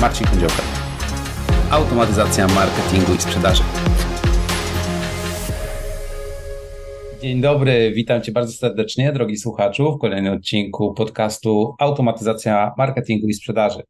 Marcin 0.00 0.26
Kędziołka. 0.26 0.62
Automatyzacja 1.70 2.46
marketingu 2.46 3.14
i 3.14 3.18
sprzedaży. 3.18 3.62
Dzień 7.22 7.40
dobry, 7.40 7.92
witam 7.94 8.22
Cię 8.22 8.32
bardzo 8.32 8.52
serdecznie, 8.52 9.12
drogi 9.12 9.36
słuchaczu, 9.36 9.92
w 9.92 9.98
kolejnym 9.98 10.34
odcinku 10.34 10.94
podcastu 10.94 11.74
Automatyzacja 11.78 12.72
marketingu 12.78 13.28
i 13.28 13.34
sprzedaży. 13.34 13.82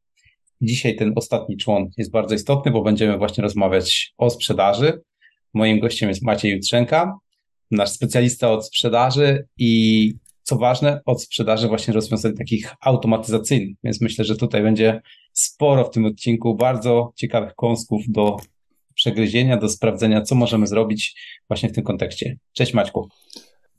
Dzisiaj 0.61 0.97
ten 0.97 1.13
ostatni 1.17 1.57
człon 1.57 1.91
jest 1.97 2.11
bardzo 2.11 2.35
istotny, 2.35 2.73
bo 2.73 2.83
będziemy 2.83 3.19
właśnie 3.19 3.43
rozmawiać 3.43 4.13
o 4.19 4.31
sprzedaży. 4.31 5.01
Moim 5.55 5.81
gościem 5.81 6.09
jest 6.09 6.23
Maciej 6.23 6.53
Jutrzenka, 6.53 7.19
nasz 7.71 7.91
specjalista 7.91 8.53
od 8.53 8.67
sprzedaży 8.67 9.47
i 9.59 10.15
co 10.49 10.57
ważne, 10.57 11.01
od 11.07 11.23
sprzedaży 11.23 11.69
właśnie 11.69 11.95
rozwiązań 11.95 12.35
takich 12.35 12.75
automatyzacyjnych. 12.80 13.77
Więc 13.85 14.01
myślę, 14.01 14.25
że 14.25 14.37
tutaj 14.37 14.62
będzie 14.62 15.02
sporo 15.33 15.84
w 15.84 15.91
tym 15.91 16.05
odcinku 16.05 16.55
bardzo 16.55 17.12
ciekawych 17.16 17.55
kąsków 17.55 18.02
do 18.09 18.37
przegryzienia, 18.95 19.57
do 19.57 19.69
sprawdzenia, 19.69 20.23
co 20.23 20.34
możemy 20.34 20.66
zrobić 20.66 21.21
właśnie 21.48 21.69
w 21.69 21.73
tym 21.73 21.84
kontekście. 21.84 22.37
Cześć 22.52 22.74
Maćku. 22.74 23.09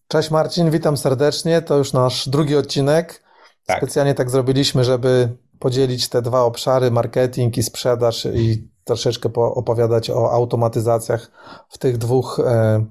Cześć 0.08 0.32
Marcin, 0.32 0.72
witam 0.72 0.98
serdecznie. 0.98 1.62
To 1.62 1.78
już 1.78 1.94
nasz 1.94 2.30
drugi 2.30 2.56
odcinek. 2.56 3.24
Tak. 3.66 3.78
Specjalnie 3.78 4.14
tak 4.14 4.30
zrobiliśmy, 4.30 4.84
żeby 4.84 5.30
podzielić 5.60 6.10
te 6.10 6.22
dwa 6.22 6.42
obszary, 6.42 6.92
marketing 6.92 7.58
i 7.58 7.64
sprzedaż 7.64 8.28
i 8.36 8.68
troszeczkę 8.84 9.30
opowiadać 9.34 10.10
o 10.10 10.32
automatyzacjach 10.32 11.32
w 11.70 11.78
tych 11.78 11.98
dwóch 11.98 12.40
e, 12.46 12.86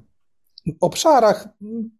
obszarach. 0.80 1.48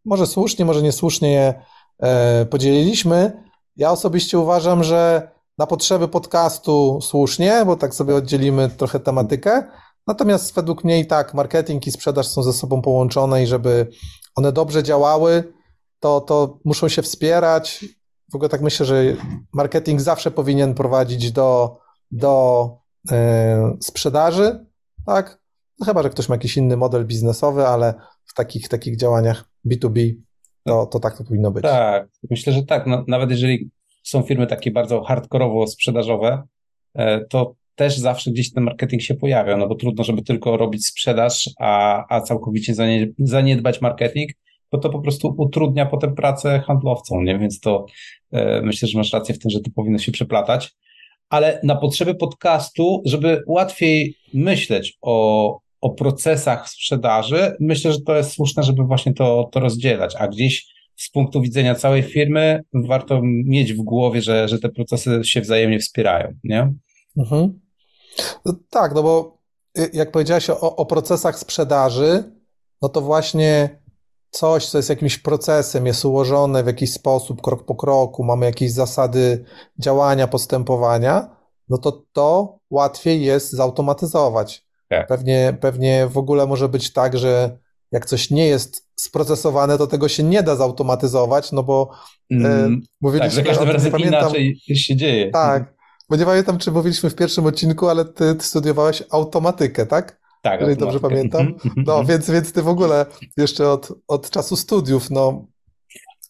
Może 0.04 0.26
słusznie, 0.26 0.64
może 0.64 0.82
niesłusznie 0.82 1.32
je 1.32 1.54
e, 2.02 2.46
podzieliliśmy. 2.46 3.42
Ja 3.76 3.90
osobiście 3.90 4.38
uważam, 4.38 4.84
że 4.84 5.30
na 5.58 5.66
potrzeby 5.66 6.08
podcastu 6.08 6.98
słusznie, 7.02 7.62
bo 7.66 7.76
tak 7.76 7.94
sobie 7.94 8.14
oddzielimy 8.14 8.68
trochę 8.68 9.00
tematykę. 9.00 9.62
Natomiast 10.06 10.54
według 10.54 10.84
mnie 10.84 11.00
i 11.00 11.06
tak 11.06 11.34
marketing 11.34 11.86
i 11.86 11.92
sprzedaż 11.92 12.28
są 12.28 12.42
ze 12.42 12.52
sobą 12.52 12.82
połączone 12.82 13.42
i 13.42 13.46
żeby 13.46 13.88
one 14.34 14.52
dobrze 14.52 14.82
działały, 14.82 15.52
to, 16.00 16.20
to 16.20 16.58
muszą 16.64 16.88
się 16.88 17.02
wspierać. 17.02 17.84
W 18.32 18.34
ogóle 18.34 18.48
tak 18.48 18.62
myślę, 18.62 18.86
że 18.86 19.02
marketing 19.52 20.00
zawsze 20.00 20.30
powinien 20.30 20.74
prowadzić 20.74 21.32
do, 21.32 21.78
do 22.10 22.68
e, 23.10 23.76
sprzedaży, 23.80 24.66
tak? 25.06 25.38
No 25.78 25.86
chyba, 25.86 26.02
że 26.02 26.10
ktoś 26.10 26.28
ma 26.28 26.34
jakiś 26.34 26.56
inny 26.56 26.76
model 26.76 27.06
biznesowy, 27.06 27.66
ale 27.66 27.94
w 28.30 28.34
takich, 28.34 28.68
takich 28.68 28.96
działaniach 28.96 29.44
B2B 29.66 30.14
to, 30.64 30.86
to 30.86 31.00
tak 31.00 31.18
to 31.18 31.24
powinno 31.24 31.50
być. 31.50 31.62
Tak, 31.62 32.08
myślę, 32.30 32.52
że 32.52 32.62
tak. 32.62 32.86
No, 32.86 33.04
nawet 33.08 33.30
jeżeli 33.30 33.70
są 34.02 34.22
firmy 34.22 34.46
takie 34.46 34.70
bardzo 34.70 35.02
hardkorowo 35.02 35.66
sprzedażowe, 35.66 36.42
e, 36.94 37.24
to 37.24 37.54
też 37.74 37.98
zawsze 37.98 38.30
gdzieś 38.30 38.52
ten 38.52 38.64
marketing 38.64 39.02
się 39.02 39.14
pojawia, 39.14 39.56
no 39.56 39.68
bo 39.68 39.74
trudno, 39.74 40.04
żeby 40.04 40.22
tylko 40.22 40.56
robić 40.56 40.86
sprzedaż, 40.86 41.50
a, 41.60 42.04
a 42.08 42.20
całkowicie 42.20 42.74
zaniedbać 43.18 43.80
marketing, 43.80 44.30
bo 44.72 44.78
to 44.78 44.90
po 44.90 45.00
prostu 45.00 45.34
utrudnia 45.38 45.86
potem 45.86 46.14
pracę 46.14 46.60
handlowcom, 46.66 47.24
nie? 47.24 47.38
Więc 47.38 47.60
to 47.60 47.86
e, 48.32 48.62
myślę, 48.62 48.88
że 48.88 48.98
masz 48.98 49.12
rację 49.12 49.34
w 49.34 49.38
tym, 49.38 49.50
że 49.50 49.60
to 49.60 49.70
powinno 49.74 49.98
się 49.98 50.12
przeplatać. 50.12 50.74
Ale 51.28 51.60
na 51.62 51.76
potrzeby 51.76 52.14
podcastu, 52.14 53.02
żeby 53.04 53.42
łatwiej 53.46 54.14
myśleć 54.34 54.98
o, 55.00 55.60
o 55.80 55.90
procesach 55.90 56.68
sprzedaży, 56.68 57.56
myślę, 57.60 57.92
że 57.92 58.00
to 58.00 58.16
jest 58.16 58.32
słuszne, 58.32 58.62
żeby 58.62 58.84
właśnie 58.84 59.14
to, 59.14 59.48
to 59.52 59.60
rozdzielać, 59.60 60.16
a 60.16 60.28
gdzieś 60.28 60.78
z 60.96 61.10
punktu 61.10 61.40
widzenia 61.40 61.74
całej 61.74 62.02
firmy 62.02 62.64
warto 62.74 63.20
mieć 63.22 63.72
w 63.72 63.82
głowie, 63.82 64.22
że, 64.22 64.48
że 64.48 64.58
te 64.58 64.68
procesy 64.68 65.20
się 65.24 65.40
wzajemnie 65.40 65.78
wspierają, 65.78 66.32
nie? 66.44 66.72
Mhm. 67.16 67.60
No 68.44 68.52
tak, 68.70 68.94
no 68.94 69.02
bo 69.02 69.38
y, 69.78 69.90
jak 69.92 70.10
powiedziałeś 70.12 70.50
o, 70.50 70.76
o 70.76 70.86
procesach 70.86 71.38
sprzedaży, 71.38 72.24
no 72.82 72.88
to 72.88 73.00
właśnie 73.00 73.78
coś, 74.30 74.66
co 74.66 74.78
jest 74.78 74.90
jakimś 74.90 75.18
procesem, 75.18 75.86
jest 75.86 76.04
ułożone 76.04 76.62
w 76.62 76.66
jakiś 76.66 76.92
sposób, 76.92 77.42
krok 77.42 77.64
po 77.64 77.74
kroku, 77.74 78.24
mamy 78.24 78.46
jakieś 78.46 78.72
zasady 78.72 79.44
działania, 79.78 80.28
postępowania, 80.28 81.36
no 81.68 81.78
to 81.78 82.04
to 82.12 82.58
łatwiej 82.70 83.22
jest 83.22 83.52
zautomatyzować. 83.52 84.67
Tak. 84.88 85.06
Pewnie, 85.06 85.56
pewnie 85.60 86.06
w 86.06 86.18
ogóle 86.18 86.46
może 86.46 86.68
być 86.68 86.92
tak, 86.92 87.18
że 87.18 87.58
jak 87.92 88.06
coś 88.06 88.30
nie 88.30 88.46
jest 88.46 88.88
sprocesowane, 88.96 89.78
to 89.78 89.86
tego 89.86 90.08
się 90.08 90.22
nie 90.22 90.42
da 90.42 90.56
zautomatyzować, 90.56 91.52
no 91.52 91.62
bo 91.62 91.90
mm, 92.30 92.74
e, 92.74 92.86
mówiliśmy... 93.00 93.28
Tak, 93.28 93.36
za 93.36 93.42
każdym 93.42 93.70
razem 93.70 93.92
pamiętam, 93.92 94.20
inaczej 94.20 94.60
się 94.74 94.96
dzieje. 94.96 95.30
Tak, 95.30 95.74
bo 96.08 96.16
nie 96.16 96.24
pamiętam, 96.24 96.58
czy 96.58 96.72
mówiliśmy 96.72 97.10
w 97.10 97.14
pierwszym 97.14 97.46
odcinku, 97.46 97.88
ale 97.88 98.04
ty, 98.04 98.34
ty 98.34 98.44
studiowałeś 98.44 99.02
automatykę, 99.10 99.86
tak? 99.86 100.20
Tak. 100.42 100.60
Jeżeli 100.60 100.78
dobrze 100.78 101.00
pamiętam. 101.00 101.40
Mhm, 101.40 101.60
mhm, 101.64 101.84
no, 101.86 101.98
mhm. 101.98 102.06
więc, 102.06 102.30
więc 102.30 102.52
ty 102.52 102.62
w 102.62 102.68
ogóle 102.68 103.06
jeszcze 103.36 103.70
od, 103.70 103.92
od 104.08 104.30
czasu 104.30 104.56
studiów, 104.56 105.10
no, 105.10 105.46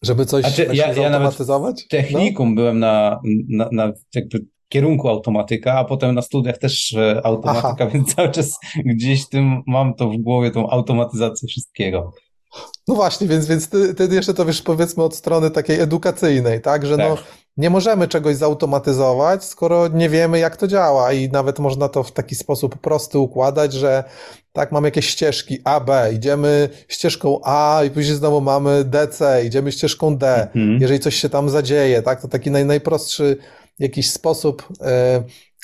żeby 0.02 0.26
coś 0.26 0.44
znaczy, 0.44 0.68
ja, 0.72 0.94
zautomatyzować? 0.94 1.86
Ja 1.92 2.02
technikum 2.02 2.48
no? 2.48 2.54
byłem 2.54 2.78
na, 2.78 3.20
na, 3.48 3.68
na 3.72 3.92
jakby 4.14 4.46
kierunku 4.68 5.08
automatyka, 5.08 5.72
a 5.72 5.84
potem 5.84 6.14
na 6.14 6.22
studiach 6.22 6.58
też 6.58 6.96
automatyka, 7.24 7.74
Aha. 7.78 7.86
więc 7.86 8.14
cały 8.14 8.30
czas 8.30 8.58
gdzieś 8.84 9.28
tym 9.28 9.62
mam 9.66 9.94
to 9.94 10.08
w 10.08 10.16
głowie, 10.16 10.50
tą 10.50 10.70
automatyzację 10.70 11.48
wszystkiego. 11.48 12.12
No 12.88 12.94
właśnie, 12.94 13.26
więc, 13.26 13.46
więc 13.46 13.68
ty, 13.68 13.94
ty 13.94 14.08
jeszcze 14.14 14.34
to 14.34 14.44
wiesz 14.44 14.62
powiedzmy 14.62 15.02
od 15.02 15.14
strony 15.14 15.50
takiej 15.50 15.80
edukacyjnej, 15.80 16.60
tak, 16.60 16.86
że 16.86 16.96
no, 16.96 17.16
tak. 17.16 17.18
no 17.18 17.47
nie 17.58 17.70
możemy 17.70 18.08
czegoś 18.08 18.36
zautomatyzować, 18.36 19.44
skoro 19.44 19.88
nie 19.88 20.08
wiemy 20.08 20.38
jak 20.38 20.56
to 20.56 20.68
działa 20.68 21.12
i 21.12 21.28
nawet 21.28 21.58
można 21.58 21.88
to 21.88 22.02
w 22.02 22.12
taki 22.12 22.34
sposób 22.34 22.78
prosty 22.78 23.18
układać, 23.18 23.72
że 23.72 24.04
tak 24.52 24.72
mamy 24.72 24.88
jakieś 24.88 25.08
ścieżki 25.08 25.58
A, 25.64 25.80
B, 25.80 26.10
idziemy 26.14 26.68
ścieżką 26.88 27.40
A 27.44 27.80
i 27.86 27.90
później 27.90 28.16
znowu 28.16 28.40
mamy 28.40 28.84
DC, 28.84 29.44
idziemy 29.44 29.72
ścieżką 29.72 30.16
D, 30.16 30.42
mhm. 30.42 30.78
jeżeli 30.80 31.00
coś 31.00 31.14
się 31.14 31.28
tam 31.28 31.50
zadzieje, 31.50 32.02
tak, 32.02 32.22
to 32.22 32.28
taki 32.28 32.50
naj, 32.50 32.64
najprostszy 32.64 33.36
jakiś 33.78 34.10
sposób 34.10 34.68
e, 34.80 35.22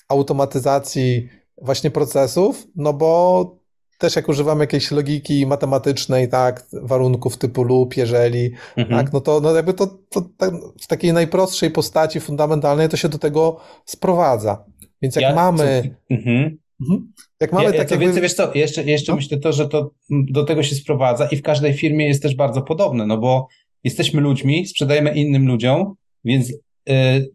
automatyzacji 0.08 1.28
właśnie 1.62 1.90
procesów, 1.90 2.66
no 2.76 2.92
bo 2.92 3.63
też 3.98 4.16
jak 4.16 4.28
używamy 4.28 4.62
jakiejś 4.62 4.90
logiki 4.90 5.46
matematycznej, 5.46 6.28
tak, 6.28 6.66
warunków 6.72 7.36
typu 7.36 7.62
lub, 7.62 7.96
jeżeli, 7.96 8.50
mhm. 8.76 9.04
tak, 9.04 9.12
no 9.12 9.20
to 9.20 9.40
no 9.40 9.54
jakby 9.54 9.74
to, 9.74 9.86
to 9.86 10.22
tak, 10.36 10.54
w 10.82 10.86
takiej 10.86 11.12
najprostszej 11.12 11.70
postaci 11.70 12.20
fundamentalnej 12.20 12.88
to 12.88 12.96
się 12.96 13.08
do 13.08 13.18
tego 13.18 13.60
sprowadza. 13.84 14.64
Więc 15.02 15.16
jak 15.16 15.22
ja, 15.22 15.34
mamy... 15.34 15.94
Mhm. 16.10 16.58
Mhm. 16.80 17.12
Jak 17.40 17.52
mamy 17.52 17.64
ja, 17.64 17.72
tak 17.72 17.90
jakby... 17.90 18.04
więcej, 18.04 18.22
wiesz 18.22 18.34
co, 18.34 18.54
jeszcze, 18.54 18.84
jeszcze 18.84 19.12
no? 19.12 19.16
myślę 19.16 19.38
to, 19.38 19.52
że 19.52 19.68
to 19.68 19.90
do 20.10 20.44
tego 20.44 20.62
się 20.62 20.74
sprowadza 20.74 21.26
i 21.26 21.36
w 21.36 21.42
każdej 21.42 21.74
firmie 21.74 22.08
jest 22.08 22.22
też 22.22 22.34
bardzo 22.34 22.62
podobne, 22.62 23.06
no 23.06 23.18
bo 23.18 23.48
jesteśmy 23.84 24.20
ludźmi, 24.20 24.66
sprzedajemy 24.66 25.14
innym 25.14 25.46
ludziom, 25.46 25.94
więc 26.24 26.52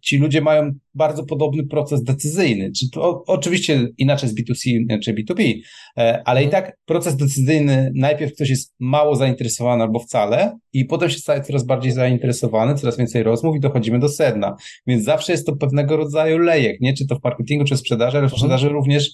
ci 0.01 0.17
ludzie 0.17 0.41
mają 0.41 0.71
bardzo 0.93 1.25
podobny 1.25 1.67
proces 1.67 2.03
decyzyjny. 2.03 2.71
Czy 2.71 2.89
to, 2.89 3.23
oczywiście 3.27 3.87
inaczej 3.97 4.29
z 4.29 4.35
B2C 4.35 4.85
czy 5.03 5.13
B2B, 5.13 5.53
e, 5.97 6.21
ale 6.25 6.41
i 6.41 6.45
mhm. 6.45 6.63
tak 6.63 6.77
proces 6.85 7.15
decyzyjny, 7.15 7.91
najpierw 7.95 8.33
ktoś 8.33 8.49
jest 8.49 8.75
mało 8.79 9.15
zainteresowany 9.15 9.83
albo 9.83 9.99
wcale, 9.99 10.57
i 10.73 10.85
potem 10.85 11.09
się 11.09 11.17
staje 11.17 11.41
coraz 11.41 11.65
bardziej 11.65 11.91
zainteresowany, 11.91 12.75
coraz 12.75 12.97
więcej 12.97 13.23
rozmów 13.23 13.55
i 13.55 13.59
dochodzimy 13.59 13.99
do 13.99 14.09
sedna. 14.09 14.55
Więc 14.87 15.03
zawsze 15.03 15.31
jest 15.31 15.45
to 15.45 15.55
pewnego 15.55 15.97
rodzaju 15.97 16.37
lejek, 16.37 16.81
nie? 16.81 16.93
Czy 16.93 17.07
to 17.07 17.15
w 17.15 17.23
marketingu, 17.23 17.65
czy 17.65 17.75
w 17.75 17.79
sprzedaży, 17.79 18.17
ale 18.17 18.27
w 18.27 18.33
mhm. 18.33 18.39
sprzedaży 18.39 18.69
również 18.69 19.09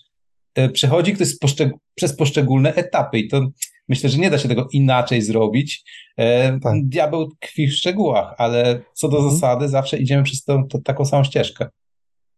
przechodzi 0.73 1.13
ktoś 1.13 1.37
poszczeg 1.37 1.71
przez 1.95 2.15
poszczególne 2.15 2.73
etapy 2.75 3.19
i 3.19 3.27
to 3.27 3.49
myślę, 3.89 4.09
że 4.09 4.17
nie 4.17 4.29
da 4.29 4.37
się 4.37 4.49
tego 4.49 4.67
inaczej 4.71 5.21
zrobić. 5.21 5.83
E, 6.17 6.59
tak. 6.59 6.73
Diabeł 6.83 7.29
tkwi 7.29 7.67
w 7.67 7.73
szczegółach, 7.73 8.35
ale 8.37 8.81
co 8.93 9.09
do 9.09 9.17
mhm. 9.17 9.35
zasady 9.35 9.69
zawsze 9.69 9.97
idziemy 9.97 10.23
przez 10.23 10.43
tą, 10.43 10.67
to, 10.67 10.79
taką 10.79 11.05
samą 11.05 11.23
ścieżkę. 11.23 11.69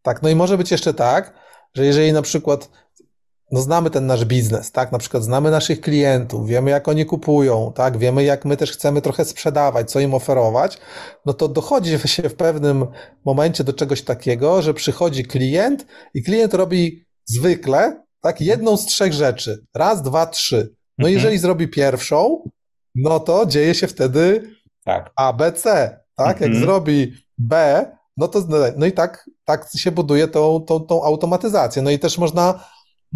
Tak, 0.02 0.22
no 0.22 0.30
i 0.30 0.36
może 0.36 0.58
być 0.58 0.72
jeszcze 0.72 0.94
tak, 0.94 1.34
że 1.76 1.86
jeżeli 1.86 2.14
na 2.14 2.22
przykład 2.22 2.70
no 3.52 3.62
znamy 3.62 3.90
ten 3.90 4.06
nasz 4.06 4.26
biznes, 4.26 4.72
tak? 4.72 4.92
Na 4.92 4.98
przykład 4.98 5.24
znamy 5.24 5.52
naszych 5.52 5.82
klientów, 5.82 6.48
wiemy 6.48 6.72
jak 6.72 6.88
oni 6.88 7.06
kupują, 7.06 7.72
tak? 7.76 7.98
Wiemy 7.98 8.24
jak 8.24 8.46
my 8.46 8.58
też 8.58 8.72
chcemy 8.72 9.02
trochę 9.02 9.26
sprzedawać, 9.26 9.92
co 9.92 10.00
im 10.00 10.14
oferować, 10.14 10.78
no 11.26 11.34
to 11.34 11.48
dochodzi 11.48 12.00
się 12.06 12.30
w 12.30 12.36
pewnym 12.36 12.86
momencie 13.26 13.64
do 13.64 13.74
czegoś 13.74 14.02
takiego, 14.02 14.62
że 14.62 14.74
przychodzi 14.74 15.26
klient 15.26 15.86
i 16.14 16.24
klient 16.24 16.54
robi 16.54 17.06
zwykle, 17.26 18.04
tak? 18.22 18.42
Jedną 18.42 18.78
z 18.78 18.86
trzech 18.86 19.14
rzeczy. 19.14 19.66
Raz, 19.76 20.02
dwa, 20.02 20.26
trzy. 20.26 20.77
No 20.98 21.08
mhm. 21.08 21.14
jeżeli 21.14 21.38
zrobi 21.38 21.68
pierwszą, 21.68 22.50
no 22.96 23.20
to 23.20 23.46
dzieje 23.46 23.76
się 23.76 23.88
wtedy 23.88 24.52
tak. 24.88 25.12
A, 25.16 25.34
B, 25.34 25.52
C. 25.52 26.00
Tak? 26.16 26.42
Mhm. 26.42 26.54
Jak 26.54 26.62
zrobi 26.62 27.14
B, 27.38 27.86
no 28.18 28.28
to 28.28 28.44
no 28.78 28.86
i 28.86 28.92
tak, 28.92 29.30
tak 29.46 29.70
się 29.76 29.92
buduje 29.92 30.28
tą, 30.28 30.62
tą, 30.62 30.80
tą 30.80 31.04
automatyzację. 31.04 31.82
No 31.82 31.92
i 31.92 32.00
też 32.00 32.18
można 32.18 32.64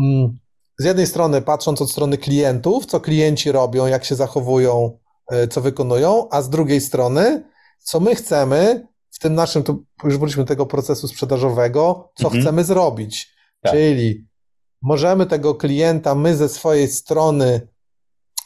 mm, 0.01 0.39
z 0.77 0.85
jednej 0.85 1.07
strony 1.07 1.41
patrząc 1.41 1.81
od 1.81 1.91
strony 1.91 2.17
klientów, 2.17 2.85
co 2.85 2.99
klienci 2.99 3.51
robią, 3.51 3.87
jak 3.87 4.05
się 4.05 4.15
zachowują, 4.15 4.97
e, 5.31 5.47
co 5.47 5.61
wykonują, 5.61 6.27
a 6.31 6.41
z 6.41 6.49
drugiej 6.49 6.81
strony, 6.81 7.43
co 7.79 7.99
my 7.99 8.15
chcemy 8.15 8.87
w 9.11 9.19
tym 9.19 9.35
naszym, 9.35 9.63
to 9.63 9.77
już 10.03 10.17
wróćmy 10.17 10.45
tego 10.45 10.65
procesu 10.65 11.07
sprzedażowego, 11.07 12.11
co 12.15 12.25
mhm. 12.25 12.43
chcemy 12.43 12.63
zrobić. 12.63 13.35
Tak. 13.61 13.73
Czyli 13.73 14.27
możemy 14.81 15.25
tego 15.25 15.55
klienta, 15.55 16.15
my 16.15 16.35
ze 16.35 16.49
swojej 16.49 16.87
strony, 16.87 17.67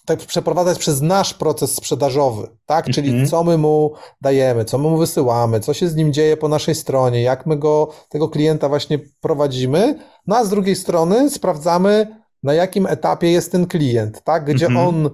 tak 0.06 0.20
przeprowadzać 0.20 0.80
przez 0.80 1.02
nasz 1.02 1.34
proces 1.34 1.76
sprzedażowy, 1.76 2.48
tak? 2.66 2.86
Czyli 2.86 3.10
mhm. 3.10 3.28
co 3.28 3.44
my 3.44 3.58
mu 3.58 3.94
dajemy, 4.22 4.66
co 4.66 4.78
my 4.78 4.90
mu 4.90 4.98
wysyłamy, 4.98 5.60
co 5.60 5.74
się 5.74 5.88
z 5.88 5.96
nim 5.96 6.14
dzieje 6.14 6.38
po 6.38 6.48
naszej 6.48 6.76
stronie, 6.76 7.22
jak 7.22 7.46
my 7.46 7.58
go, 7.58 7.94
tego 8.10 8.30
klienta 8.30 8.70
właśnie 8.70 9.00
prowadzimy, 9.22 10.00
no 10.28 10.38
a 10.38 10.46
z 10.46 10.50
drugiej 10.50 10.76
strony 10.76 11.30
sprawdzamy, 11.30 12.26
na 12.44 12.54
jakim 12.54 12.86
etapie 12.86 13.32
jest 13.32 13.52
ten 13.52 13.68
klient, 13.68 14.22
tak? 14.24 14.46
Gdzie 14.46 14.66
mhm. 14.66 14.88
on, 14.88 15.10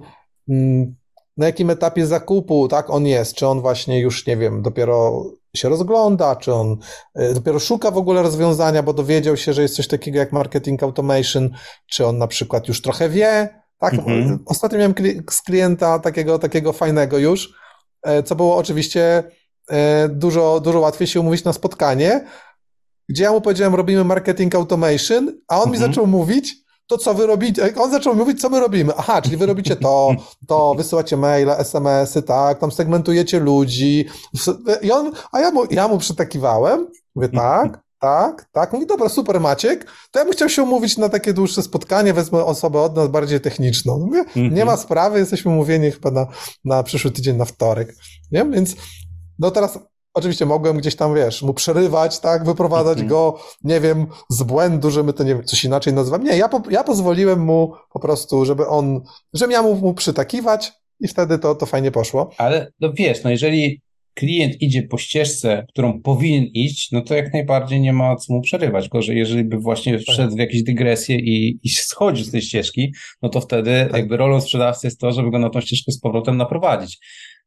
mm, 0.48 0.94
na 1.36 1.46
jakim 1.46 1.70
etapie 1.70 2.06
zakupu, 2.06 2.68
tak, 2.68 2.90
on 2.90 3.06
jest, 3.06 3.34
czy 3.34 3.46
on 3.46 3.60
właśnie 3.60 4.00
już, 4.00 4.26
nie 4.26 4.36
wiem, 4.36 4.62
dopiero 4.62 5.24
się 5.56 5.68
rozgląda, 5.68 6.36
czy 6.36 6.54
on 6.54 6.76
y, 7.20 7.34
dopiero 7.34 7.58
szuka 7.58 7.90
w 7.90 7.96
ogóle 7.96 8.22
rozwiązania, 8.22 8.82
bo 8.82 8.92
dowiedział 8.92 9.36
się, 9.36 9.52
że 9.52 9.62
jest 9.62 9.76
coś 9.76 9.88
takiego 9.88 10.18
jak 10.18 10.32
marketing 10.32 10.82
automation, 10.82 11.50
czy 11.86 12.06
on 12.06 12.18
na 12.18 12.26
przykład 12.26 12.68
już 12.68 12.82
trochę 12.82 13.08
wie, 13.08 13.61
tak? 13.82 13.94
Mhm. 13.94 14.38
Ostatnio 14.46 14.78
miałem 14.78 14.94
z 15.30 15.42
klienta 15.42 15.98
takiego, 15.98 16.38
takiego 16.38 16.72
fajnego 16.72 17.18
już, 17.18 17.54
e, 18.02 18.22
co 18.22 18.36
było 18.36 18.56
oczywiście 18.56 19.24
e, 19.70 20.08
dużo, 20.08 20.60
dużo 20.60 20.80
łatwiej 20.80 21.06
się 21.06 21.20
umówić 21.20 21.44
na 21.44 21.52
spotkanie, 21.52 22.26
gdzie 23.08 23.24
ja 23.24 23.32
mu 23.32 23.40
powiedziałem, 23.40 23.74
robimy 23.74 24.04
marketing 24.04 24.54
automation, 24.54 25.32
a 25.48 25.56
on 25.56 25.68
mhm. 25.68 25.70
mi 25.70 25.78
zaczął 25.78 26.06
mówić, 26.06 26.54
to 26.86 26.98
co 26.98 27.14
wy 27.14 27.26
robicie, 27.26 27.74
on 27.76 27.90
zaczął 27.90 28.14
mówić, 28.14 28.40
co 28.40 28.48
my 28.48 28.60
robimy. 28.60 28.92
Aha, 28.96 29.22
czyli 29.22 29.36
wy 29.36 29.46
robicie 29.46 29.76
to, 29.76 30.14
to, 30.48 30.74
wysyłacie 30.74 31.16
maile, 31.16 31.50
SMS-y, 31.50 32.22
tak, 32.22 32.58
tam 32.58 32.72
segmentujecie 32.72 33.40
ludzi. 33.40 34.06
I 34.82 34.92
on, 34.92 35.12
a 35.32 35.40
ja 35.40 35.50
mu, 35.50 35.64
ja 35.70 35.88
mu 35.88 35.98
przytakiwałem, 35.98 36.86
mówię, 37.14 37.28
tak, 37.44 37.80
tak, 38.02 38.48
tak. 38.52 38.72
Mówi, 38.72 38.86
dobra, 38.86 39.08
super 39.08 39.40
Maciek, 39.40 39.84
to 40.10 40.18
ja 40.18 40.24
bym 40.24 40.34
chciał 40.34 40.48
się 40.48 40.62
umówić 40.62 40.98
na 40.98 41.08
takie 41.08 41.32
dłuższe 41.32 41.62
spotkanie, 41.62 42.12
wezmę 42.12 42.44
osobę 42.44 42.80
od 42.80 42.96
nas 42.96 43.08
bardziej 43.08 43.40
techniczną. 43.40 43.98
Mówię, 43.98 44.18
mm 44.18 44.50
-hmm. 44.50 44.52
nie 44.52 44.64
ma 44.64 44.76
sprawy, 44.76 45.18
jesteśmy 45.18 45.50
umówieni 45.50 45.90
chyba 45.90 46.10
na, 46.10 46.26
na 46.64 46.82
przyszły 46.82 47.10
tydzień, 47.10 47.36
na 47.36 47.44
wtorek. 47.44 47.94
Nie? 48.32 48.44
Więc 48.44 48.76
no 49.38 49.50
teraz 49.50 49.78
oczywiście 50.14 50.46
mogłem 50.46 50.78
gdzieś 50.78 50.96
tam, 50.96 51.14
wiesz, 51.14 51.42
mu 51.42 51.54
przerywać, 51.54 52.20
tak, 52.20 52.44
wyprowadzać 52.44 52.98
mm 52.98 53.06
-hmm. 53.06 53.10
go, 53.10 53.38
nie 53.64 53.80
wiem, 53.80 54.06
z 54.30 54.42
błędu, 54.42 54.90
że 54.90 55.02
my 55.02 55.12
to, 55.12 55.24
nie 55.24 55.34
wiem, 55.34 55.44
coś 55.44 55.64
inaczej 55.64 55.92
nazywamy. 55.92 56.24
Nie, 56.24 56.36
ja, 56.36 56.48
po, 56.48 56.62
ja 56.70 56.84
pozwoliłem 56.84 57.40
mu 57.40 57.72
po 57.92 58.00
prostu, 58.00 58.44
żeby 58.44 58.66
on, 58.66 59.00
żebym 59.32 59.52
ja 59.52 59.62
mu, 59.62 59.74
mu 59.74 59.94
przytakiwać 59.94 60.72
i 61.00 61.08
wtedy 61.08 61.38
to, 61.38 61.54
to 61.54 61.66
fajnie 61.66 61.90
poszło. 61.90 62.30
Ale 62.38 62.72
no 62.80 62.92
wiesz, 62.92 63.24
no 63.24 63.30
jeżeli 63.30 63.82
klient 64.14 64.62
idzie 64.62 64.82
po 64.82 64.98
ścieżce, 64.98 65.66
którą 65.68 66.00
powinien 66.00 66.44
iść, 66.44 66.92
no 66.92 67.00
to 67.00 67.14
jak 67.14 67.32
najbardziej 67.32 67.80
nie 67.80 67.92
ma 67.92 68.16
co 68.16 68.34
mu 68.34 68.40
przerywać. 68.40 68.88
Gorzej, 68.88 69.18
jeżeli 69.18 69.44
by 69.44 69.58
właśnie 69.58 69.92
tak. 69.92 70.02
wszedł 70.02 70.36
w 70.36 70.38
jakieś 70.38 70.62
dygresje 70.62 71.16
i, 71.16 71.60
i 71.62 71.68
schodził 71.68 72.24
z 72.24 72.30
tej 72.30 72.42
ścieżki, 72.42 72.92
no 73.22 73.28
to 73.28 73.40
wtedy 73.40 73.70
tak. 73.90 73.96
jakby 73.96 74.16
rolą 74.16 74.40
sprzedawcy 74.40 74.86
jest 74.86 75.00
to, 75.00 75.12
żeby 75.12 75.30
go 75.30 75.38
na 75.38 75.50
tą 75.50 75.60
ścieżkę 75.60 75.92
z 75.92 76.00
powrotem 76.00 76.36
naprowadzić. 76.36 76.98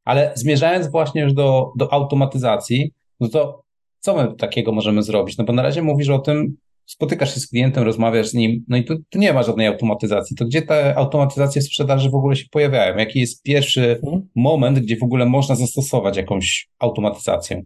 Ale 0.04 0.32
zmierzając 0.36 0.92
właśnie 0.92 1.22
już 1.22 1.34
do, 1.34 1.72
do 1.78 1.94
automatyzacji, 1.94 2.92
no 3.20 3.28
to 3.28 3.64
co 4.00 4.16
my 4.16 4.36
takiego 4.36 4.72
możemy 4.72 5.04
zrobić? 5.04 5.38
No 5.38 5.44
bo 5.44 5.54
na 5.54 5.62
razie 5.62 5.82
mówisz 5.82 6.10
o 6.10 6.20
tym, 6.20 6.58
spotykasz 6.86 7.34
się 7.34 7.40
z 7.40 7.48
klientem, 7.48 7.84
rozmawiasz 7.84 8.28
z 8.28 8.34
nim, 8.34 8.66
no 8.68 8.78
i 8.78 8.84
tu, 8.84 8.96
tu, 9.10 9.20
nie 9.20 9.34
ma 9.34 9.44
żadnej 9.44 9.68
automatyzacji. 9.68 10.36
To 10.36 10.46
gdzie 10.46 10.62
te 10.62 10.98
automatyzacje 10.98 11.62
sprzedaży 11.62 12.10
w 12.10 12.16
ogóle 12.16 12.36
się 12.36 12.46
pojawiają? 12.52 12.98
Jaki 12.98 13.20
jest 13.20 13.44
pierwszy 13.44 14.00
mhm. 14.04 14.30
moment, 14.36 14.80
gdzie 14.80 14.98
w 14.98 15.04
ogóle 15.04 15.26
można 15.26 15.56
zastosować 15.56 16.18
jakąś 16.18 16.70
automatyzację? 16.80 17.64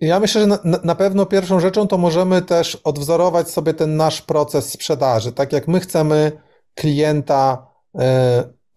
Ja 0.00 0.20
myślę, 0.20 0.40
że 0.40 0.46
na, 0.46 0.58
na, 0.84 0.94
pewno 0.94 1.26
pierwszą 1.26 1.60
rzeczą 1.60 1.86
to 1.86 1.98
możemy 1.98 2.42
też 2.42 2.76
odwzorować 2.76 3.50
sobie 3.50 3.74
ten 3.74 3.96
nasz 3.96 4.22
proces 4.22 4.72
sprzedaży. 4.72 5.32
Tak 5.32 5.52
jak 5.52 5.68
my 5.68 5.80
chcemy 5.80 6.32
klienta 6.74 7.66
y, 7.94 8.00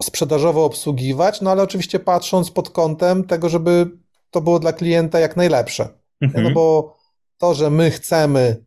sprzedażowo 0.03 0.65
obsługiwać, 0.65 1.41
no 1.41 1.51
ale 1.51 1.63
oczywiście 1.63 1.99
patrząc 1.99 2.51
pod 2.51 2.69
kątem 2.69 3.23
tego, 3.23 3.49
żeby 3.49 3.91
to 4.31 4.41
było 4.41 4.59
dla 4.59 4.73
klienta 4.73 5.19
jak 5.19 5.37
najlepsze. 5.37 5.87
Mhm. 6.21 6.43
No 6.43 6.51
bo 6.51 6.95
to, 7.37 7.53
że 7.53 7.69
my 7.69 7.91
chcemy 7.91 8.65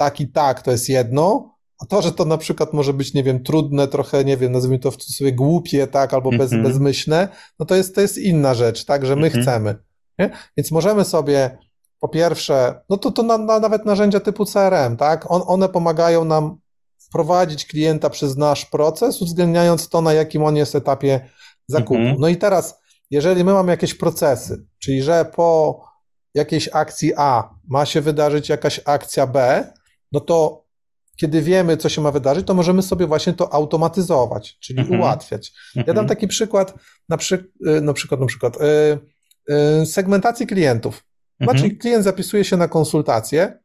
tak 0.00 0.20
i 0.20 0.28
tak 0.28 0.62
to 0.62 0.70
jest 0.70 0.88
jedno, 0.88 1.54
a 1.82 1.86
to, 1.86 2.02
że 2.02 2.12
to 2.12 2.24
na 2.24 2.38
przykład 2.38 2.72
może 2.72 2.92
być, 2.92 3.14
nie 3.14 3.22
wiem, 3.22 3.42
trudne, 3.42 3.88
trochę, 3.88 4.24
nie 4.24 4.36
wiem, 4.36 4.52
nazwijmy 4.52 4.78
to 4.78 4.90
w 4.90 4.96
cudzysłowie 4.96 5.32
głupie, 5.32 5.86
tak, 5.86 6.14
albo 6.14 6.30
bez, 6.30 6.52
mm 6.52 6.64
-hmm. 6.64 6.68
bezmyślne, 6.68 7.28
no 7.58 7.66
to 7.66 7.74
jest, 7.74 7.94
to 7.94 8.00
jest 8.00 8.18
inna 8.18 8.54
rzecz, 8.54 8.84
tak, 8.84 9.06
że 9.06 9.16
my 9.16 9.26
mm 9.26 9.38
-hmm. 9.38 9.42
chcemy. 9.42 9.74
Nie? 10.18 10.30
Więc 10.56 10.70
możemy 10.70 11.04
sobie 11.04 11.58
po 12.00 12.08
pierwsze, 12.08 12.80
no 12.90 12.96
to, 12.96 13.10
to 13.10 13.22
na, 13.22 13.38
na, 13.38 13.60
nawet 13.60 13.84
narzędzia 13.84 14.20
typu 14.20 14.44
CRM, 14.44 14.96
tak, 14.96 15.30
On, 15.30 15.42
one 15.46 15.68
pomagają 15.68 16.24
nam 16.24 16.58
wprowadzić 16.98 17.66
klienta 17.66 18.10
przez 18.10 18.36
nasz 18.36 18.66
proces, 18.66 19.22
uwzględniając 19.22 19.88
to, 19.88 20.00
na 20.02 20.12
jakim 20.12 20.44
on 20.44 20.56
jest 20.56 20.74
etapie 20.74 21.28
zakupu. 21.68 21.94
Mm 21.94 22.14
-hmm. 22.14 22.20
No 22.20 22.28
i 22.28 22.36
teraz, 22.36 22.80
jeżeli 23.10 23.44
my 23.44 23.52
mamy 23.52 23.72
jakieś 23.72 23.94
procesy, 23.94 24.66
czyli 24.78 25.02
że 25.02 25.24
po 25.24 25.80
jakiejś 26.34 26.68
akcji 26.72 27.12
A 27.16 27.50
ma 27.68 27.86
się 27.86 28.00
wydarzyć 28.00 28.48
jakaś 28.48 28.80
akcja 28.84 29.26
B, 29.26 29.64
no 30.12 30.20
to 30.20 30.64
kiedy 31.16 31.42
wiemy, 31.42 31.76
co 31.76 31.88
się 31.88 32.00
ma 32.00 32.10
wydarzyć, 32.10 32.46
to 32.46 32.54
możemy 32.54 32.82
sobie 32.82 33.06
właśnie 33.06 33.32
to 33.32 33.54
automatyzować, 33.54 34.58
czyli 34.60 34.80
mhm. 34.80 35.00
ułatwiać. 35.00 35.52
Ja 35.74 35.84
dam 35.84 35.90
mhm. 35.90 36.08
taki 36.08 36.28
przykład, 36.28 36.74
na, 37.08 37.16
przy, 37.16 37.50
y, 37.66 37.80
na 37.80 37.92
przykład, 37.92 38.20
na 38.20 38.26
przykład 38.26 38.58
yy, 39.48 39.86
segmentacji 39.86 40.46
klientów. 40.46 41.04
Mhm. 41.40 41.58
Znaczy, 41.58 41.76
klient 41.76 42.04
zapisuje 42.04 42.44
się 42.44 42.56
na 42.56 42.68
konsultację, 42.68 43.58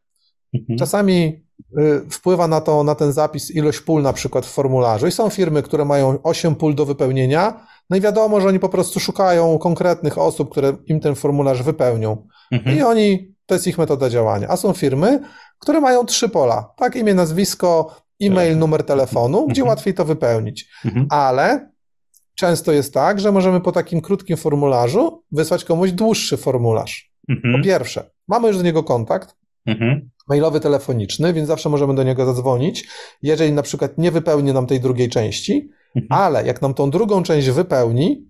mhm. 0.53 0.79
czasami 0.79 1.45
yy, 1.77 2.05
wpływa 2.09 2.47
na, 2.47 2.61
to, 2.61 2.83
na 2.83 2.95
ten 2.95 3.13
zapis 3.13 3.51
ilość 3.51 3.79
pól 3.79 4.01
na 4.01 4.13
przykład 4.13 4.45
w 4.45 4.51
formularzu 4.51 5.07
i 5.07 5.11
są 5.11 5.29
firmy, 5.29 5.63
które 5.63 5.85
mają 5.85 6.21
8 6.23 6.55
pól 6.55 6.75
do 6.75 6.85
wypełnienia, 6.85 7.67
no 7.89 7.97
i 7.97 8.01
wiadomo, 8.01 8.41
że 8.41 8.47
oni 8.47 8.59
po 8.59 8.69
prostu 8.69 8.99
szukają 8.99 9.57
konkretnych 9.57 10.17
osób, 10.17 10.51
które 10.51 10.77
im 10.85 10.99
ten 10.99 11.15
formularz 11.15 11.63
wypełnią. 11.63 12.27
Mhm. 12.51 12.77
I 12.77 12.81
oni, 12.81 13.34
to 13.45 13.55
jest 13.55 13.67
ich 13.67 13.77
metoda 13.77 14.09
działania. 14.09 14.47
A 14.47 14.57
są 14.57 14.73
firmy, 14.73 15.19
które 15.59 15.81
mają 15.81 16.05
trzy 16.05 16.29
pola, 16.29 16.73
tak, 16.77 16.95
imię, 16.95 17.13
nazwisko, 17.13 17.95
e-mail, 18.21 18.51
tak. 18.51 18.59
numer 18.59 18.83
telefonu, 18.83 19.47
gdzie 19.47 19.61
mhm. 19.61 19.69
łatwiej 19.69 19.93
to 19.93 20.05
wypełnić. 20.05 20.69
Mhm. 20.85 21.07
Ale 21.09 21.71
często 22.35 22.71
jest 22.71 22.93
tak, 22.93 23.19
że 23.19 23.31
możemy 23.31 23.61
po 23.61 23.71
takim 23.71 24.01
krótkim 24.01 24.37
formularzu 24.37 25.23
wysłać 25.31 25.65
komuś 25.65 25.91
dłuższy 25.91 26.37
formularz. 26.37 27.11
Mhm. 27.29 27.55
Po 27.55 27.63
pierwsze, 27.63 28.11
mamy 28.27 28.47
już 28.47 28.57
do 28.57 28.63
niego 28.63 28.83
kontakt, 28.83 29.35
mailowy, 30.27 30.59
telefoniczny, 30.59 31.33
więc 31.33 31.47
zawsze 31.47 31.69
możemy 31.69 31.95
do 31.95 32.03
niego 32.03 32.25
zadzwonić, 32.25 32.87
jeżeli 33.21 33.51
na 33.51 33.61
przykład 33.61 33.97
nie 33.97 34.11
wypełni 34.11 34.53
nam 34.53 34.67
tej 34.67 34.79
drugiej 34.79 35.09
części, 35.09 35.69
ale 36.09 36.45
jak 36.45 36.61
nam 36.61 36.73
tą 36.73 36.89
drugą 36.89 37.23
część 37.23 37.49
wypełni, 37.49 38.29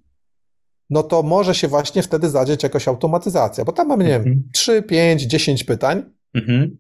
no 0.90 1.04
to 1.04 1.24
może 1.24 1.56
się 1.56 1.68
właśnie 1.68 2.02
wtedy 2.02 2.30
zadzieć 2.30 2.64
jakaś 2.64 2.88
automatyzacja, 2.88 3.66
bo 3.66 3.72
tam 3.72 3.88
mamy, 3.88 4.04
nie 4.04 4.10
wiem, 4.10 4.22
mhm. 4.22 4.44
3, 4.54 4.84
5, 4.84 5.22
10 5.22 5.64
pytań. 5.64 6.04
Mhm. 6.34 6.78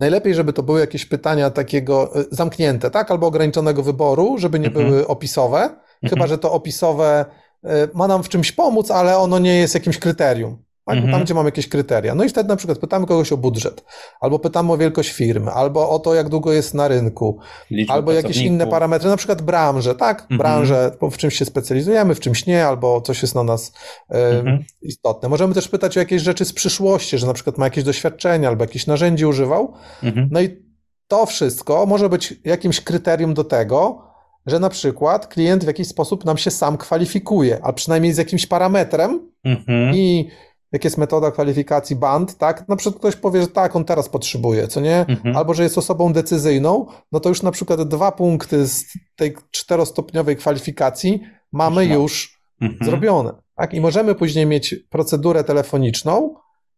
Najlepiej, 0.00 0.34
żeby 0.34 0.52
to 0.52 0.62
były 0.62 0.80
jakieś 0.80 1.06
pytania 1.06 1.50
takiego 1.50 2.20
e, 2.20 2.24
zamknięte, 2.30 2.90
tak? 2.90 3.10
Albo 3.10 3.26
ograniczonego 3.26 3.82
wyboru, 3.82 4.38
żeby 4.38 4.58
nie 4.58 4.66
mhm. 4.66 4.86
były 4.86 5.06
opisowe. 5.06 5.60
Chyba, 6.02 6.12
mhm. 6.12 6.28
że 6.28 6.38
to 6.38 6.52
opisowe 6.52 7.24
e, 7.64 7.88
ma 7.94 8.08
nam 8.08 8.22
w 8.22 8.28
czymś 8.28 8.52
pomóc, 8.52 8.90
ale 8.90 9.18
ono 9.18 9.38
nie 9.38 9.56
jest 9.56 9.74
jakimś 9.74 9.98
kryterium 9.98 10.62
tak? 10.84 10.96
Mhm. 10.96 11.12
tam 11.12 11.24
gdzie 11.24 11.34
mamy 11.34 11.48
jakieś 11.48 11.68
kryteria. 11.68 12.14
No 12.14 12.24
i 12.24 12.28
wtedy 12.28 12.48
na 12.48 12.56
przykład 12.56 12.78
pytamy 12.78 13.06
kogoś 13.06 13.32
o 13.32 13.36
budżet, 13.36 13.84
albo 14.20 14.38
pytamy 14.38 14.72
o 14.72 14.76
wielkość 14.76 15.12
firmy, 15.12 15.50
albo 15.50 15.90
o 15.90 15.98
to, 15.98 16.14
jak 16.14 16.28
długo 16.28 16.52
jest 16.52 16.74
na 16.74 16.88
rynku, 16.88 17.38
Liczby 17.70 17.92
albo 17.92 18.12
jakieś 18.12 18.36
inne 18.36 18.66
parametry, 18.66 19.08
na 19.08 19.16
przykład 19.16 19.42
branżę, 19.42 19.94
tak? 19.94 20.20
Mhm. 20.20 20.38
Branżę, 20.38 20.90
w 21.10 21.16
czymś 21.16 21.34
się 21.34 21.44
specjalizujemy, 21.44 22.14
w 22.14 22.20
czymś 22.20 22.46
nie, 22.46 22.66
albo 22.66 23.00
coś 23.00 23.22
jest 23.22 23.34
na 23.34 23.42
nas 23.42 23.72
mhm. 24.08 24.64
istotne. 24.82 25.28
Możemy 25.28 25.54
też 25.54 25.68
pytać 25.68 25.96
o 25.96 26.00
jakieś 26.00 26.22
rzeczy 26.22 26.44
z 26.44 26.52
przyszłości, 26.52 27.18
że 27.18 27.26
na 27.26 27.32
przykład 27.32 27.58
ma 27.58 27.66
jakieś 27.66 27.84
doświadczenia, 27.84 28.48
albo 28.48 28.64
jakieś 28.64 28.86
narzędzie 28.86 29.28
używał. 29.28 29.74
Mhm. 30.02 30.28
No 30.32 30.40
i 30.40 30.70
to 31.08 31.26
wszystko 31.26 31.86
może 31.86 32.08
być 32.08 32.34
jakimś 32.44 32.80
kryterium 32.80 33.34
do 33.34 33.44
tego, 33.44 34.10
że 34.46 34.58
na 34.58 34.68
przykład 34.68 35.26
klient 35.26 35.64
w 35.64 35.66
jakiś 35.66 35.88
sposób 35.88 36.24
nam 36.24 36.36
się 36.36 36.50
sam 36.50 36.76
kwalifikuje, 36.76 37.58
a 37.62 37.72
przynajmniej 37.72 38.12
z 38.12 38.18
jakimś 38.18 38.46
parametrem 38.46 39.30
mhm. 39.44 39.94
i 39.94 40.30
jak 40.72 40.84
jest 40.84 40.98
metoda 40.98 41.30
kwalifikacji 41.30 41.96
band, 41.96 42.36
tak? 42.36 42.68
Na 42.68 42.76
przykład 42.76 42.98
ktoś 42.98 43.16
powie, 43.16 43.40
że 43.40 43.48
tak, 43.48 43.76
on 43.76 43.84
teraz 43.84 44.08
potrzebuje, 44.08 44.68
co 44.68 44.80
nie? 44.80 45.06
Mhm. 45.08 45.36
Albo, 45.36 45.54
że 45.54 45.62
jest 45.62 45.78
osobą 45.78 46.12
decyzyjną, 46.12 46.86
no 47.12 47.20
to 47.20 47.28
już 47.28 47.42
na 47.42 47.50
przykład 47.50 47.82
dwa 47.82 48.12
punkty 48.12 48.66
z 48.66 48.84
tej 49.16 49.34
czterostopniowej 49.50 50.36
kwalifikacji 50.36 51.20
mamy 51.52 51.86
już 51.86 52.40
mhm. 52.60 52.84
zrobione, 52.84 53.32
tak? 53.56 53.74
I 53.74 53.80
możemy 53.80 54.14
później 54.14 54.46
mieć 54.46 54.74
procedurę 54.90 55.44
telefoniczną, 55.44 56.34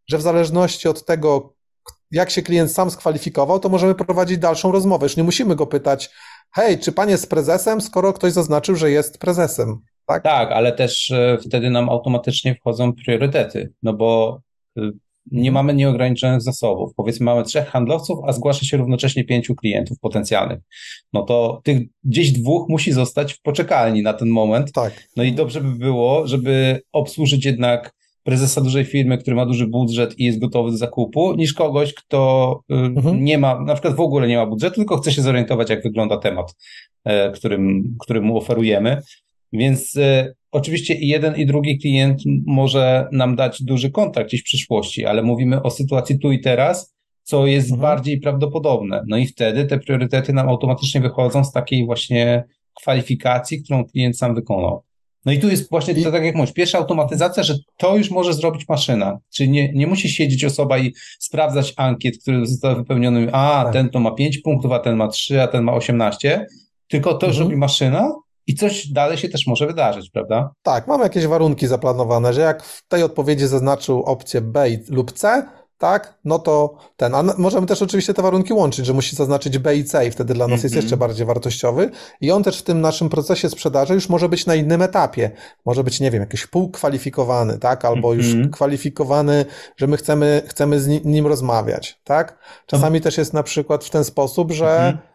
że 0.08 0.18
w 0.18 0.22
zależności 0.22 0.88
od 0.88 1.04
tego, 1.04 1.54
jak 2.10 2.30
się 2.30 2.42
klient 2.42 2.72
sam 2.72 2.90
skwalifikował, 2.90 3.60
to 3.60 3.68
możemy 3.68 3.94
prowadzić 3.94 4.38
dalszą 4.38 4.72
rozmowę. 4.72 5.06
Już 5.06 5.16
nie 5.16 5.24
musimy 5.24 5.56
go 5.56 5.66
pytać, 5.66 6.10
hej, 6.54 6.78
czy 6.78 6.92
pan 6.92 7.10
jest 7.10 7.30
prezesem, 7.30 7.80
skoro 7.80 8.12
ktoś 8.12 8.32
zaznaczył, 8.32 8.76
że 8.76 8.90
jest 8.90 9.18
prezesem 9.18 9.80
tak? 10.06 10.22
Tak, 10.22 10.52
ale 10.52 10.72
też 10.72 11.10
e, 11.10 11.38
wtedy 11.46 11.70
nam 11.70 11.88
automatycznie 11.88 12.54
wchodzą 12.54 12.92
priorytety, 12.92 13.72
no 13.82 13.92
bo 13.92 14.40
e, 14.78 14.90
nie 15.30 15.48
mhm. 15.48 15.54
mamy 15.54 15.74
nieograniczonych 15.74 16.42
zasobów. 16.42 16.92
Powiedzmy, 16.96 17.24
mamy 17.24 17.44
trzech 17.44 17.68
handlowców, 17.68 18.18
a 18.26 18.32
zgłasza 18.32 18.66
się 18.66 18.76
równocześnie 18.76 19.24
pięciu 19.24 19.54
klientów 19.54 19.98
potencjalnych. 19.98 20.58
No 21.12 21.22
to 21.22 21.60
tych 21.64 21.82
gdzieś 22.04 22.32
dwóch 22.32 22.68
musi 22.68 22.92
zostać 22.92 23.32
w 23.32 23.42
poczekalni 23.42 24.02
na 24.02 24.12
ten 24.12 24.28
moment. 24.28 24.72
Tak. 24.72 25.08
No 25.16 25.22
i 25.22 25.32
dobrze 25.32 25.60
by 25.60 25.70
było, 25.78 26.26
żeby 26.26 26.80
obsłużyć 26.92 27.44
jednak 27.44 27.92
prezesa 28.22 28.60
dużej 28.60 28.84
firmy, 28.84 29.18
który 29.18 29.36
ma 29.36 29.46
duży 29.46 29.66
budżet 29.66 30.18
i 30.18 30.24
jest 30.24 30.38
gotowy 30.38 30.70
do 30.70 30.76
zakupu, 30.76 31.34
niż 31.34 31.54
kogoś, 31.54 31.94
kto 31.94 32.60
y, 32.70 32.74
mhm. 32.74 33.24
nie 33.24 33.38
ma, 33.38 33.60
na 33.60 33.74
przykład 33.74 33.96
w 33.96 34.00
ogóle 34.00 34.28
nie 34.28 34.36
ma 34.36 34.46
budżetu, 34.46 34.76
tylko 34.76 34.96
chce 34.96 35.12
się 35.12 35.22
zorientować, 35.22 35.70
jak 35.70 35.82
wygląda 35.82 36.16
temat, 36.16 36.54
e, 37.04 37.30
którym, 37.30 37.96
którym 38.00 38.24
mu 38.24 38.36
oferujemy. 38.36 39.02
Więc 39.52 39.96
e, 39.96 40.34
oczywiście 40.50 40.94
i 40.94 41.08
jeden, 41.08 41.36
i 41.36 41.46
drugi 41.46 41.78
klient 41.78 42.22
może 42.46 43.08
nam 43.12 43.36
dać 43.36 43.62
duży 43.62 43.90
kontrakt 43.90 44.28
gdzieś 44.28 44.40
w 44.40 44.44
przyszłości, 44.44 45.06
ale 45.06 45.22
mówimy 45.22 45.62
o 45.62 45.70
sytuacji 45.70 46.18
tu 46.18 46.32
i 46.32 46.40
teraz, 46.40 46.94
co 47.22 47.46
jest 47.46 47.70
mhm. 47.70 47.80
bardziej 47.80 48.20
prawdopodobne. 48.20 49.04
No 49.06 49.16
i 49.16 49.26
wtedy 49.26 49.64
te 49.64 49.78
priorytety 49.78 50.32
nam 50.32 50.48
automatycznie 50.48 51.00
wychodzą 51.00 51.44
z 51.44 51.52
takiej 51.52 51.86
właśnie 51.86 52.44
kwalifikacji, 52.80 53.62
którą 53.62 53.84
klient 53.84 54.18
sam 54.18 54.34
wykonał. 54.34 54.82
No 55.24 55.32
i 55.32 55.38
tu 55.38 55.48
jest 55.48 55.70
właśnie 55.70 55.94
to, 55.94 56.10
tak 56.10 56.24
jak 56.24 56.34
mówisz, 56.34 56.52
pierwsza 56.52 56.78
automatyzacja, 56.78 57.42
że 57.42 57.54
to 57.76 57.96
już 57.96 58.10
może 58.10 58.34
zrobić 58.34 58.68
maszyna. 58.68 59.18
Czyli 59.34 59.48
nie, 59.48 59.72
nie 59.72 59.86
musi 59.86 60.08
siedzieć 60.08 60.44
osoba 60.44 60.78
i 60.78 60.92
sprawdzać 61.18 61.74
ankiet, 61.76 62.18
które 62.22 62.46
zostały 62.46 62.76
wypełnione, 62.76 63.32
a 63.32 63.62
tak. 63.64 63.72
ten 63.72 63.88
to 63.88 64.00
ma 64.00 64.10
5 64.10 64.38
punktów, 64.38 64.72
a 64.72 64.78
ten 64.78 64.96
ma 64.96 65.08
3, 65.08 65.42
a 65.42 65.48
ten 65.48 65.64
ma 65.64 65.74
18, 65.74 66.46
tylko 66.88 67.10
to 67.14 67.26
mhm. 67.26 67.30
już 67.30 67.38
robi 67.38 67.56
maszyna 67.56 68.12
i 68.46 68.54
coś 68.54 68.88
dalej 68.88 69.18
się 69.18 69.28
też 69.28 69.46
może 69.46 69.66
wydarzyć, 69.66 70.10
prawda? 70.10 70.50
Tak, 70.62 70.86
mamy 70.86 71.04
jakieś 71.04 71.26
warunki 71.26 71.66
zaplanowane, 71.66 72.32
że 72.32 72.40
jak 72.40 72.62
w 72.62 72.88
tej 72.88 73.02
odpowiedzi 73.02 73.46
zaznaczył 73.46 74.02
opcję 74.02 74.40
B 74.40 74.66
lub 74.90 75.12
C, 75.12 75.42
tak, 75.82 76.18
no 76.24 76.38
to 76.38 76.74
ten, 76.96 77.14
a 77.14 77.22
możemy 77.38 77.66
też 77.66 77.82
oczywiście 77.82 78.14
te 78.14 78.22
warunki 78.22 78.52
łączyć, 78.52 78.86
że 78.86 78.92
musi 78.92 79.16
zaznaczyć 79.16 79.58
B 79.58 79.76
i 79.76 79.84
C 79.84 80.06
i 80.06 80.10
wtedy 80.10 80.34
dla 80.34 80.44
nas 80.44 80.50
mm 80.50 80.60
-hmm. 80.60 80.62
jest 80.62 80.74
mhm. 80.74 80.84
jeszcze 80.84 80.96
bardziej 80.96 81.26
wartościowy 81.26 81.90
i 82.20 82.30
on 82.30 82.42
też 82.42 82.58
w 82.58 82.62
tym 82.62 82.80
naszym 82.80 83.08
procesie 83.08 83.48
sprzedaży 83.48 83.94
już 83.94 84.08
może 84.08 84.28
być 84.28 84.46
na 84.46 84.54
innym 84.54 84.82
etapie, 84.82 85.30
może 85.66 85.84
być, 85.84 86.00
nie 86.00 86.10
wiem, 86.10 86.20
jakiś 86.20 86.46
półkwalifikowany, 86.46 87.58
tak, 87.58 87.84
albo 87.84 88.12
mm 88.12 88.20
-hmm. 88.20 88.24
już 88.24 88.34
mhm. 88.34 88.50
kwalifikowany, 88.50 89.44
że 89.76 89.86
my 89.86 89.96
chcemy, 89.96 90.42
chcemy 90.46 90.80
z 90.80 91.04
nim 91.04 91.26
rozmawiać, 91.26 92.00
tak. 92.04 92.38
Czasami 92.66 93.00
też 93.00 93.18
jest 93.18 93.32
na 93.32 93.42
przykład 93.42 93.84
w 93.84 93.90
ten 93.90 94.04
sposób, 94.04 94.52
że 94.52 94.66
E, 94.66 95.11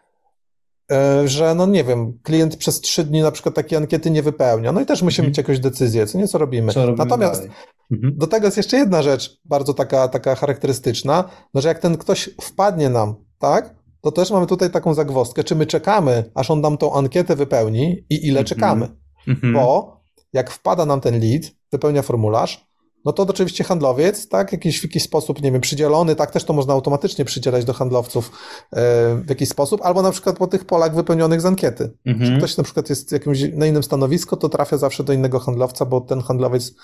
że 1.24 1.54
no 1.54 1.66
nie 1.66 1.84
wiem, 1.84 2.18
klient 2.22 2.56
przez 2.56 2.80
trzy 2.80 3.04
dni 3.04 3.22
na 3.22 3.30
przykład 3.30 3.54
takiej 3.54 3.78
ankiety 3.78 4.10
nie 4.10 4.22
wypełnia. 4.22 4.72
No 4.72 4.80
i 4.80 4.86
też 4.86 5.02
musimy 5.02 5.28
mhm. 5.28 5.30
mieć 5.30 5.38
jakąś 5.38 5.60
decyzję, 5.60 6.06
co 6.06 6.18
nie 6.18 6.28
co 6.28 6.38
robimy. 6.38 6.72
Co 6.72 6.86
robimy 6.86 7.04
Natomiast 7.04 7.48
mhm. 7.92 8.18
do 8.18 8.26
tego 8.26 8.46
jest 8.46 8.56
jeszcze 8.56 8.76
jedna 8.76 9.02
rzecz 9.02 9.40
bardzo 9.44 9.74
taka, 9.74 10.08
taka 10.08 10.34
charakterystyczna, 10.34 11.24
no 11.54 11.60
że 11.60 11.68
jak 11.68 11.78
ten 11.78 11.96
ktoś 11.96 12.30
wpadnie 12.40 12.90
nam, 12.90 13.14
tak, 13.38 13.74
to 14.00 14.12
też 14.12 14.30
mamy 14.30 14.46
tutaj 14.46 14.70
taką 14.70 14.94
zagwozdkę, 14.94 15.44
czy 15.44 15.54
my 15.54 15.66
czekamy, 15.66 16.30
aż 16.34 16.50
on 16.50 16.60
nam 16.60 16.78
tą 16.78 16.94
ankietę 16.94 17.36
wypełni 17.36 18.04
i 18.10 18.26
ile 18.26 18.40
mhm. 18.40 18.46
czekamy. 18.46 18.88
Mhm. 19.28 19.52
Bo 19.52 19.98
jak 20.32 20.50
wpada 20.50 20.86
nam 20.86 21.00
ten 21.00 21.20
lead, 21.20 21.42
wypełnia 21.72 22.02
formularz, 22.02 22.67
no 23.04 23.12
to 23.12 23.22
oczywiście 23.22 23.64
handlowiec, 23.64 24.28
tak, 24.28 24.52
jakiś, 24.52 24.80
w 24.80 24.82
jakiś 24.82 25.02
sposób, 25.02 25.42
nie 25.42 25.52
wiem, 25.52 25.60
przydzielony, 25.60 26.16
tak, 26.16 26.30
też 26.30 26.44
to 26.44 26.52
można 26.52 26.72
automatycznie 26.72 27.24
przydzielać 27.24 27.64
do 27.64 27.72
handlowców 27.72 28.30
e, 28.72 29.14
w 29.14 29.28
jakiś 29.28 29.48
sposób, 29.48 29.80
albo 29.84 30.02
na 30.02 30.10
przykład 30.10 30.36
po 30.36 30.46
tych 30.46 30.64
polach 30.64 30.94
wypełnionych 30.94 31.40
z 31.40 31.46
ankiety. 31.46 31.90
Mhm. 32.06 32.38
ktoś 32.38 32.56
na 32.56 32.64
przykład 32.64 32.88
jest 32.88 33.12
jakimś, 33.12 33.40
na 33.52 33.66
innym 33.66 33.82
stanowisku, 33.82 34.36
to 34.36 34.48
trafia 34.48 34.76
zawsze 34.76 35.04
do 35.04 35.12
innego 35.12 35.38
handlowca, 35.38 35.84
bo 35.84 36.00
ten 36.00 36.20
handlowiec 36.20 36.74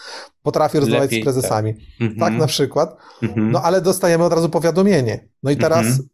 potrafi 0.42 0.80
rozmawiać 0.80 1.02
Lepiej, 1.02 1.20
z 1.20 1.24
prezesami. 1.24 1.74
Tak, 1.74 1.82
mhm. 2.00 2.20
tak 2.20 2.40
na 2.40 2.46
przykład. 2.46 2.96
Mhm. 3.22 3.50
No 3.50 3.62
ale 3.62 3.80
dostajemy 3.80 4.24
od 4.24 4.32
razu 4.32 4.48
powiadomienie. 4.48 5.28
No 5.42 5.50
i 5.50 5.56
teraz 5.56 5.86
mhm. 5.86 6.08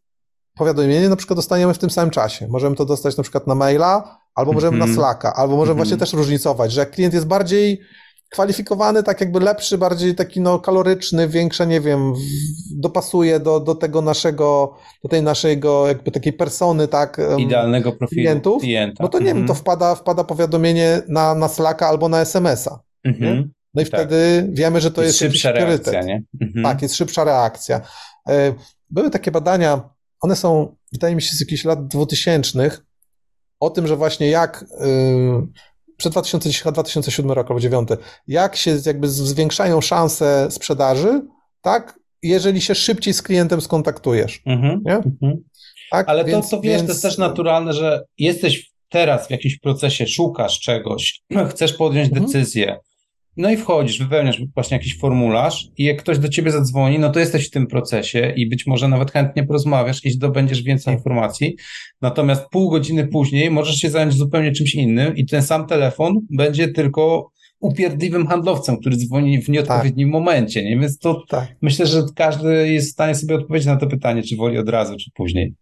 powiadomienie 0.59 1.09
na 1.09 1.17
przykład 1.17 1.39
dostajemy 1.39 1.75
w 1.75 1.79
tym 1.79 1.91
samym 1.91 2.11
czasie. 2.11 2.49
Możemy 2.49 2.77
to 2.77 2.85
dostać 2.85 3.17
na 3.17 3.23
przykład 3.23 3.47
na 3.47 3.55
maila, 3.55 4.21
albo 4.35 4.53
możemy 4.53 4.79
na 4.79 4.95
Slacka, 4.95 5.35
albo 5.35 5.57
możemy 5.57 5.77
właśnie 5.77 5.97
też 5.97 6.13
różnicować, 6.13 6.73
że 6.73 6.81
jak 6.81 6.91
klient 6.91 7.15
jest 7.15 7.27
bardziej 7.27 7.81
kwalifikowany, 8.31 9.03
tak 9.03 9.21
jakby 9.21 9.41
lepszy, 9.41 9.79
bardziej 9.79 10.15
taki 10.15 10.41
no 10.41 10.59
kaloryczny, 10.59 11.29
większe, 11.29 11.67
nie 11.67 11.81
wiem, 11.81 12.13
dopasuje 12.77 13.41
do, 13.41 13.61
do 13.61 13.75
tego 13.75 14.03
naszego, 14.03 14.77
do 15.03 15.09
tej 15.09 15.23
naszego 15.23 15.89
jakby 15.89 16.11
takiej 16.11 16.33
persony, 16.33 16.89
tak. 16.89 17.21
Idealnego 17.39 17.93
profilu 17.93 18.21
klientów, 18.21 18.63
klienta. 18.63 19.03
No 19.03 19.09
to 19.09 19.19
nie 19.19 19.25
wiem, 19.25 19.37
to 19.37 19.41
mhm. 19.41 19.59
wpada, 19.59 19.95
wpada 19.95 20.25
powiadomienie 20.25 21.03
na, 21.09 21.35
na 21.35 21.49
Slacka 21.49 21.89
albo 21.89 22.09
na 22.09 22.21
SMS-a. 22.21 22.81
Mhm. 23.05 23.53
No 23.75 23.83
i 23.83 23.87
tak. 23.87 24.01
wtedy 24.01 24.49
wiemy, 24.53 24.81
że 24.81 24.91
to 24.91 25.03
jest, 25.03 25.21
jest 25.21 25.33
szybsza 25.33 25.53
reakcja, 25.53 26.03
nie? 26.03 26.23
Mhm. 26.41 26.65
Tak, 26.65 26.83
jest 26.83 26.95
szybsza 26.95 27.25
reakcja. 27.25 27.81
E, 28.29 28.55
były 28.91 29.11
takie 29.11 29.31
badania, 29.31 29.91
one 30.21 30.37
są, 30.37 30.77
wydaje 30.93 31.15
mi 31.15 31.23
się, 31.23 31.37
z 31.37 31.41
jakichś 31.41 31.65
lat 31.65 31.87
dwutysięcznych, 31.87 32.85
o 33.61 33.71
tym, 33.71 33.87
że 33.87 33.97
właśnie 33.97 34.31
jak 34.31 34.65
yy, 34.81 35.47
przed 36.01 36.13
2010, 36.13 36.73
2007 36.73 37.31
rok 37.31 37.51
albo 37.51 37.61
2009, 37.61 38.01
jak 38.27 38.57
się 38.57 38.79
jakby 38.87 39.09
zwiększają 39.09 39.81
szanse 39.81 40.49
sprzedaży, 40.51 41.23
tak, 41.61 41.99
jeżeli 42.23 42.61
się 42.61 42.75
szybciej 42.75 43.15
z 43.15 43.23
klientem 43.23 43.61
skontaktujesz. 43.61 44.43
Mhm, 44.47 44.83
nie? 44.85 44.95
Mhm. 44.95 45.45
Tak? 45.91 46.09
Ale 46.09 46.25
więc, 46.25 46.51
to, 46.51 46.57
to 46.57 46.63
wiesz, 46.63 46.77
więc... 46.77 46.87
to 46.87 46.93
jest 46.93 47.03
też 47.03 47.19
naturalne, 47.19 47.73
że 47.73 48.05
jesteś 48.19 48.71
teraz 48.89 49.29
w 49.29 49.31
jakimś 49.31 49.59
procesie, 49.59 50.07
szukasz 50.07 50.61
czegoś, 50.61 51.23
chcesz 51.51 51.73
podjąć 51.73 52.09
mhm. 52.09 52.27
decyzję, 52.27 52.79
no 53.37 53.51
i 53.51 53.57
wchodzisz, 53.57 53.99
wypełniasz 53.99 54.43
właśnie 54.55 54.77
jakiś 54.77 54.99
formularz 54.99 55.69
i 55.77 55.85
jak 55.85 55.99
ktoś 55.99 56.19
do 56.19 56.29
ciebie 56.29 56.51
zadzwoni, 56.51 56.99
no 56.99 57.11
to 57.11 57.21
jesteś 57.21 57.47
w 57.47 57.51
tym 57.51 57.67
procesie 57.67 58.33
i 58.37 58.49
być 58.49 58.67
może 58.67 58.89
nawet 58.89 59.11
chętnie 59.11 59.47
porozmawiasz 59.47 60.05
i 60.05 60.11
zdobędziesz 60.11 60.63
więcej 60.63 60.95
informacji. 60.95 61.57
Natomiast 62.01 62.47
pół 62.51 62.71
godziny 62.71 63.07
później 63.07 63.51
możesz 63.51 63.77
się 63.77 63.91
zająć 63.91 64.15
zupełnie 64.15 64.53
czymś 64.53 64.75
innym 64.75 65.17
i 65.17 65.27
ten 65.27 65.43
sam 65.43 65.67
telefon 65.67 66.15
będzie 66.31 66.69
tylko 66.69 67.31
upierdliwym 67.61 68.27
handlowcem, 68.27 68.77
który 68.77 68.97
dzwoni 68.97 69.43
w 69.43 69.49
nieodpowiednim 69.49 70.09
tak. 70.09 70.13
momencie. 70.13 70.65
Nie? 70.65 70.79
Więc 70.79 70.99
to 70.99 71.23
tak. 71.29 71.57
myślę, 71.63 71.87
że 71.87 72.03
każdy 72.17 72.73
jest 72.73 72.89
w 72.89 72.93
stanie 72.93 73.15
sobie 73.15 73.35
odpowiedzieć 73.35 73.67
na 73.67 73.77
to 73.77 73.87
pytanie, 73.87 74.23
czy 74.23 74.37
woli 74.37 74.59
od 74.59 74.69
razu, 74.69 74.97
czy 74.97 75.11
później. 75.15 75.55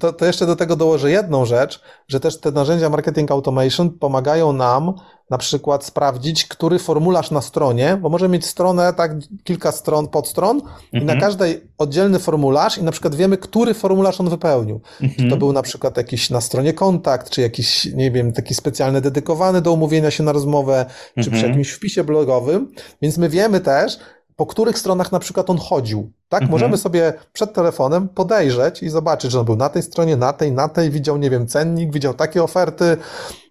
To, 0.00 0.12
to 0.12 0.24
jeszcze 0.24 0.46
do 0.46 0.56
tego 0.56 0.76
dołożę 0.76 1.10
jedną 1.10 1.44
rzecz, 1.44 1.82
że 2.08 2.20
też 2.20 2.40
te 2.40 2.50
narzędzia 2.50 2.90
marketing 2.90 3.30
automation 3.30 3.90
pomagają 3.90 4.52
nam 4.52 4.94
na 5.30 5.38
przykład 5.38 5.84
sprawdzić, 5.84 6.44
który 6.44 6.78
formularz 6.78 7.30
na 7.30 7.40
stronie, 7.40 7.98
bo 8.02 8.08
może 8.08 8.28
mieć 8.28 8.46
stronę, 8.46 8.92
tak, 8.92 9.12
kilka 9.44 9.72
stron, 9.72 10.08
podstron 10.08 10.56
mhm. 10.56 10.78
i 10.92 10.96
na 10.96 11.12
mhm. 11.12 11.20
każdej 11.20 11.60
oddzielny 11.78 12.18
formularz 12.18 12.78
i 12.78 12.82
na 12.82 12.92
przykład 12.92 13.14
wiemy, 13.14 13.36
który 13.36 13.74
formularz 13.74 14.20
on 14.20 14.28
wypełnił. 14.28 14.80
Mhm. 15.00 15.12
Czy 15.18 15.30
to 15.30 15.36
był 15.36 15.52
na 15.52 15.62
przykład 15.62 15.96
jakiś 15.96 16.30
na 16.30 16.40
stronie 16.40 16.72
kontakt, 16.72 17.30
czy 17.30 17.40
jakiś, 17.40 17.84
nie 17.84 18.10
wiem, 18.10 18.32
taki 18.32 18.54
specjalny 18.54 19.00
dedykowany 19.00 19.62
do 19.62 19.72
umówienia 19.72 20.10
się 20.10 20.22
na 20.22 20.32
rozmowę, 20.32 20.86
czy 21.14 21.30
przy 21.30 21.30
mhm. 21.30 21.48
jakimś 21.48 21.70
wpisie 21.70 22.04
blogowym, 22.04 22.72
więc 23.02 23.18
my 23.18 23.28
wiemy 23.28 23.60
też, 23.60 23.98
po 24.38 24.46
których 24.46 24.78
stronach 24.78 25.12
na 25.12 25.18
przykład 25.18 25.50
on 25.50 25.58
chodził. 25.58 26.12
Tak, 26.28 26.42
mhm. 26.42 26.50
możemy 26.50 26.76
sobie 26.76 27.12
przed 27.32 27.52
telefonem 27.52 28.08
podejrzeć 28.08 28.82
i 28.82 28.88
zobaczyć, 28.88 29.30
że 29.30 29.40
on 29.40 29.46
był 29.46 29.56
na 29.56 29.68
tej 29.68 29.82
stronie, 29.82 30.16
na 30.16 30.32
tej, 30.32 30.52
na 30.52 30.68
tej, 30.68 30.90
widział, 30.90 31.16
nie 31.16 31.30
wiem, 31.30 31.46
cennik, 31.46 31.92
widział 31.92 32.14
takie 32.14 32.42
oferty. 32.42 32.96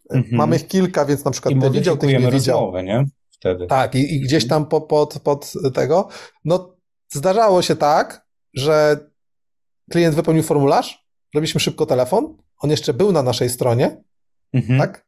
Mhm. 0.10 0.36
Mamy 0.36 0.56
ich 0.56 0.67
kilka, 0.67 1.06
więc 1.06 1.25
na 1.25 1.32
przykład 1.32 1.53
I 1.53 1.72
widział, 1.72 1.98
tych 1.98 2.10
nie 2.10 2.32
widział. 2.32 2.60
Rozmowę, 2.60 2.84
nie? 2.84 3.06
Wtedy. 3.29 3.67
Tak, 3.67 3.96
i, 3.96 4.15
i 4.15 4.22
gdzieś 4.22 4.48
tam 4.48 4.65
pod, 4.65 4.86
pod, 4.86 5.20
pod 5.20 5.53
tego. 5.74 6.08
No, 6.46 6.75
zdarzało 7.10 7.62
się 7.62 7.75
tak, 7.75 8.27
że 8.53 9.00
klient 9.91 10.15
wypełnił 10.15 10.44
formularz, 10.44 11.08
robiliśmy 11.36 11.60
szybko 11.60 11.86
telefon, 11.86 12.38
on 12.60 12.70
jeszcze 12.70 12.94
był 12.94 13.12
na 13.12 13.24
naszej 13.24 13.50
stronie, 13.50 14.03
mhm. 14.53 14.79
tak? 14.79 15.07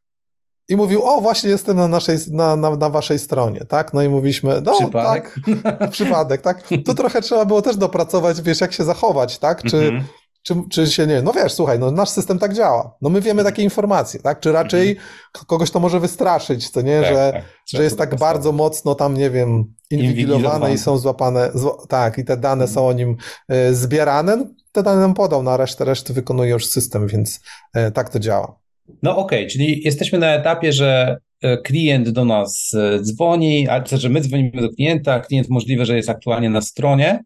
I 0.70 0.76
mówił, 0.76 1.02
o 1.04 1.20
właśnie 1.20 1.50
jestem 1.50 1.76
na 1.76 1.88
naszej, 1.88 2.18
na, 2.30 2.56
na, 2.56 2.76
na 2.76 2.90
waszej 2.90 3.18
stronie, 3.18 3.60
tak? 3.68 3.94
No 3.94 4.02
i 4.02 4.08
mówiliśmy, 4.08 4.60
no 4.64 4.78
przypadek. 4.78 5.34
tak, 5.62 5.90
przypadek, 5.90 6.40
tak? 6.42 6.68
Tu 6.86 6.94
trochę 6.94 7.22
trzeba 7.22 7.44
było 7.44 7.62
też 7.62 7.76
dopracować, 7.76 8.42
wiesz, 8.42 8.60
jak 8.60 8.72
się 8.72 8.84
zachować, 8.84 9.38
tak? 9.38 9.62
Czy, 9.62 9.76
mm 9.76 10.00
-hmm. 10.00 10.04
czy, 10.42 10.54
czy 10.70 10.86
się 10.86 11.06
nie, 11.06 11.22
no 11.22 11.32
wiesz, 11.32 11.52
słuchaj, 11.52 11.78
no 11.78 11.90
nasz 11.90 12.08
system 12.08 12.38
tak 12.38 12.54
działa, 12.54 12.96
no 13.02 13.10
my 13.10 13.20
wiemy 13.20 13.44
takie 13.44 13.62
informacje, 13.62 14.20
tak? 14.20 14.40
Czy 14.40 14.52
raczej 14.52 14.90
mm 14.90 15.02
-hmm. 15.02 15.46
kogoś 15.46 15.70
to 15.70 15.80
może 15.80 16.00
wystraszyć, 16.00 16.70
co 16.70 16.82
nie, 16.82 17.00
tak, 17.00 17.14
że, 17.14 17.32
tak. 17.32 17.44
że 17.66 17.82
jest 17.82 17.98
tak 17.98 18.16
bardzo 18.16 18.52
mocno 18.52 18.94
tam, 18.94 19.16
nie 19.16 19.30
wiem, 19.30 19.74
inwigilowane 19.90 20.72
i 20.72 20.78
są 20.78 20.98
złapane, 20.98 21.50
zł 21.54 21.86
tak, 21.88 22.18
i 22.18 22.24
te 22.24 22.36
dane 22.36 22.68
są 22.68 22.88
o 22.88 22.92
nim 22.92 23.16
y, 23.52 23.74
zbierane, 23.74 24.46
te 24.72 24.82
dane 24.82 25.00
nam 25.00 25.14
podał, 25.14 25.42
na 25.42 25.56
resztę, 25.56 25.84
resztę 25.84 26.12
wykonuje 26.12 26.50
już 26.50 26.66
system, 26.66 27.06
więc 27.06 27.40
y, 27.76 27.92
tak 27.92 28.08
to 28.08 28.18
działa. 28.18 28.59
No 29.02 29.16
okej, 29.16 29.38
okay, 29.38 29.50
czyli 29.50 29.82
jesteśmy 29.84 30.18
na 30.18 30.34
etapie, 30.34 30.72
że 30.72 31.16
e, 31.42 31.56
klient 31.56 32.08
do 32.08 32.24
nas 32.24 32.74
e, 32.74 33.00
dzwoni, 33.02 33.68
a 33.68 33.84
że 33.86 34.08
my 34.08 34.20
dzwonimy 34.20 34.62
do 34.62 34.68
klienta, 34.68 35.20
klient 35.20 35.48
możliwe, 35.48 35.86
że 35.86 35.96
jest 35.96 36.08
aktualnie 36.08 36.50
na 36.50 36.60
stronie. 36.60 37.24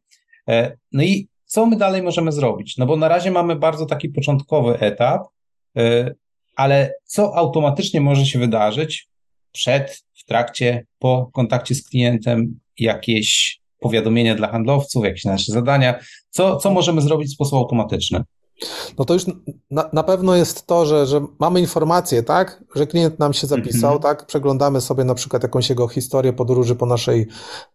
E, 0.48 0.76
no 0.92 1.02
i 1.02 1.28
co 1.44 1.66
my 1.66 1.76
dalej 1.76 2.02
możemy 2.02 2.32
zrobić? 2.32 2.76
No 2.76 2.86
bo 2.86 2.96
na 2.96 3.08
razie 3.08 3.30
mamy 3.30 3.56
bardzo 3.56 3.86
taki 3.86 4.08
początkowy 4.08 4.78
etap, 4.78 5.22
ale 6.56 6.92
co 7.04 7.36
automatycznie 7.36 8.00
może 8.00 8.26
się 8.26 8.38
wydarzyć 8.38 9.08
przed, 9.52 10.04
w 10.14 10.24
trakcie, 10.24 10.86
po 10.98 11.30
kontakcie 11.32 11.74
z 11.74 11.88
klientem, 11.88 12.60
jakieś 12.78 13.60
powiadomienia 13.80 14.34
dla 14.34 14.48
handlowców, 14.48 15.04
jakieś 15.04 15.24
nasze 15.24 15.52
zadania. 15.52 15.98
Co, 16.30 16.56
co 16.56 16.70
możemy 16.70 17.00
zrobić 17.00 17.28
w 17.28 17.34
sposób 17.34 17.54
automatyczny? 17.54 18.22
No 18.98 19.04
to 19.04 19.14
już 19.14 19.24
na, 19.70 19.90
na 19.92 20.02
pewno 20.02 20.36
jest 20.36 20.66
to, 20.66 20.86
że, 20.86 21.06
że 21.06 21.26
mamy 21.38 21.60
informację, 21.60 22.22
tak, 22.22 22.64
że 22.74 22.86
klient 22.86 23.18
nam 23.18 23.32
się 23.32 23.46
zapisał, 23.46 23.90
mm 23.90 24.00
-hmm. 24.00 24.02
tak, 24.02 24.26
przeglądamy 24.26 24.80
sobie 24.80 25.04
na 25.04 25.14
przykład 25.14 25.42
jakąś 25.42 25.70
jego 25.70 25.88
historię 25.88 26.32
podróży 26.32 26.76
po 26.76 26.86
naszej 26.86 27.26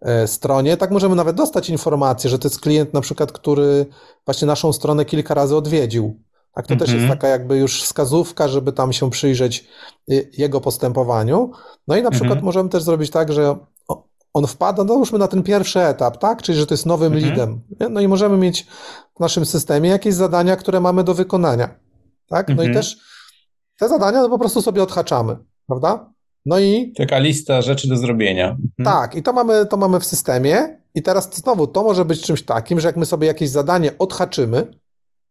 e, 0.01 0.27
stronie, 0.27 0.77
tak 0.77 0.91
możemy 0.91 1.15
nawet 1.15 1.36
dostać 1.36 1.69
informację, 1.69 2.29
że 2.29 2.39
to 2.39 2.48
jest 2.48 2.60
klient 2.60 2.93
na 2.93 3.01
przykład, 3.01 3.31
który 3.31 3.86
właśnie 4.25 4.48
naszą 4.48 4.74
stronę 4.74 5.05
kilka 5.05 5.34
razy 5.34 5.55
odwiedził, 5.55 6.19
tak, 6.55 6.67
to 6.67 6.74
mm 6.74 6.77
-hmm. 6.77 6.86
też 6.86 6.93
jest 6.93 7.01
mhm. 7.01 7.19
taka 7.19 7.27
jakby 7.27 7.58
już 7.58 7.84
wskazówka, 7.84 8.48
żeby 8.48 8.74
tam 8.74 8.93
się 8.93 9.10
przyjrzeć 9.10 9.67
y, 10.12 10.31
jego 10.38 10.62
postępowaniu. 10.62 11.51
No 11.88 11.98
i 11.98 12.03
na 12.03 12.12
przykład 12.12 12.31
mm 12.31 12.41
-hmm. 12.41 12.46
możemy 12.46 12.69
też 12.69 12.84
zrobić 12.84 13.12
tak, 13.12 13.34
że 13.34 13.55
on 14.33 14.48
wpada, 14.48 14.83
no 14.83 14.93
załóżmy 14.93 15.19
na 15.19 15.27
ten 15.27 15.43
pierwszy 15.43 15.79
etap, 15.79 16.17
tak? 16.17 16.41
Czyli, 16.41 16.57
że 16.57 16.67
to 16.67 16.74
jest 16.74 16.86
nowym 16.86 17.13
mhm. 17.13 17.29
leadem. 17.29 17.62
No 17.89 18.01
i 18.01 18.07
możemy 18.07 18.38
mieć 18.38 18.67
w 19.17 19.19
naszym 19.19 19.45
systemie 19.45 19.89
jakieś 19.89 20.13
zadania, 20.13 20.55
które 20.55 20.79
mamy 20.79 21.03
do 21.03 21.13
wykonania, 21.13 21.79
tak? 22.27 22.48
No 22.48 22.53
mhm. 22.53 22.71
i 22.71 22.74
też 22.74 22.98
te 23.79 23.89
zadania 23.89 24.21
no 24.21 24.29
po 24.29 24.39
prostu 24.39 24.62
sobie 24.62 24.83
odhaczamy, 24.83 25.38
prawda? 25.67 26.13
No 26.45 26.59
i... 26.59 26.93
Taka 26.98 27.19
lista 27.19 27.62
rzeczy 27.62 27.88
do 27.88 27.98
zrobienia. 27.98 28.50
Mhm. 28.50 28.62
Tak, 28.83 29.15
i 29.15 29.24
to 29.24 29.33
mamy, 29.33 29.65
to 29.65 29.77
mamy 29.77 30.00
w 30.00 30.05
systemie 30.05 30.79
i 30.95 31.03
teraz 31.03 31.36
znowu 31.36 31.67
to 31.67 31.83
może 31.83 32.05
być 32.05 32.21
czymś 32.21 32.43
takim, 32.43 32.79
że 32.79 32.88
jak 32.88 32.98
my 32.98 33.05
sobie 33.05 33.27
jakieś 33.27 33.50
zadanie 33.50 33.98
odhaczymy, 33.98 34.67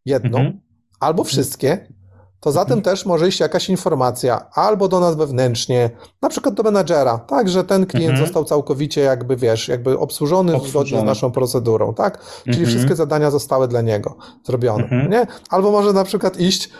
jedno, 0.05 0.39
mhm. 0.39 0.61
albo 1.01 1.25
wszystkie, 1.25 1.93
to 2.41 2.53
za 2.53 2.65
tym 2.65 2.83
też 2.83 3.07
może 3.07 3.29
iść 3.29 3.41
jakaś 3.41 3.69
informacja 3.69 4.51
albo 4.53 4.89
do 4.89 5.01
nas 5.01 5.17
wewnętrznie, 5.17 5.91
na 6.23 6.29
przykład 6.29 6.55
do 6.55 6.63
menadżera, 6.63 7.19
tak, 7.19 7.49
że 7.49 7.65
ten 7.65 7.87
klient 7.87 8.11
mhm. 8.11 8.27
został 8.27 8.45
całkowicie 8.45 9.01
jakby, 9.01 9.37
wiesz, 9.37 9.69
jakby 9.69 9.99
obsłużony, 9.99 10.55
obsłużony. 10.55 10.87
zgodnie 10.87 11.01
z 11.01 11.05
naszą 11.05 11.31
procedurą, 11.31 11.95
tak? 11.95 12.25
Czyli 12.45 12.59
mhm. 12.59 12.69
wszystkie 12.69 12.97
zadania 12.97 13.31
zostały 13.31 13.69
dla 13.69 13.81
niego 13.81 14.17
zrobione, 14.45 14.85
mhm. 14.85 15.11
nie? 15.11 15.27
Albo 15.51 15.71
może 15.71 15.93
na 15.93 16.05
przykład 16.05 16.41
iść 16.41 16.71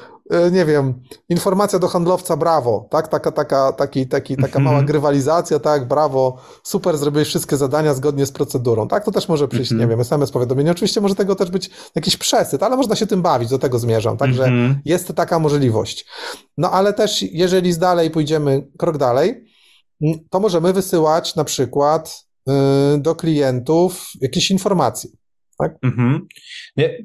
nie 0.53 0.65
wiem, 0.65 1.03
informacja 1.29 1.79
do 1.79 1.89
handlowca, 1.89 2.37
brawo, 2.37 2.89
tak, 2.91 3.09
taka, 3.09 3.33
taka, 3.33 3.73
taki, 3.73 4.07
taki, 4.07 4.37
taka 4.37 4.59
mała 4.59 4.77
mhm. 4.77 4.87
grywalizacja, 4.87 5.59
tak, 5.59 5.89
brawo, 5.89 6.39
super, 6.63 6.99
zrobiłeś 6.99 7.29
wszystkie 7.29 7.57
zadania 7.57 7.95
zgodnie 7.95 8.27
z 8.27 8.33
procedurą, 8.33 8.89
tak, 8.89 9.05
to 9.05 9.11
też 9.11 9.29
może 9.29 9.49
przyjść, 9.49 9.71
nie 9.71 9.75
mhm. 9.75 9.91
wiem, 9.91 10.01
SMS 10.01 10.31
powiadomienie, 10.31 10.71
oczywiście 10.71 11.01
może 11.01 11.15
tego 11.15 11.35
też 11.35 11.51
być 11.51 11.71
jakiś 11.95 12.17
przesyt, 12.17 12.63
ale 12.63 12.77
można 12.77 12.97
się 12.97 13.07
tym 13.07 13.23
bawić, 13.23 13.51
do 13.51 13.59
tego 13.59 13.79
zmierzam, 13.79 14.17
także 14.17 14.45
mhm. 14.45 14.81
jest 14.85 15.15
taka 15.15 15.39
możliwość. 15.39 16.07
No 16.59 16.71
ale 16.71 16.93
też, 16.93 17.23
jeżeli 17.23 17.73
z 17.73 17.79
dalej 17.79 18.11
pójdziemy 18.11 18.67
krok 18.79 18.99
dalej, 18.99 19.45
to 20.31 20.41
możemy 20.41 20.73
wysyłać 20.73 21.37
na 21.37 21.45
przykład 21.45 22.25
y, 22.49 22.53
do 22.99 23.15
klientów 23.15 24.09
jakieś 24.21 24.51
informacje, 24.51 25.11
tak? 25.59 25.77
Mhm. 25.83 26.27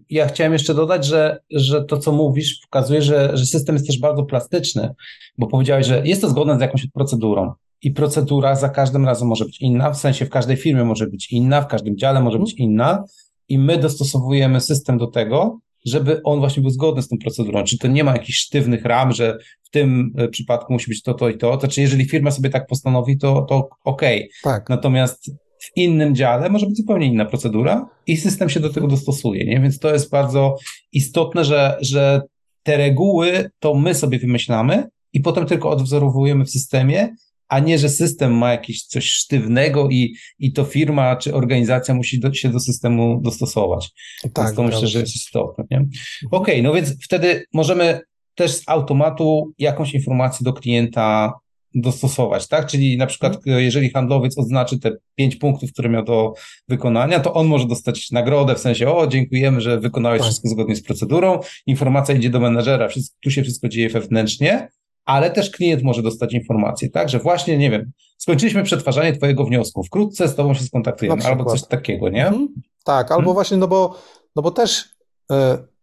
Ja, 0.10 0.28
chciałem 0.28 0.54
jeszcze 0.54 0.74
dodać, 0.74 1.06
że, 1.06 1.40
że 1.52 1.86
to, 1.86 1.98
co 1.98 2.12
mówisz, 2.12 2.60
pokazuje, 2.62 3.02
że, 3.02 3.38
że 3.38 3.46
system 3.46 3.76
jest 3.76 3.88
też 3.88 4.00
bardzo 4.00 4.24
plastyczny, 4.24 4.94
bo 5.38 5.48
powiedziałeś, 5.48 5.88
że 5.88 6.02
jest 6.06 6.22
to 6.22 6.30
zgodne 6.30 6.58
z 6.58 6.62
jakąś 6.62 6.88
procedurą. 6.88 7.54
I 7.82 7.92
procedura 7.92 8.56
za 8.56 8.70
każdym 8.70 9.06
razem 9.06 9.28
może 9.28 9.46
być 9.46 9.62
inna, 9.62 9.92
w 9.92 9.98
sensie 9.98 10.26
w 10.26 10.30
każdej 10.30 10.58
firmie 10.58 10.84
może 10.84 11.08
być 11.08 11.32
inna, 11.32 11.62
w 11.62 11.68
każdym 11.68 11.98
dziale 11.98 12.22
może 12.22 12.40
być 12.40 12.54
inna, 12.54 13.04
i 13.50 13.60
my 13.60 13.78
dostosowujemy 13.78 14.62
system 14.62 14.98
do 14.98 15.08
tego, 15.08 15.60
żeby 15.86 16.22
on 16.24 16.40
właśnie 16.40 16.62
był 16.62 16.72
zgodny 16.72 17.02
z 17.02 17.08
tą 17.08 17.18
procedurą. 17.18 17.64
Czy 17.64 17.78
to 17.78 17.88
nie 17.88 18.04
ma 18.04 18.12
jakichś 18.12 18.40
sztywnych 18.40 18.86
ram, 18.86 19.12
że 19.12 19.38
w 19.64 19.70
tym 19.70 20.14
e, 20.18 20.28
przypadku 20.28 20.74
musi 20.74 20.90
być 20.90 21.02
to, 21.02 21.14
to 21.14 21.30
i 21.30 21.38
to. 21.38 21.58
To 21.58 21.68
czy 21.68 21.82
jeżeli 21.82 22.06
firma 22.06 22.32
sobie 22.32 22.50
tak 22.50 22.68
postanowi, 22.68 23.18
to, 23.18 23.42
to 23.50 23.70
okej. 23.84 24.18
Okay. 24.18 24.30
Tak. 24.44 24.70
Natomiast 24.70 25.32
w 25.64 25.72
innym 25.76 26.16
dziale 26.16 26.50
może 26.50 26.66
być 26.66 26.78
zupełnie 26.78 27.08
inna 27.08 27.26
procedura 27.26 27.90
i 28.08 28.18
system 28.18 28.50
się 28.50 28.60
do 28.60 28.70
tego 28.70 28.88
dostosuje, 28.88 29.46
nie? 29.46 29.60
Więc 29.62 29.80
to 29.80 29.94
jest 29.94 30.10
bardzo 30.10 30.58
istotne, 30.92 31.46
że, 31.46 31.78
że 31.82 32.22
te 32.64 32.78
reguły 32.78 33.50
to 33.60 33.74
my 33.74 33.96
sobie 33.96 34.20
wymyślamy 34.20 34.88
i 35.14 35.20
potem 35.20 35.46
tylko 35.46 35.70
odwzorowujemy 35.70 36.46
w 36.46 36.50
systemie, 36.50 37.16
a 37.48 37.60
nie, 37.60 37.80
że 37.80 37.90
system 37.90 38.38
ma 38.38 38.52
jakieś 38.52 38.84
coś 38.84 39.06
sztywnego 39.10 39.90
i, 39.90 40.16
i 40.40 40.54
to 40.54 40.64
firma 40.64 41.16
czy 41.16 41.34
organizacja 41.34 41.94
musi 41.94 42.20
do, 42.20 42.34
się 42.34 42.50
do 42.50 42.60
systemu 42.60 43.22
dostosować. 43.22 43.92
Tak, 44.34 44.46
więc 44.46 44.56
to 44.56 44.64
myślę, 44.64 44.88
że 44.88 45.00
jest 45.00 45.16
istotne. 45.16 45.64
Okej, 45.64 45.88
okay, 46.32 46.62
no 46.62 46.74
więc 46.74 47.04
wtedy 47.04 47.46
możemy 47.54 48.00
też 48.36 48.52
z 48.52 48.64
automatu 48.68 49.54
jakąś 49.58 49.94
informację 49.94 50.44
do 50.44 50.54
klienta 50.54 51.34
dostosować, 51.76 52.48
tak? 52.48 52.66
Czyli 52.66 52.98
na 52.98 53.06
przykład, 53.06 53.36
mhm. 53.36 53.60
jeżeli 53.60 53.90
handlowiec 53.90 54.38
oznaczy 54.38 54.80
te 54.80 54.92
pięć 55.16 55.36
punktów, 55.36 55.72
które 55.72 55.90
miał 55.90 56.04
do 56.04 56.34
wykonania, 56.68 57.20
to 57.20 57.34
on 57.34 57.48
może 57.48 57.68
dostać 57.68 58.12
nagrodę 58.12 58.56
w 58.56 58.60
sensie, 58.60 58.88
o, 58.96 59.08
dziękujemy, 59.08 59.62
że 59.62 59.80
wykonałeś 59.80 60.20
tak. 60.20 60.26
wszystko 60.26 60.50
zgodnie 60.50 60.76
z 60.76 60.84
procedurą, 60.84 61.40
informacja 61.66 62.16
idzie 62.16 62.30
do 62.30 62.40
menedżera, 62.40 62.88
wszystko, 62.88 63.18
tu 63.24 63.32
się 63.32 63.44
wszystko 63.44 63.70
dzieje 63.70 63.90
wewnętrznie, 63.90 64.68
ale 65.06 65.32
też 65.32 65.52
klient 65.52 65.84
może 65.84 66.02
dostać 66.02 66.34
informację, 66.34 66.90
tak? 66.90 67.10
Że 67.10 67.20
właśnie, 67.20 67.58
nie 67.58 67.72
wiem, 67.72 67.92
skończyliśmy 68.18 68.64
przetwarzanie 68.64 69.14
twojego 69.14 69.46
wniosku, 69.46 69.84
wkrótce 69.84 70.28
z 70.28 70.36
tobą 70.36 70.54
się 70.54 70.64
skontaktujemy, 70.64 71.24
albo 71.24 71.46
coś 71.46 71.68
takiego, 71.68 72.10
nie? 72.10 72.28
Mhm. 72.28 72.48
Tak, 72.84 73.12
albo 73.12 73.22
mhm. 73.22 73.34
właśnie, 73.34 73.58
no 73.58 73.68
bo, 73.68 74.00
no 74.36 74.42
bo 74.42 74.52
też... 74.52 74.86
Yy 75.30 75.74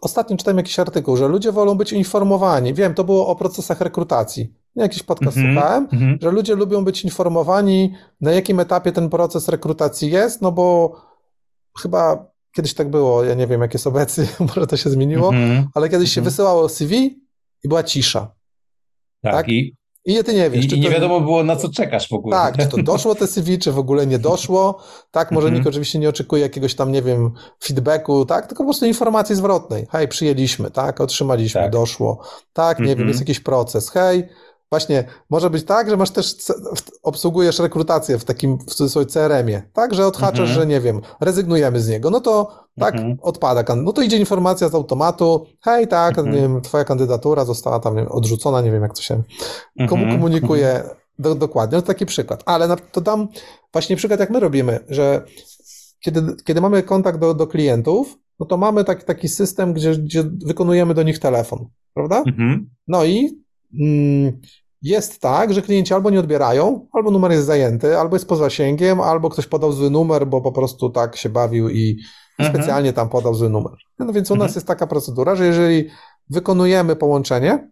ostatnio 0.00 0.36
czytałem 0.36 0.56
jakiś 0.56 0.78
artykuł, 0.78 1.16
że 1.16 1.28
ludzie 1.28 1.52
wolą 1.52 1.74
być 1.74 1.92
informowani. 1.92 2.74
Wiem, 2.74 2.94
to 2.94 3.04
było 3.04 3.26
o 3.26 3.36
procesach 3.36 3.80
rekrutacji 3.80 4.52
jakiś 4.82 5.02
podcast 5.02 5.36
mm 5.36 5.50
-hmm, 5.50 5.54
słuchałem, 5.54 5.88
mm 5.92 6.16
-hmm. 6.16 6.22
że 6.22 6.30
ludzie 6.30 6.54
lubią 6.54 6.84
być 6.84 7.04
informowani, 7.04 7.94
na 8.20 8.32
jakim 8.32 8.60
etapie 8.60 8.92
ten 8.92 9.10
proces 9.10 9.48
rekrutacji 9.48 10.10
jest, 10.10 10.42
no 10.42 10.52
bo 10.52 10.96
chyba 11.82 12.26
kiedyś 12.56 12.74
tak 12.74 12.90
było, 12.90 13.24
ja 13.24 13.34
nie 13.34 13.46
wiem, 13.46 13.60
jak 13.60 13.72
jest 13.72 13.86
obecnie, 13.86 14.26
może 14.54 14.66
to 14.66 14.76
się 14.76 14.90
zmieniło, 14.90 15.28
mm 15.28 15.62
-hmm, 15.62 15.66
ale 15.74 15.88
kiedyś 15.88 16.12
się 16.12 16.20
mhm. 16.20 16.30
wysyłało 16.30 16.68
CV 16.68 17.20
i 17.64 17.68
była 17.68 17.82
cisza. 17.82 18.34
Tak, 19.22 19.32
tak? 19.32 19.48
I, 19.48 19.76
I 20.04 20.24
ty 20.24 20.34
nie 20.34 20.50
wiesz. 20.50 20.64
I, 20.64 20.68
czy 20.68 20.76
i 20.76 20.80
nie 20.80 20.86
to, 20.86 20.94
wiadomo 20.94 21.20
było, 21.20 21.44
na 21.44 21.56
co 21.56 21.68
czekasz 21.68 22.08
w 22.08 22.12
ogóle. 22.12 22.36
Tak, 22.36 22.56
czy 22.56 22.66
to 22.66 22.82
doszło 22.92 23.14
te 23.14 23.26
CV, 23.26 23.58
czy 23.58 23.72
w 23.72 23.78
ogóle 23.78 24.06
nie 24.06 24.18
doszło. 24.18 24.82
Tak, 25.10 25.32
może 25.32 25.50
nikt 25.50 25.66
oczywiście 25.66 25.98
nie 25.98 26.08
oczekuje 26.08 26.42
jakiegoś 26.42 26.74
tam, 26.74 26.92
nie 26.92 27.02
wiem, 27.02 27.30
feedbacku, 27.64 28.26
tak, 28.26 28.46
tylko 28.46 28.62
po 28.62 28.66
prostu 28.66 28.86
informacji 28.86 29.34
zwrotnej. 29.34 29.86
Hej, 29.90 30.08
przyjęliśmy, 30.08 30.70
tak, 30.70 31.00
otrzymaliśmy, 31.00 31.60
tak. 31.60 31.72
doszło. 31.72 32.22
Tak, 32.52 32.78
nie 32.80 32.96
wiem, 32.96 33.08
jest 33.08 33.20
jakiś 33.20 33.40
proces. 33.40 33.90
Hej, 33.90 34.28
Właśnie, 34.70 35.04
może 35.30 35.50
być 35.50 35.64
tak, 35.64 35.90
że 35.90 35.96
masz 35.96 36.10
też, 36.10 36.36
obsługujesz 37.02 37.58
rekrutację 37.58 38.18
w 38.18 38.24
takim, 38.24 38.58
w 38.58 38.64
cudzysłowie 38.64 39.06
CRM-ie, 39.06 39.62
tak, 39.72 39.94
że 39.94 40.06
odhaczasz, 40.06 40.40
mhm. 40.40 40.60
że 40.60 40.66
nie 40.66 40.80
wiem, 40.80 41.00
rezygnujemy 41.20 41.80
z 41.80 41.88
niego, 41.88 42.10
no 42.10 42.20
to 42.20 42.64
tak, 42.78 42.94
mhm. 42.94 43.16
odpada, 43.22 43.76
no 43.76 43.92
to 43.92 44.02
idzie 44.02 44.16
informacja 44.16 44.68
z 44.68 44.74
automatu, 44.74 45.46
hej, 45.60 45.88
tak, 45.88 46.18
mhm. 46.18 46.36
nie 46.36 46.42
wiem, 46.42 46.60
twoja 46.60 46.84
kandydatura 46.84 47.44
została 47.44 47.80
tam 47.80 47.96
wiem, 47.96 48.08
odrzucona, 48.08 48.60
nie 48.60 48.72
wiem, 48.72 48.82
jak 48.82 48.94
to 48.94 49.02
się 49.02 49.22
komu 49.88 50.02
mhm. 50.02 50.10
komunikuje 50.10 50.70
mhm. 50.70 50.96
do, 51.18 51.34
dokładnie, 51.34 51.76
no 51.76 51.82
to 51.82 51.86
taki 51.86 52.06
przykład, 52.06 52.42
ale 52.46 52.76
to 52.92 53.00
dam 53.00 53.28
właśnie 53.72 53.96
przykład, 53.96 54.20
jak 54.20 54.30
my 54.30 54.40
robimy, 54.40 54.80
że 54.88 55.24
kiedy, 56.00 56.36
kiedy 56.44 56.60
mamy 56.60 56.82
kontakt 56.82 57.18
do, 57.18 57.34
do 57.34 57.46
klientów, 57.46 58.18
no 58.40 58.46
to 58.46 58.56
mamy 58.56 58.84
taki, 58.84 59.04
taki 59.04 59.28
system, 59.28 59.72
gdzie, 59.72 59.90
gdzie 59.96 60.24
wykonujemy 60.44 60.94
do 60.94 61.02
nich 61.02 61.18
telefon, 61.18 61.66
prawda? 61.94 62.22
Mhm. 62.26 62.70
No 62.88 63.04
i 63.04 63.42
jest 64.82 65.20
tak, 65.20 65.54
że 65.54 65.62
klienci 65.62 65.94
albo 65.94 66.10
nie 66.10 66.20
odbierają, 66.20 66.86
albo 66.92 67.10
numer 67.10 67.30
jest 67.30 67.46
zajęty, 67.46 67.98
albo 67.98 68.16
jest 68.16 68.28
poza 68.28 68.44
zasięgiem, 68.44 69.00
albo 69.00 69.30
ktoś 69.30 69.46
podał 69.46 69.72
zły 69.72 69.90
numer, 69.90 70.26
bo 70.26 70.40
po 70.40 70.52
prostu 70.52 70.90
tak 70.90 71.16
się 71.16 71.28
bawił 71.28 71.70
i 71.70 72.00
mhm. 72.38 72.56
specjalnie 72.56 72.92
tam 72.92 73.08
podał 73.08 73.34
zły 73.34 73.50
numer. 73.50 73.72
No 73.98 74.12
więc 74.12 74.30
u 74.30 74.34
mhm. 74.34 74.48
nas 74.48 74.54
jest 74.54 74.66
taka 74.66 74.86
procedura, 74.86 75.36
że 75.36 75.46
jeżeli 75.46 75.88
wykonujemy 76.30 76.96
połączenie 76.96 77.70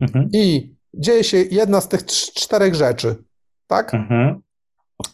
mhm. 0.00 0.28
i 0.32 0.76
dzieje 0.94 1.24
się 1.24 1.36
jedna 1.38 1.80
z 1.80 1.88
tych 1.88 2.06
czterech 2.06 2.74
rzeczy, 2.74 3.24
tak? 3.66 3.94
Mhm. 3.94 4.42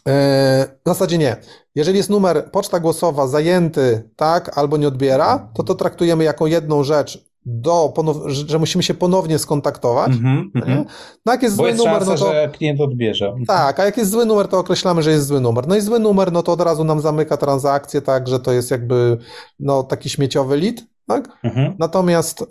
E, 0.07 0.67
w 0.85 0.89
zasadzie 0.89 1.17
nie. 1.17 1.37
Jeżeli 1.75 1.97
jest 1.97 2.09
numer 2.09 2.51
poczta 2.51 2.79
głosowa 2.79 3.27
zajęty, 3.27 4.09
tak, 4.15 4.57
albo 4.57 4.77
nie 4.77 4.87
odbiera, 4.87 5.51
to 5.53 5.63
to 5.63 5.75
traktujemy 5.75 6.23
jako 6.23 6.47
jedną 6.47 6.83
rzecz 6.83 7.28
do, 7.45 7.93
że 8.25 8.59
musimy 8.59 8.83
się 8.83 8.93
ponownie 8.93 9.39
skontaktować. 9.39 10.11
Mm 10.11 10.51
-hmm, 10.51 10.85
no 11.25 11.31
jak 11.31 11.43
jest 11.43 11.55
Bo 11.55 11.63
zły 11.63 11.69
jest 11.69 11.85
numer, 11.85 12.05
no 12.05 12.11
to. 12.11 12.17
że 12.17 12.49
klient 12.53 12.81
odbierze. 12.81 13.33
Tak, 13.47 13.79
a 13.79 13.85
jak 13.85 13.97
jest 13.97 14.11
zły 14.11 14.25
numer, 14.25 14.47
to 14.47 14.59
określamy, 14.59 15.03
że 15.03 15.11
jest 15.11 15.25
zły 15.25 15.41
numer. 15.41 15.67
No 15.67 15.75
i 15.75 15.81
zły 15.81 15.99
numer, 15.99 16.31
no 16.31 16.43
to 16.43 16.51
od 16.51 16.61
razu 16.61 16.83
nam 16.83 16.99
zamyka 16.99 17.37
transakcję, 17.37 18.01
tak, 18.01 18.27
że 18.27 18.39
to 18.39 18.51
jest 18.51 18.71
jakby 18.71 19.17
no, 19.59 19.83
taki 19.83 20.09
śmieciowy 20.09 20.57
lead. 20.57 20.75
Tak? 21.07 21.29
Mhm. 21.43 21.75
Natomiast 21.79 22.41
y, 22.41 22.45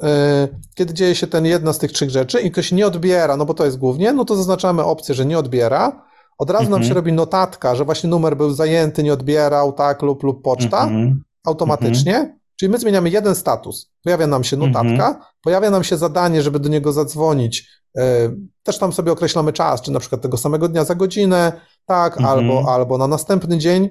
kiedy 0.74 0.94
dzieje 0.94 1.14
się 1.14 1.26
ten 1.26 1.46
jedna 1.46 1.72
z 1.72 1.78
tych 1.78 1.92
trzech 1.92 2.10
rzeczy 2.10 2.40
i 2.40 2.50
ktoś 2.50 2.72
nie 2.72 2.86
odbiera, 2.86 3.36
no 3.36 3.46
bo 3.46 3.54
to 3.54 3.64
jest 3.64 3.78
głównie, 3.78 4.12
no 4.12 4.24
to 4.24 4.36
zaznaczamy 4.36 4.84
opcję, 4.84 5.14
że 5.14 5.26
nie 5.26 5.38
odbiera. 5.38 6.02
Od 6.38 6.50
razu 6.50 6.70
nam 6.70 6.80
się 6.80 6.88
mhm. 6.88 6.96
robi 6.96 7.12
notatka, 7.12 7.74
że 7.74 7.84
właśnie 7.84 8.10
numer 8.10 8.36
był 8.36 8.50
zajęty, 8.50 9.02
nie 9.02 9.12
odbierał, 9.12 9.72
tak, 9.72 10.02
lub, 10.02 10.22
lub 10.22 10.42
poczta 10.42 10.82
mhm. 10.82 11.22
automatycznie. 11.46 12.37
Czyli 12.58 12.72
my 12.72 12.78
zmieniamy 12.78 13.10
jeden 13.10 13.34
status. 13.34 13.92
Pojawia 14.04 14.26
nam 14.26 14.44
się 14.44 14.56
notatka, 14.56 15.08
mhm. 15.08 15.16
pojawia 15.42 15.70
nam 15.70 15.84
się 15.84 15.96
zadanie, 15.96 16.42
żeby 16.42 16.60
do 16.60 16.68
niego 16.68 16.92
zadzwonić. 16.92 17.70
E, 17.98 18.32
też 18.62 18.78
tam 18.78 18.92
sobie 18.92 19.12
określamy 19.12 19.52
czas, 19.52 19.82
czy 19.82 19.92
na 19.92 20.00
przykład 20.00 20.22
tego 20.22 20.36
samego 20.36 20.68
dnia 20.68 20.84
za 20.84 20.94
godzinę, 20.94 21.52
tak, 21.86 22.16
mhm. 22.18 22.38
albo, 22.38 22.72
albo 22.72 22.98
na 22.98 23.06
następny 23.06 23.58
dzień. 23.58 23.88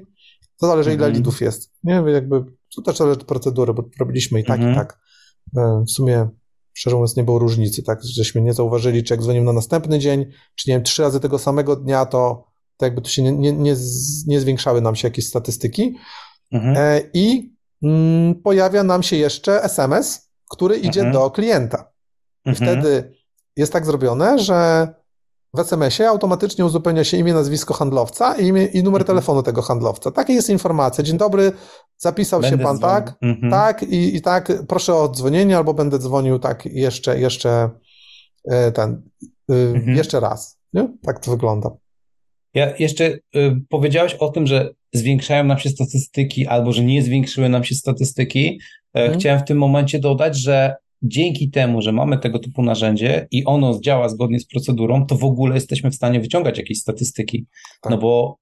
To 0.60 0.67
zależy, 0.67 0.89
ile 0.89 1.06
mhm. 1.06 1.13
lidów 1.13 1.41
jest. 1.41 1.71
Nie, 1.84 2.03
jakby 2.13 2.43
to 2.75 2.82
też 2.82 2.97
zależy 2.97 3.19
od 3.19 3.25
procedury, 3.25 3.73
bo 3.73 3.84
robiliśmy 3.99 4.39
i 4.39 4.43
tak, 4.43 4.60
mhm. 4.60 4.73
i 4.73 4.75
tak. 4.75 4.99
E, 5.58 5.84
w 5.88 5.91
sumie, 5.91 6.30
szczerze 6.73 6.95
mówiąc, 6.95 7.15
nie 7.15 7.23
było 7.23 7.39
różnicy, 7.39 7.84
tak, 7.84 7.99
żeśmy 8.03 8.41
nie 8.41 8.53
zauważyli, 8.53 9.03
czy 9.03 9.13
jak 9.13 9.21
dzwonimy 9.21 9.45
na 9.45 9.53
następny 9.53 9.99
dzień, 9.99 10.25
czy 10.56 10.69
nie 10.69 10.75
wiem, 10.75 10.84
trzy 10.84 11.01
razy 11.01 11.19
tego 11.19 11.39
samego 11.39 11.75
dnia, 11.75 12.06
to, 12.06 12.45
to 12.77 12.86
jakby 12.86 13.01
tu 13.01 13.10
się 13.10 13.23
nie, 13.23 13.32
nie, 13.32 13.53
nie, 13.53 13.75
nie 14.27 14.39
zwiększały 14.39 14.82
nam 14.82 14.95
się 14.95 15.08
jakieś 15.08 15.27
statystyki. 15.27 15.95
Mhm. 16.51 16.77
E, 16.77 17.01
I 17.13 17.57
pojawia 18.44 18.84
nam 18.84 19.04
się 19.04 19.16
jeszcze 19.16 19.63
SMS, 19.63 20.30
który 20.50 20.78
idzie 20.78 21.02
mhm. 21.02 21.13
do 21.13 21.32
klienta. 21.32 21.92
I 22.46 22.50
mhm. 22.50 22.56
wtedy 22.56 23.13
jest 23.56 23.74
tak 23.74 23.86
zrobione, 23.86 24.40
że 24.40 24.88
w 25.54 25.60
SMS-ie 25.60 26.10
automatycznie 26.10 26.66
uzupełnia 26.66 27.04
się 27.04 27.18
imię, 27.18 27.34
nazwisko 27.34 27.74
handlowca 27.74 28.36
i, 28.36 28.46
imię, 28.46 28.66
i 28.66 28.84
numer 28.84 29.02
mhm. 29.02 29.08
telefonu 29.08 29.44
tego 29.44 29.62
handlowca. 29.62 30.12
Taka 30.12 30.34
jest 30.34 30.50
informacja. 30.50 31.04
Dzień 31.04 31.18
dobry, 31.18 31.52
zapisał 31.98 32.42
będę 32.42 32.58
się 32.58 32.63
pan 32.63 32.78
dzwonił. 32.78 32.96
tak, 32.96 33.13
mhm. 33.22 33.52
tak 33.52 33.84
i, 33.84 34.16
i 34.16 34.22
tak, 34.22 34.52
proszę 34.68 34.96
o 34.96 35.10
dzwonienie 35.10 35.58
albo 35.58 35.74
będę 35.74 36.00
dzwonił 36.00 36.40
tak 36.40 36.66
jeszcze, 36.66 37.20
jeszcze 37.20 37.70
e, 38.46 38.72
ten, 38.72 39.02
e, 39.50 39.54
mhm. 39.54 39.98
jeszcze 39.98 40.20
raz. 40.20 40.60
Nie? 40.74 40.88
Tak 41.04 41.20
to 41.20 41.32
wygląda. 41.32 41.72
Ja 42.54 42.78
jeszcze 42.78 43.06
y, 43.06 43.20
powiedziałeś 43.70 44.13
o 44.13 44.30
tym, 44.30 44.48
że 44.48 44.74
zwiększają 44.93 45.43
nam 45.43 45.60
się 45.60 45.69
statystyki 45.69 46.47
albo 46.47 46.71
że 46.71 46.84
nie 46.84 47.02
zwiększyły 47.02 47.50
nam 47.50 47.63
się 47.63 47.76
statystyki. 47.76 48.60
Mhm. 48.93 49.19
Chciałem 49.19 49.39
w 49.39 49.43
tym 49.43 49.58
momencie 49.58 50.00
dodać, 50.00 50.38
że 50.38 50.76
dzięki 51.02 51.50
temu, 51.50 51.82
że 51.82 51.91
mamy 51.91 52.17
tego 52.17 52.39
typu 52.39 52.63
narzędzie 52.63 53.28
i 53.32 53.45
ono 53.45 53.80
działa 53.84 54.10
zgodnie 54.10 54.39
z 54.39 54.47
procedurą, 54.47 55.06
to 55.06 55.15
w 55.15 55.23
ogóle 55.23 55.56
jesteśmy 55.56 55.91
w 55.91 55.95
stanie 55.95 56.19
wyciągać 56.19 56.58
jakieś 56.58 56.80
statystyki. 56.80 57.45
Tak. 57.82 57.91
No 57.91 57.97
bo 57.97 58.38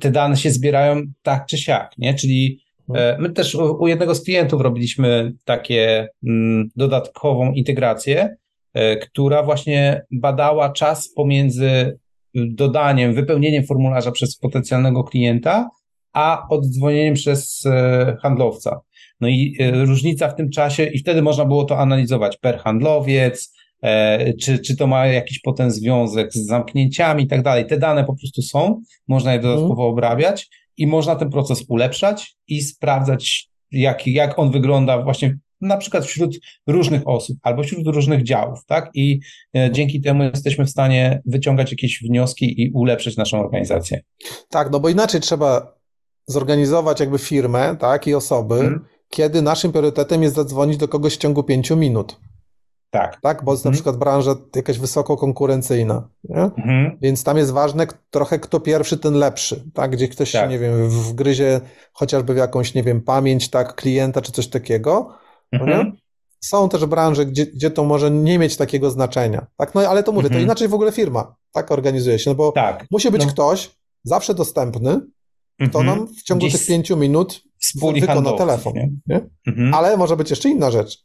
te 0.00 0.10
dane 0.10 0.36
się 0.36 0.50
zbierają 0.50 1.02
tak 1.22 1.46
czy 1.46 1.58
siak, 1.58 1.92
nie? 1.98 2.14
Czyli 2.14 2.60
mhm. 2.88 3.22
my 3.22 3.30
też 3.30 3.54
u 3.54 3.86
jednego 3.86 4.14
z 4.14 4.24
klientów 4.24 4.60
robiliśmy 4.60 5.32
takie 5.44 6.08
mm, 6.26 6.68
dodatkową 6.76 7.52
integrację, 7.52 8.36
e, 8.74 8.96
która 8.96 9.42
właśnie 9.42 10.02
badała 10.10 10.72
czas 10.72 11.08
pomiędzy 11.16 11.98
dodaniem, 12.34 13.14
wypełnieniem 13.14 13.66
formularza 13.66 14.12
przez 14.12 14.36
potencjalnego 14.36 15.04
klienta, 15.04 15.68
a 16.16 16.48
oddzwonieniem 16.50 17.14
przez 17.14 17.66
e, 17.66 18.16
handlowca. 18.22 18.80
No 19.20 19.28
i 19.28 19.56
e, 19.60 19.84
różnica 19.84 20.28
w 20.28 20.34
tym 20.34 20.50
czasie, 20.50 20.84
i 20.84 20.98
wtedy 20.98 21.22
można 21.22 21.44
było 21.44 21.64
to 21.64 21.78
analizować 21.78 22.36
per 22.36 22.58
handlowiec, 22.58 23.54
e, 23.82 24.34
czy, 24.34 24.58
czy 24.58 24.76
to 24.76 24.86
ma 24.86 25.06
jakiś 25.06 25.40
potem 25.40 25.70
związek 25.70 26.32
z 26.32 26.46
zamknięciami 26.46 27.24
i 27.24 27.26
tak 27.26 27.42
dalej. 27.42 27.66
Te 27.66 27.78
dane 27.78 28.04
po 28.04 28.16
prostu 28.16 28.42
są, 28.42 28.82
można 29.08 29.32
je 29.32 29.40
dodatkowo 29.40 29.72
mhm. 29.72 29.90
obrabiać 29.90 30.48
i 30.76 30.86
można 30.86 31.16
ten 31.16 31.30
proces 31.30 31.64
ulepszać 31.68 32.36
i 32.48 32.62
sprawdzać, 32.62 33.48
jak, 33.72 34.06
jak 34.06 34.38
on 34.38 34.50
wygląda 34.50 35.02
właśnie 35.02 35.38
na 35.60 35.76
przykład 35.76 36.06
wśród 36.06 36.38
różnych 36.66 37.08
osób 37.08 37.38
albo 37.42 37.62
wśród 37.62 37.86
różnych 37.86 38.22
działów, 38.22 38.58
tak? 38.66 38.90
I 38.94 39.20
dzięki 39.70 40.00
temu 40.00 40.22
jesteśmy 40.22 40.64
w 40.64 40.70
stanie 40.70 41.22
wyciągać 41.26 41.70
jakieś 41.70 42.02
wnioski 42.02 42.62
i 42.62 42.70
ulepszyć 42.70 43.16
naszą 43.16 43.40
organizację. 43.40 44.00
Tak, 44.48 44.70
no 44.72 44.80
bo 44.80 44.88
inaczej 44.88 45.20
trzeba 45.20 45.76
zorganizować 46.26 47.00
jakby 47.00 47.18
firmę, 47.18 47.76
tak, 47.80 48.06
i 48.06 48.14
osoby, 48.14 48.54
hmm. 48.54 48.84
kiedy 49.08 49.42
naszym 49.42 49.72
priorytetem 49.72 50.22
jest 50.22 50.34
zadzwonić 50.34 50.76
do 50.76 50.88
kogoś 50.88 51.14
w 51.14 51.18
ciągu 51.18 51.42
pięciu 51.42 51.76
minut. 51.76 52.20
Tak. 52.90 53.20
Tak, 53.20 53.44
bo 53.44 53.52
jest 53.52 53.62
hmm. 53.62 53.64
na 53.64 53.68
mhm. 53.68 53.74
przykład 53.74 53.96
branża 53.96 54.34
jakaś 54.56 54.78
wysoko 54.78 55.16
konkurencyjna, 55.16 56.08
hmm. 56.34 56.98
więc 57.02 57.24
tam 57.24 57.36
jest 57.36 57.50
ważne 57.50 57.86
trochę 58.10 58.38
kto 58.38 58.60
pierwszy, 58.60 58.98
ten 58.98 59.14
lepszy, 59.14 59.64
tak, 59.74 59.90
gdzie 59.90 60.08
ktoś 60.08 60.32
tak. 60.32 60.50
nie 60.50 60.58
wiem, 60.58 60.88
wgryzie 60.88 61.60
chociażby 61.92 62.34
w 62.34 62.36
jakąś, 62.36 62.74
nie 62.74 62.82
wiem, 62.82 63.00
pamięć, 63.00 63.50
tak, 63.50 63.74
klienta 63.74 64.22
czy 64.22 64.32
coś 64.32 64.48
takiego, 64.48 65.10
Mhm. 65.52 65.92
Są 66.40 66.68
też 66.68 66.86
branże, 66.86 67.26
gdzie, 67.26 67.46
gdzie 67.46 67.70
to 67.70 67.84
może 67.84 68.10
nie 68.10 68.38
mieć 68.38 68.56
takiego 68.56 68.90
znaczenia. 68.90 69.46
Tak? 69.56 69.74
No 69.74 69.80
ale 69.80 70.02
to 70.02 70.12
mówię, 70.12 70.26
mhm. 70.26 70.40
to 70.40 70.44
inaczej 70.44 70.68
w 70.68 70.74
ogóle 70.74 70.92
firma 70.92 71.36
tak 71.52 71.70
organizuje 71.72 72.18
się, 72.18 72.30
no 72.30 72.34
bo 72.34 72.52
tak. 72.52 72.86
musi 72.90 73.10
być 73.10 73.26
no. 73.26 73.32
ktoś 73.32 73.70
zawsze 74.04 74.34
dostępny, 74.34 75.00
kto 75.56 75.80
mhm. 75.80 75.86
nam 75.86 76.08
w 76.08 76.22
ciągu 76.22 76.46
Gdzieś 76.46 76.60
tych 76.60 76.68
pięciu 76.68 76.96
minut 76.96 77.42
wykona 78.00 78.32
telefon. 78.32 78.72
Nie? 78.74 78.90
nie? 79.06 79.20
Mhm. 79.46 79.74
Ale 79.74 79.96
może 79.96 80.16
być 80.16 80.30
jeszcze 80.30 80.48
inna 80.48 80.70
rzecz. 80.70 81.04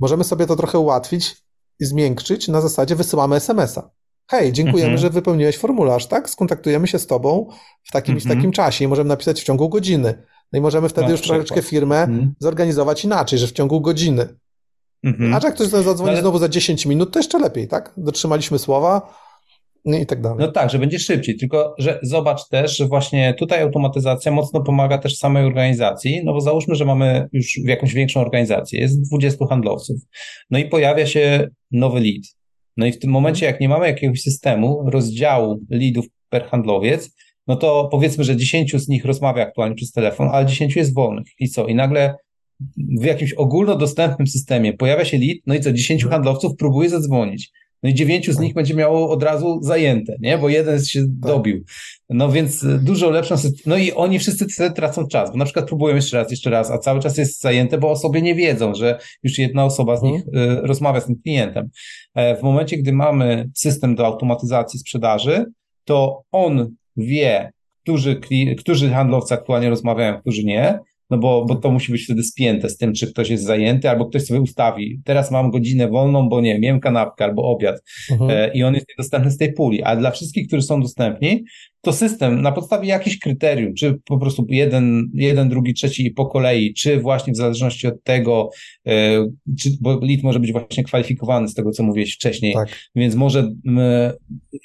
Możemy 0.00 0.24
sobie 0.24 0.46
to 0.46 0.56
trochę 0.56 0.78
ułatwić 0.78 1.36
i 1.80 1.84
zmiękczyć 1.84 2.48
na 2.48 2.60
zasadzie 2.60 2.96
wysyłamy 2.96 3.36
SMS-a. 3.36 3.90
Hej, 4.30 4.52
dziękujemy, 4.52 4.92
mhm. 4.92 4.98
że 4.98 5.10
wypełniłeś 5.10 5.58
formularz, 5.58 6.06
tak? 6.06 6.30
Skontaktujemy 6.30 6.86
się 6.86 6.98
z 6.98 7.06
tobą 7.06 7.48
w 7.84 7.92
takim, 7.92 8.20
w 8.20 8.24
takim 8.24 8.52
czasie 8.52 8.84
i 8.84 8.88
możemy 8.88 9.08
napisać 9.08 9.40
w 9.40 9.44
ciągu 9.44 9.68
godziny. 9.68 10.22
No 10.52 10.58
i 10.58 10.62
możemy 10.62 10.88
wtedy 10.88 11.06
Na 11.06 11.10
już 11.10 11.20
przykład. 11.20 11.38
troszeczkę 11.38 11.70
firmę 11.70 11.96
hmm. 11.96 12.34
zorganizować 12.38 13.04
inaczej, 13.04 13.38
że 13.38 13.46
w 13.46 13.52
ciągu 13.52 13.80
godziny. 13.80 14.28
Mhm. 15.04 15.34
A 15.34 15.40
jak 15.44 15.54
ktoś 15.54 15.68
zadzwoni 15.68 16.10
Ale... 16.10 16.20
znowu 16.20 16.38
za 16.38 16.48
10 16.48 16.86
minut, 16.86 17.12
to 17.12 17.18
jeszcze 17.18 17.38
lepiej, 17.38 17.68
tak? 17.68 17.92
Dotrzymaliśmy 17.96 18.58
słowa 18.58 19.14
no 19.84 19.98
i 19.98 20.06
tak 20.06 20.20
dalej. 20.20 20.38
No 20.40 20.52
tak, 20.52 20.70
że 20.70 20.78
będzie 20.78 20.98
szybciej, 20.98 21.36
tylko 21.36 21.74
że 21.78 21.98
zobacz 22.02 22.48
też, 22.48 22.76
że 22.76 22.86
właśnie 22.86 23.34
tutaj 23.34 23.62
automatyzacja 23.62 24.32
mocno 24.32 24.62
pomaga 24.62 24.98
też 24.98 25.16
samej 25.16 25.44
organizacji, 25.44 26.20
no 26.24 26.32
bo 26.32 26.40
załóżmy, 26.40 26.74
że 26.74 26.84
mamy 26.84 27.28
już 27.32 27.58
jakąś 27.64 27.94
większą 27.94 28.20
organizację, 28.20 28.80
jest 28.80 29.08
20 29.08 29.46
handlowców, 29.46 30.00
no 30.50 30.58
i 30.58 30.64
pojawia 30.64 31.06
się 31.06 31.48
nowy 31.70 32.00
lead. 32.00 32.22
No 32.76 32.86
i 32.86 32.92
w 32.92 32.98
tym 32.98 33.10
momencie, 33.10 33.46
jak 33.46 33.60
nie 33.60 33.68
mamy 33.68 33.86
jakiegoś 33.86 34.20
systemu 34.20 34.90
rozdziału 34.90 35.60
leadów 35.70 36.06
per 36.28 36.44
handlowiec, 36.44 37.10
no 37.46 37.56
to 37.56 37.88
powiedzmy, 37.90 38.24
że 38.24 38.36
10 38.36 38.72
z 38.76 38.88
nich 38.88 39.04
rozmawia 39.04 39.42
aktualnie 39.42 39.74
przez 39.74 39.92
telefon, 39.92 40.28
ale 40.32 40.46
10 40.46 40.76
jest 40.76 40.94
wolnych. 40.94 41.26
I 41.38 41.48
co? 41.48 41.66
I 41.66 41.74
nagle 41.74 42.14
w 43.00 43.04
jakimś 43.04 43.32
ogólnodostępnym 43.32 44.26
systemie 44.26 44.72
pojawia 44.72 45.04
się 45.04 45.18
lead, 45.18 45.38
no 45.46 45.54
i 45.54 45.60
co? 45.60 45.72
10 45.72 46.04
handlowców 46.04 46.56
próbuje 46.56 46.88
zadzwonić. 46.88 47.52
No 47.84 47.90
i 47.90 47.94
dziewięciu 47.94 48.32
z 48.32 48.38
nich 48.38 48.54
będzie 48.54 48.74
miało 48.74 49.10
od 49.10 49.22
razu 49.22 49.58
zajęte, 49.62 50.16
nie? 50.20 50.38
Bo 50.38 50.48
jeden 50.48 50.84
się 50.84 51.00
tak. 51.00 51.32
dobił. 51.32 51.64
No 52.10 52.32
więc 52.32 52.66
dużo 52.80 53.10
lepszą 53.10 53.34
No 53.66 53.76
i 53.76 53.92
oni 53.92 54.18
wszyscy 54.18 54.70
tracą 54.70 55.08
czas, 55.08 55.30
bo 55.32 55.36
na 55.36 55.44
przykład 55.44 55.66
próbują 55.66 55.94
jeszcze 55.94 56.16
raz, 56.16 56.30
jeszcze 56.30 56.50
raz, 56.50 56.70
a 56.70 56.78
cały 56.78 57.00
czas 57.00 57.18
jest 57.18 57.40
zajęte, 57.40 57.78
bo 57.78 57.90
osoby 57.90 58.22
nie 58.22 58.34
wiedzą, 58.34 58.74
że 58.74 58.98
już 59.22 59.38
jedna 59.38 59.64
osoba 59.64 59.96
z 59.96 60.02
nich 60.02 60.22
mhm. 60.26 60.58
y, 60.58 60.66
rozmawia 60.66 61.00
z 61.00 61.06
tym 61.06 61.16
klientem. 61.22 61.68
E, 62.14 62.36
w 62.36 62.42
momencie, 62.42 62.76
gdy 62.76 62.92
mamy 62.92 63.50
system 63.54 63.94
do 63.94 64.06
automatyzacji 64.06 64.78
sprzedaży, 64.78 65.44
to 65.84 66.22
on 66.32 66.74
wie, 66.96 67.52
którzy, 67.82 68.20
którzy 68.58 68.90
handlowcy 68.90 69.34
aktualnie 69.34 69.70
rozmawiają, 69.70 70.20
którzy 70.20 70.44
nie, 70.44 70.78
no 71.10 71.18
bo, 71.18 71.44
bo 71.44 71.54
to 71.54 71.70
musi 71.70 71.92
być 71.92 72.04
wtedy 72.04 72.22
spięte 72.22 72.68
z 72.68 72.76
tym, 72.76 72.92
czy 72.92 73.12
ktoś 73.12 73.28
jest 73.30 73.44
zajęty, 73.44 73.90
albo 73.90 74.06
ktoś 74.06 74.24
sobie 74.24 74.40
ustawi. 74.40 75.00
Teraz 75.04 75.30
mam 75.30 75.50
godzinę 75.50 75.88
wolną, 75.88 76.28
bo 76.28 76.40
nie, 76.40 76.58
miałem 76.58 76.80
kanapkę 76.80 77.24
albo 77.24 77.42
obiad 77.42 77.82
mhm. 78.10 78.30
e, 78.30 78.54
i 78.54 78.62
on 78.62 78.74
jest 78.74 78.86
niedostępny 78.88 79.30
z 79.30 79.36
tej 79.36 79.52
puli. 79.52 79.82
A 79.82 79.96
dla 79.96 80.10
wszystkich, 80.10 80.46
którzy 80.46 80.62
są 80.62 80.82
dostępni, 80.82 81.44
to 81.84 81.92
system 81.92 82.42
na 82.42 82.52
podstawie 82.52 82.88
jakichś 82.88 83.18
kryterium, 83.18 83.74
czy 83.74 83.98
po 84.04 84.18
prostu 84.18 84.46
jeden, 84.48 85.10
jeden 85.14 85.48
drugi, 85.48 85.74
trzeci 85.74 86.10
po 86.10 86.26
kolei, 86.26 86.74
czy 86.74 87.00
właśnie 87.00 87.32
w 87.32 87.36
zależności 87.36 87.86
od 87.86 88.02
tego, 88.02 88.50
e, 88.86 89.26
czy, 89.58 89.70
bo 89.80 89.98
lead 90.02 90.22
może 90.22 90.40
być 90.40 90.52
właśnie 90.52 90.84
kwalifikowany 90.84 91.48
z 91.48 91.54
tego, 91.54 91.70
co 91.70 91.82
mówiłeś 91.82 92.14
wcześniej, 92.14 92.54
tak. 92.54 92.68
więc 92.96 93.14
może 93.14 93.52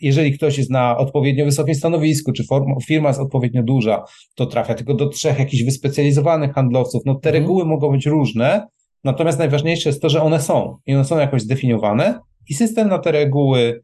jeżeli 0.01 0.33
ktoś 0.33 0.57
jest 0.57 0.69
na 0.69 0.97
odpowiednio 0.97 1.45
wysokim 1.45 1.75
stanowisku, 1.75 2.31
czy 2.31 2.43
firma 2.87 3.09
jest 3.09 3.19
odpowiednio 3.19 3.63
duża, 3.63 4.03
to 4.35 4.45
trafia 4.45 4.73
tylko 4.73 4.93
do 4.93 5.07
trzech 5.07 5.39
jakichś 5.39 5.63
wyspecjalizowanych 5.63 6.53
handlowców. 6.53 7.01
No 7.05 7.15
te 7.15 7.29
mhm. 7.29 7.43
reguły 7.43 7.65
mogą 7.65 7.91
być 7.91 8.05
różne, 8.05 8.67
natomiast 9.03 9.39
najważniejsze 9.39 9.89
jest 9.89 10.01
to, 10.01 10.09
że 10.09 10.21
one 10.21 10.41
są 10.41 10.77
i 10.85 10.95
one 10.95 11.05
są 11.05 11.17
jakoś 11.17 11.41
zdefiniowane 11.41 12.19
i 12.49 12.53
system 12.53 12.87
na 12.89 12.99
te 12.99 13.11
reguły 13.11 13.81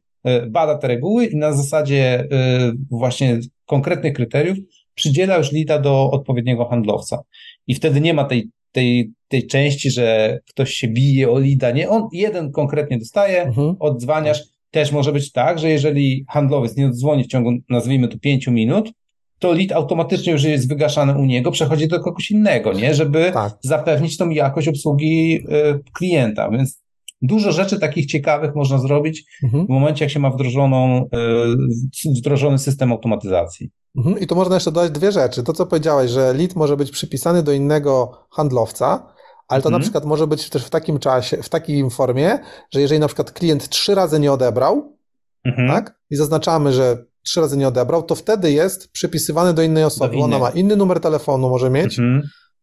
bada 0.49 0.77
te 0.77 0.87
reguły 0.87 1.25
i 1.25 1.37
na 1.37 1.51
zasadzie 1.51 2.27
e, 2.31 2.71
właśnie 2.91 3.39
konkretnych 3.65 4.13
kryteriów 4.13 4.57
przydziela 4.95 5.37
już 5.37 5.51
lida 5.51 5.79
do 5.79 6.11
odpowiedniego 6.11 6.65
handlowca. 6.65 7.21
I 7.67 7.75
wtedy 7.75 8.01
nie 8.01 8.13
ma 8.13 8.23
tej, 8.23 8.49
tej, 8.71 9.11
tej 9.27 9.47
części, 9.47 9.91
że 9.91 10.39
ktoś 10.49 10.73
się 10.73 10.87
bije 10.87 11.31
o 11.31 11.39
lida. 11.39 11.71
Nie, 11.71 11.89
on 11.89 12.07
jeden 12.11 12.51
konkretnie 12.51 12.97
dostaje, 12.97 13.43
mhm. 13.43 13.75
odzwaniasz. 13.79 14.43
Też 14.71 14.91
może 14.91 15.11
być 15.11 15.31
tak, 15.31 15.59
że 15.59 15.69
jeżeli 15.69 16.25
handlowiec 16.29 16.77
nie 16.77 16.87
odzwoni 16.87 17.23
w 17.23 17.27
ciągu, 17.27 17.51
nazwijmy 17.69 18.07
to, 18.07 18.19
pięciu 18.19 18.51
minut, 18.51 18.91
to 19.39 19.53
lead 19.53 19.71
automatycznie 19.71 20.33
już 20.33 20.43
jest 20.43 20.69
wygaszany 20.69 21.17
u 21.17 21.25
niego, 21.25 21.51
przechodzi 21.51 21.87
do 21.87 21.99
kogoś 21.99 22.31
innego, 22.31 22.73
nie? 22.73 22.93
Żeby 22.93 23.31
tak. 23.33 23.57
zapewnić 23.61 24.17
tą 24.17 24.29
jakość 24.29 24.67
obsługi 24.67 25.35
y, 25.35 25.79
klienta. 25.93 26.49
Więc 26.49 26.84
Dużo 27.21 27.51
rzeczy 27.51 27.79
takich 27.79 28.05
ciekawych 28.05 28.55
można 28.55 28.77
zrobić 28.77 29.23
mhm. 29.43 29.65
w 29.65 29.69
momencie, 29.69 30.05
jak 30.05 30.11
się 30.11 30.19
ma 30.19 30.29
wdrożoną, 30.29 31.09
e, 31.13 32.17
wdrożony 32.17 32.57
system 32.57 32.91
automatyzacji. 32.91 33.71
Mhm. 33.97 34.19
I 34.19 34.27
tu 34.27 34.35
można 34.35 34.55
jeszcze 34.55 34.71
dodać 34.71 34.91
dwie 34.91 35.11
rzeczy. 35.11 35.43
To, 35.43 35.53
co 35.53 35.65
powiedziałeś, 35.65 36.11
że 36.11 36.33
lead 36.33 36.55
może 36.55 36.77
być 36.77 36.91
przypisany 36.91 37.43
do 37.43 37.51
innego 37.51 38.11
handlowca, 38.31 39.13
ale 39.47 39.61
to 39.61 39.69
mhm. 39.69 39.73
na 39.73 39.79
przykład 39.79 40.05
może 40.05 40.27
być 40.27 40.49
też 40.49 40.65
w 40.65 40.69
takim 40.69 40.99
czasie, 40.99 41.37
w 41.43 41.49
takiej 41.49 41.89
formie, 41.89 42.39
że 42.73 42.81
jeżeli 42.81 42.99
na 42.99 43.07
przykład 43.07 43.31
klient 43.31 43.69
trzy 43.69 43.95
razy 43.95 44.19
nie 44.19 44.31
odebrał, 44.31 44.97
mhm. 45.45 45.67
tak, 45.69 45.99
i 46.09 46.15
zaznaczamy, 46.15 46.73
że 46.73 47.05
trzy 47.23 47.41
razy 47.41 47.57
nie 47.57 47.67
odebrał, 47.67 48.03
to 48.03 48.15
wtedy 48.15 48.51
jest 48.51 48.91
przypisywany 48.91 49.53
do 49.53 49.61
innej 49.61 49.83
osoby. 49.83 50.17
Do 50.17 50.23
Ona 50.23 50.39
ma 50.39 50.49
inny 50.49 50.75
numer 50.75 50.99
telefonu, 50.99 51.49
może 51.49 51.69
mieć. 51.69 51.99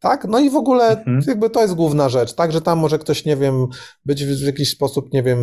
Tak? 0.03 0.27
No 0.29 0.41
i 0.41 0.51
w 0.51 0.57
ogóle 0.57 0.89
mhm. 0.89 1.21
jakby 1.27 1.51
to 1.51 1.63
jest 1.63 1.75
główna 1.75 2.09
rzecz, 2.09 2.35
tak? 2.35 2.53
Że 2.53 2.61
tam 2.61 2.79
może 2.79 2.99
ktoś, 2.99 3.25
nie 3.25 3.37
wiem, 3.37 3.67
być 4.05 4.25
w 4.25 4.47
jakiś 4.47 4.71
sposób, 4.71 5.13
nie 5.13 5.23
wiem, 5.23 5.39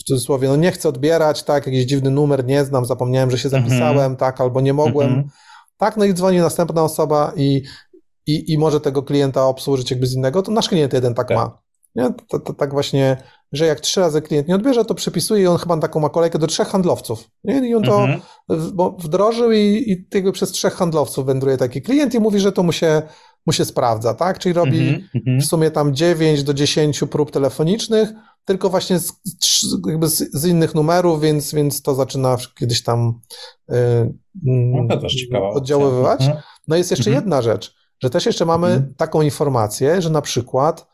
w 0.00 0.02
cudzysłowie, 0.02 0.48
no 0.48 0.56
nie 0.56 0.72
chcę 0.72 0.88
odbierać, 0.88 1.42
tak? 1.42 1.66
Jakiś 1.66 1.84
dziwny 1.84 2.10
numer, 2.10 2.44
nie 2.44 2.64
znam, 2.64 2.84
zapomniałem, 2.84 3.30
że 3.30 3.38
się 3.38 3.48
mhm. 3.48 3.64
zapisałem, 3.64 3.96
mhm. 3.96 4.16
tak? 4.16 4.40
Albo 4.40 4.60
nie 4.60 4.72
mogłem. 4.72 5.08
Mhm. 5.08 5.28
Tak? 5.76 5.96
No 5.96 6.04
i 6.04 6.14
dzwoni 6.14 6.38
następna 6.38 6.82
osoba 6.82 7.32
i, 7.36 7.62
i, 8.26 8.52
i 8.52 8.58
może 8.58 8.80
tego 8.80 9.02
klienta 9.02 9.46
obsłużyć 9.46 9.90
jakby 9.90 10.06
z 10.06 10.14
innego, 10.14 10.42
to 10.42 10.52
nasz 10.52 10.68
klient 10.68 10.92
jeden 10.92 11.14
tak, 11.14 11.28
tak. 11.28 11.36
ma. 11.36 11.62
Nie? 11.94 12.10
To, 12.28 12.40
to, 12.40 12.54
tak 12.54 12.72
właśnie, 12.72 13.16
że 13.52 13.66
jak 13.66 13.80
trzy 13.80 14.00
razy 14.00 14.22
klient 14.22 14.48
nie 14.48 14.54
odbierze, 14.54 14.84
to 14.84 14.94
przepisuje 14.94 15.42
i 15.42 15.46
on 15.46 15.58
chyba 15.58 15.76
taką 15.78 16.00
ma 16.00 16.08
kolejkę 16.08 16.38
do 16.38 16.46
trzech 16.46 16.68
handlowców. 16.68 17.30
Nie? 17.44 17.68
I 17.68 17.74
on 17.74 17.82
to 17.82 18.04
mhm. 18.04 18.20
wdrożył 18.98 19.52
i, 19.52 19.58
i 19.58 20.06
jakby 20.14 20.32
przez 20.32 20.50
trzech 20.50 20.74
handlowców 20.74 21.26
wędruje 21.26 21.56
taki 21.56 21.82
klient 21.82 22.14
i 22.14 22.20
mówi, 22.20 22.40
że 22.40 22.52
to 22.52 22.62
mu 22.62 22.72
się, 22.72 23.02
mu 23.46 23.52
się 23.52 23.64
sprawdza, 23.64 24.14
tak? 24.14 24.38
Czyli 24.38 24.52
robi 24.52 25.08
mhm, 25.14 25.40
w 25.40 25.44
sumie 25.44 25.70
tam 25.70 25.94
9 25.94 26.42
do 26.42 26.54
10 26.54 27.00
prób 27.10 27.30
telefonicznych, 27.30 28.08
tylko 28.44 28.70
właśnie 28.70 28.98
z, 28.98 29.12
z, 30.02 30.30
z, 30.32 30.46
innych 30.46 30.74
numerów, 30.74 31.20
więc, 31.20 31.54
więc 31.54 31.82
to 31.82 31.94
zaczyna 31.94 32.36
kiedyś 32.58 32.82
tam 32.82 33.20
yy, 33.68 34.14
no 35.30 35.50
oddziaływać. 35.50 36.20
Mhm. 36.20 36.42
No 36.68 36.76
jest 36.76 36.90
jeszcze 36.90 37.10
mhm. 37.10 37.24
jedna 37.24 37.42
rzecz, 37.42 37.74
że 38.02 38.10
też 38.10 38.26
jeszcze 38.26 38.44
mamy 38.44 38.66
mhm. 38.66 38.94
taką 38.94 39.22
informację, 39.22 40.02
że 40.02 40.10
na 40.10 40.22
przykład 40.22 40.86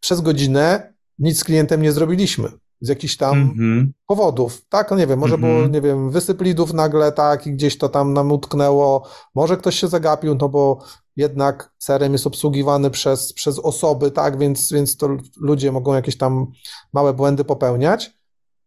przez 0.00 0.20
godzinę 0.20 0.92
nic 1.18 1.38
z 1.38 1.44
klientem 1.44 1.82
nie 1.82 1.92
zrobiliśmy. 1.92 2.48
Z 2.80 2.88
jakichś 2.88 3.16
tam 3.16 3.54
mm-hmm. 3.54 3.86
powodów. 4.06 4.66
Tak, 4.68 4.90
no 4.90 4.96
nie 4.96 5.06
wiem, 5.06 5.18
może 5.18 5.36
mm-hmm. 5.36 5.40
było, 5.40 5.66
nie 5.66 5.80
wiem, 5.80 6.10
wysyp 6.10 6.40
lidów 6.42 6.72
nagle, 6.72 7.12
tak, 7.12 7.46
i 7.46 7.52
gdzieś 7.52 7.78
to 7.78 7.88
tam 7.88 8.12
nam 8.12 8.32
utknęło. 8.32 9.08
Może 9.34 9.56
ktoś 9.56 9.80
się 9.80 9.88
zagapił, 9.88 10.34
no 10.34 10.48
bo 10.48 10.84
jednak 11.20 11.72
CRM 11.78 12.12
jest 12.12 12.26
obsługiwany 12.26 12.90
przez, 12.90 13.32
przez 13.32 13.58
osoby, 13.58 14.10
tak, 14.10 14.38
więc, 14.38 14.72
więc 14.72 14.96
to 14.96 15.08
ludzie 15.36 15.72
mogą 15.72 15.94
jakieś 15.94 16.16
tam 16.16 16.46
małe 16.92 17.14
błędy 17.14 17.44
popełniać. 17.44 18.10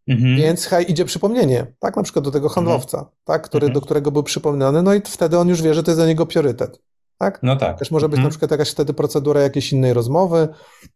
Mm-hmm. 0.10 0.38
Więc 0.38 0.66
hej, 0.66 0.92
idzie 0.92 1.06
przypomnienie, 1.06 1.68
tak, 1.80 1.98
na 1.98 2.04
przykład 2.04 2.26
do 2.26 2.32
tego 2.32 2.50
handlowca, 2.50 3.10
tak, 3.24 3.42
który, 3.42 3.70
do 3.70 3.82
którego 3.82 4.12
był 4.12 4.24
przypomniany, 4.24 4.84
no 4.84 4.94
i 4.94 5.02
wtedy 5.06 5.40
on 5.40 5.48
już 5.50 5.62
wie, 5.62 5.74
że 5.74 5.84
to 5.84 5.92
jest 5.92 6.00
za 6.00 6.08
niego 6.08 6.26
priorytet 6.26 6.80
tak? 7.24 7.40
No 7.44 7.56
tak. 7.56 7.80
Też 7.80 7.92
może 7.92 8.10
być 8.10 8.18
mhm. 8.18 8.24
na 8.24 8.30
przykład 8.30 8.52
jakaś 8.52 8.70
wtedy 8.72 8.94
procedura 8.94 9.42
jakiejś 9.42 9.74
innej 9.74 9.94
rozmowy, 9.94 10.48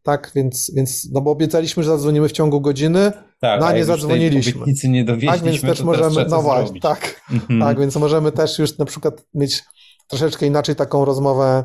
tak? 0.04 0.32
Więc, 0.36 0.72
więc 0.76 1.08
no 1.12 1.22
bo 1.22 1.32
obiecaliśmy, 1.32 1.84
że 1.84 1.90
zadzwonimy 1.90 2.30
w 2.30 2.32
ciągu 2.32 2.62
godziny, 2.62 3.12
tak, 3.40 3.60
no 3.60 3.68
a 3.68 3.74
nie 3.74 3.86
zadzwoniliśmy. 3.86 4.66
nie 4.90 5.04
dowieźliśmy, 5.04 5.38
tak, 5.38 5.42
więc 5.42 5.62
też 5.62 5.82
możemy, 5.82 6.26
no 6.30 6.42
właśnie, 6.42 6.82
tak, 6.82 7.22
mhm. 7.32 7.60
tak, 7.60 7.80
więc 7.80 7.96
możemy 7.96 8.32
też 8.32 8.60
już 8.60 8.78
na 8.78 8.86
przykład 8.86 9.26
mieć 9.34 9.64
troszeczkę 10.08 10.46
inaczej 10.46 10.76
taką 10.76 11.06
rozmowę 11.06 11.64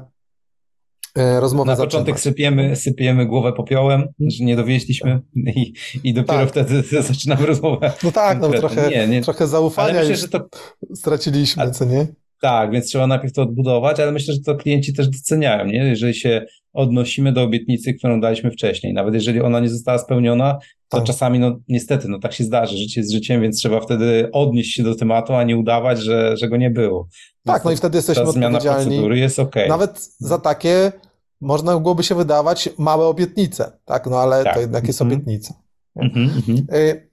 e, 1.17 1.41
rozmowę 1.41 1.71
Na 1.71 1.77
zaczynać. 1.77 1.93
początek 1.93 2.21
sypiemy, 2.21 2.77
sypiemy 2.77 3.27
głowę 3.27 3.53
popiołem, 3.53 4.09
że 4.21 4.45
nie 4.45 4.57
dowieźliśmy 4.57 5.21
i, 5.37 5.73
i 6.05 6.15
dopiero 6.15 6.39
tak. 6.39 6.49
wtedy 6.49 6.83
zaczynamy 7.13 7.47
rozmowę. 7.47 7.93
No 8.03 8.13
tak, 8.13 8.41
no 8.41 8.49
trochę, 8.49 8.91
nie, 8.91 9.09
nie. 9.09 9.23
trochę 9.23 9.47
zaufania 9.47 10.01
myślę, 10.01 10.17
że 10.17 10.29
to... 10.29 10.49
straciliśmy, 10.95 11.63
a, 11.63 11.71
co 11.71 11.85
nie? 11.85 12.07
Tak, 12.43 12.71
więc 12.71 12.87
trzeba 12.87 13.07
najpierw 13.07 13.33
to 13.33 13.43
odbudować, 13.43 14.01
ale 14.01 14.13
myślę, 14.13 14.35
że 14.35 14.41
to 14.41 14.55
klienci 14.55 14.95
też 14.95 15.09
doceniają, 15.09 15.67
nie? 15.67 15.79
jeżeli 15.79 16.15
się 16.15 16.47
odnosimy 16.73 17.33
do 17.33 17.43
obietnicy, 17.43 17.95
którą 17.95 18.21
daliśmy 18.21 18.51
wcześniej. 18.51 18.95
Nawet 18.95 19.15
jeżeli 19.15 19.41
ona 19.41 19.61
nie 19.61 19.69
została 19.69 19.99
spełniona, 19.99 20.59
to 20.89 20.97
tak. 20.97 21.07
czasami, 21.07 21.39
no 21.39 21.59
niestety, 21.69 22.09
no 22.09 22.19
tak 22.19 22.33
się 22.33 22.45
zdarzy, 22.45 22.77
życie 22.77 23.01
jest 23.01 23.13
życiem, 23.13 23.43
więc 23.43 23.59
trzeba 23.59 23.81
wtedy 23.81 24.29
odnieść 24.33 24.75
się 24.75 24.83
do 24.83 24.95
tematu, 24.95 25.35
a 25.35 25.45
nie 25.45 25.57
udawać, 25.57 26.01
że, 26.01 26.37
że 26.37 26.49
go 26.49 26.57
nie 26.57 26.71
było. 26.71 27.03
Więc 27.47 27.57
tak, 27.57 27.65
no 27.65 27.73
i 27.73 27.77
wtedy 27.77 27.99
jesteśmy 27.99 28.25
ta 28.25 28.33
zmiana 28.33 28.61
procedury 28.61 29.19
jest 29.19 29.39
ok. 29.39 29.57
Nawet 29.69 30.09
za 30.19 30.39
takie 30.39 30.93
można 31.41 31.79
byłoby 31.79 32.03
się 32.03 32.15
wydawać 32.15 32.69
małe 32.79 33.07
obietnice, 33.07 33.73
tak, 33.85 34.07
no 34.07 34.17
ale 34.17 34.45
tak. 34.45 34.55
to 34.55 34.61
jednak 34.61 34.87
jest 34.87 35.03
mm 35.03 35.11
-hmm. 35.11 35.17
obietnica. 35.17 35.55
Mm 35.97 36.11
-hmm. 36.11 37.12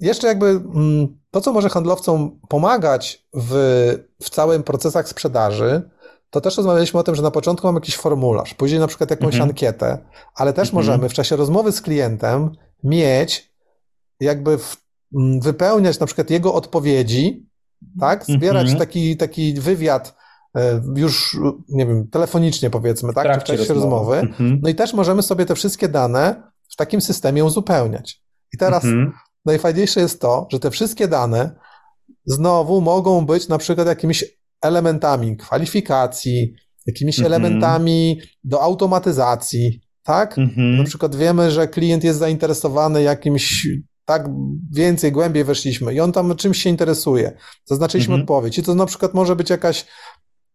Jeszcze 0.00 0.26
jakby 0.26 0.46
mm, 0.46 1.18
to, 1.30 1.40
co 1.40 1.52
może 1.52 1.68
handlowcom 1.68 2.40
pomagać 2.48 3.26
w, 3.34 3.52
w 4.22 4.30
całym 4.30 4.62
procesach 4.62 5.08
sprzedaży, 5.08 5.90
to 6.30 6.40
też 6.40 6.56
rozmawialiśmy 6.56 7.00
o 7.00 7.02
tym, 7.02 7.14
że 7.14 7.22
na 7.22 7.30
początku 7.30 7.66
mamy 7.66 7.76
jakiś 7.76 7.96
formularz, 7.96 8.54
później 8.54 8.80
na 8.80 8.86
przykład 8.86 9.10
jakąś 9.10 9.34
mhm. 9.34 9.50
ankietę, 9.50 9.98
ale 10.34 10.52
też 10.52 10.68
mhm. 10.68 10.86
możemy 10.86 11.08
w 11.08 11.12
czasie 11.12 11.36
rozmowy 11.36 11.72
z 11.72 11.80
klientem 11.80 12.50
mieć, 12.84 13.52
jakby 14.20 14.58
w, 14.58 14.76
mm, 15.16 15.40
wypełniać 15.40 16.00
na 16.00 16.06
przykład 16.06 16.30
jego 16.30 16.54
odpowiedzi, 16.54 17.50
tak? 18.00 18.24
Zbierać 18.24 18.62
mhm. 18.62 18.78
taki, 18.78 19.16
taki 19.16 19.54
wywiad 19.54 20.16
e, 20.56 20.82
już, 20.96 21.36
nie 21.68 21.86
wiem, 21.86 22.08
telefonicznie 22.08 22.70
powiedzmy, 22.70 23.12
tak? 23.14 23.34
Czy 23.34 23.40
w 23.40 23.44
czasie 23.44 23.74
rozmowy. 23.74 24.16
rozmowy. 24.20 24.58
No 24.62 24.68
i 24.68 24.74
też 24.74 24.94
możemy 24.94 25.22
sobie 25.22 25.46
te 25.46 25.54
wszystkie 25.54 25.88
dane 25.88 26.42
w 26.68 26.76
takim 26.76 27.00
systemie 27.00 27.44
uzupełniać. 27.44 28.22
I 28.54 28.58
teraz 28.58 28.84
najfajniejsze 29.44 30.00
jest 30.00 30.20
to, 30.20 30.48
że 30.52 30.60
te 30.60 30.70
wszystkie 30.70 31.08
dane 31.08 31.54
znowu 32.24 32.80
mogą 32.80 33.26
być 33.26 33.48
na 33.48 33.58
przykład 33.58 33.86
jakimiś 33.86 34.24
elementami 34.62 35.36
kwalifikacji, 35.36 36.54
jakimiś 36.86 37.18
mm 37.18 37.24
-hmm. 37.24 37.34
elementami 37.34 38.20
do 38.44 38.62
automatyzacji, 38.62 39.80
tak? 40.02 40.38
Mm 40.38 40.50
-hmm. 40.50 40.78
Na 40.78 40.84
przykład 40.84 41.16
wiemy, 41.16 41.50
że 41.50 41.68
klient 41.68 42.04
jest 42.04 42.18
zainteresowany 42.18 43.02
jakimś, 43.02 43.68
tak 44.04 44.28
więcej, 44.72 45.12
głębiej 45.12 45.44
weszliśmy 45.44 45.94
i 45.94 46.00
on 46.00 46.12
tam 46.12 46.36
czymś 46.36 46.62
się 46.62 46.70
interesuje. 46.70 47.32
Zaznaczyliśmy 47.64 48.14
mm 48.14 48.20
-hmm. 48.20 48.30
odpowiedź 48.30 48.58
i 48.58 48.62
to 48.62 48.74
na 48.74 48.86
przykład 48.86 49.14
może 49.14 49.36
być 49.36 49.50
jakaś, 49.50 49.86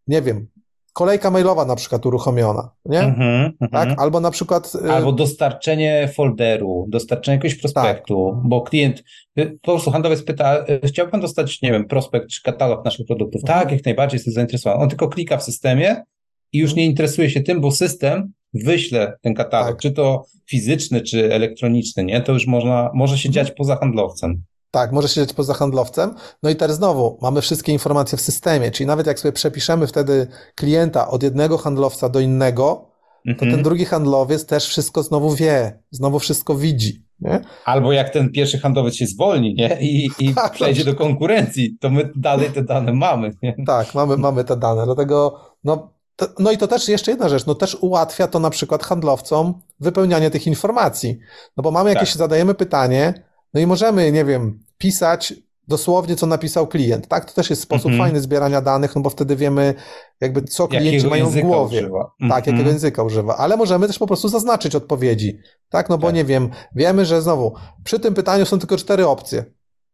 nie 0.07 0.21
wiem, 0.21 0.47
kolejka 0.95 1.31
mailowa 1.31 1.65
na 1.65 1.75
przykład 1.75 2.05
uruchomiona, 2.05 2.69
nie? 2.85 2.99
Mm 2.99 3.51
-hmm, 3.61 3.69
tak? 3.71 3.99
Albo 3.99 4.19
na 4.19 4.31
przykład... 4.31 4.75
Y, 4.85 4.91
Albo 4.91 5.11
dostarczenie 5.11 6.09
folderu, 6.15 6.85
dostarczenie 6.89 7.35
jakiegoś 7.35 7.59
prospektu, 7.59 8.31
tak. 8.33 8.49
bo 8.49 8.61
klient, 8.61 9.03
y, 9.39 9.59
po 9.61 9.71
prostu 9.71 9.91
handlowiec 9.91 10.23
pyta, 10.23 10.65
y, 10.83 10.87
chciałby 10.87 11.11
pan 11.11 11.21
dostać, 11.21 11.61
nie 11.61 11.71
wiem, 11.71 11.87
prospekt 11.87 12.29
czy 12.29 12.41
katalog 12.41 12.85
naszych 12.85 13.07
produktów? 13.07 13.41
Mm 13.43 13.57
-hmm. 13.57 13.61
Tak, 13.61 13.71
jak 13.71 13.85
najbardziej 13.85 14.15
jestem 14.17 14.33
zainteresowany. 14.33 14.81
On 14.81 14.89
tylko 14.89 15.07
klika 15.07 15.37
w 15.37 15.43
systemie 15.43 15.95
i 16.53 16.57
już 16.57 16.75
nie 16.75 16.85
interesuje 16.85 17.29
się 17.29 17.41
tym, 17.41 17.61
bo 17.61 17.71
system 17.71 18.33
wyśle 18.53 19.17
ten 19.21 19.33
katalog, 19.33 19.69
tak. 19.69 19.79
czy 19.79 19.91
to 19.91 20.25
fizyczny, 20.49 21.01
czy 21.01 21.33
elektroniczny, 21.33 22.03
nie? 22.03 22.21
To 22.21 22.33
już 22.33 22.47
można, 22.47 22.91
może 22.93 23.17
się 23.17 23.29
dziać 23.29 23.51
poza 23.51 23.75
handlowcem. 23.75 24.43
Tak, 24.75 24.91
może 24.91 25.07
siedzieć 25.07 25.33
poza 25.33 25.53
handlowcem. 25.53 26.15
No 26.43 26.49
i 26.49 26.55
teraz 26.55 26.77
znowu 26.77 27.17
mamy 27.21 27.41
wszystkie 27.41 27.71
informacje 27.71 28.17
w 28.17 28.21
systemie, 28.21 28.71
czyli 28.71 28.87
nawet 28.87 29.07
jak 29.07 29.19
sobie 29.19 29.31
przepiszemy 29.31 29.87
wtedy 29.87 30.27
klienta 30.55 31.07
od 31.07 31.23
jednego 31.23 31.57
handlowca 31.57 32.09
do 32.09 32.19
innego, 32.19 32.91
to 33.25 33.39
ten 33.39 33.47
mhm. 33.47 33.63
drugi 33.63 33.85
handlowiec 33.85 34.45
też 34.45 34.67
wszystko 34.67 35.03
znowu 35.03 35.35
wie, 35.35 35.79
znowu 35.91 36.19
wszystko 36.19 36.55
widzi. 36.55 37.05
Nie? 37.19 37.41
Albo 37.65 37.91
jak 37.91 38.09
ten 38.09 38.31
pierwszy 38.31 38.59
handlowiec 38.59 38.95
się 38.95 39.05
zwolni 39.05 39.53
nie? 39.53 39.77
i, 39.81 40.09
i 40.19 40.33
tak, 40.33 40.53
przejdzie 40.53 40.83
do 40.83 40.95
konkurencji, 40.95 41.77
to 41.79 41.89
my 41.89 42.09
dalej 42.15 42.51
te 42.51 42.63
dane 42.63 42.93
mamy. 42.93 43.31
Nie? 43.41 43.55
Tak, 43.65 43.95
mamy, 43.95 44.17
mamy 44.17 44.43
te 44.43 44.57
dane. 44.57 44.85
Dlatego, 44.85 45.39
no, 45.63 45.93
to, 46.15 46.27
no 46.39 46.51
i 46.51 46.57
to 46.57 46.67
też 46.67 46.87
jeszcze 46.87 47.11
jedna 47.11 47.29
rzecz, 47.29 47.45
no 47.45 47.55
też 47.55 47.77
ułatwia 47.81 48.27
to 48.27 48.39
na 48.39 48.49
przykład 48.49 48.83
handlowcom 48.83 49.61
wypełnianie 49.79 50.29
tych 50.29 50.47
informacji. 50.47 51.17
No 51.57 51.63
bo 51.63 51.71
mamy 51.71 51.89
jakieś, 51.89 52.09
tak. 52.09 52.17
zadajemy 52.17 52.53
pytanie, 52.53 53.13
no 53.53 53.61
i 53.61 53.67
możemy, 53.67 54.11
nie 54.11 54.25
wiem, 54.25 54.64
pisać 54.77 55.33
dosłownie, 55.67 56.15
co 56.15 56.27
napisał 56.27 56.67
klient, 56.67 57.07
tak? 57.07 57.25
To 57.25 57.33
też 57.33 57.49
jest 57.49 57.61
sposób 57.61 57.85
mm 57.85 57.97
-hmm. 57.97 58.03
fajny 58.03 58.21
zbierania 58.21 58.61
danych, 58.61 58.95
no 58.95 59.01
bo 59.01 59.09
wtedy 59.09 59.35
wiemy, 59.35 59.73
jakby 60.21 60.41
co 60.41 60.67
klienci 60.67 60.87
jakiego 60.87 61.09
mają 61.09 61.29
w 61.29 61.39
głowie. 61.39 61.79
Używa. 61.79 62.11
Mm 62.21 62.31
-hmm. 62.31 62.35
Tak, 62.35 62.47
jakiego 62.47 62.57
mhm. 62.57 62.67
języka 62.67 63.03
używa. 63.03 63.37
Ale 63.37 63.57
możemy 63.57 63.87
też 63.87 63.99
po 63.99 64.07
prostu 64.07 64.29
zaznaczyć 64.29 64.75
odpowiedzi, 64.75 65.37
tak? 65.69 65.89
No 65.89 65.97
bo 65.97 66.07
tak. 66.07 66.15
nie 66.15 66.25
wiem, 66.25 66.49
wiemy, 66.75 67.05
że 67.05 67.21
znowu 67.21 67.55
przy 67.83 67.99
tym 67.99 68.13
pytaniu 68.13 68.45
są 68.45 68.59
tylko 68.59 68.77
cztery 68.77 69.07
opcje. 69.07 69.45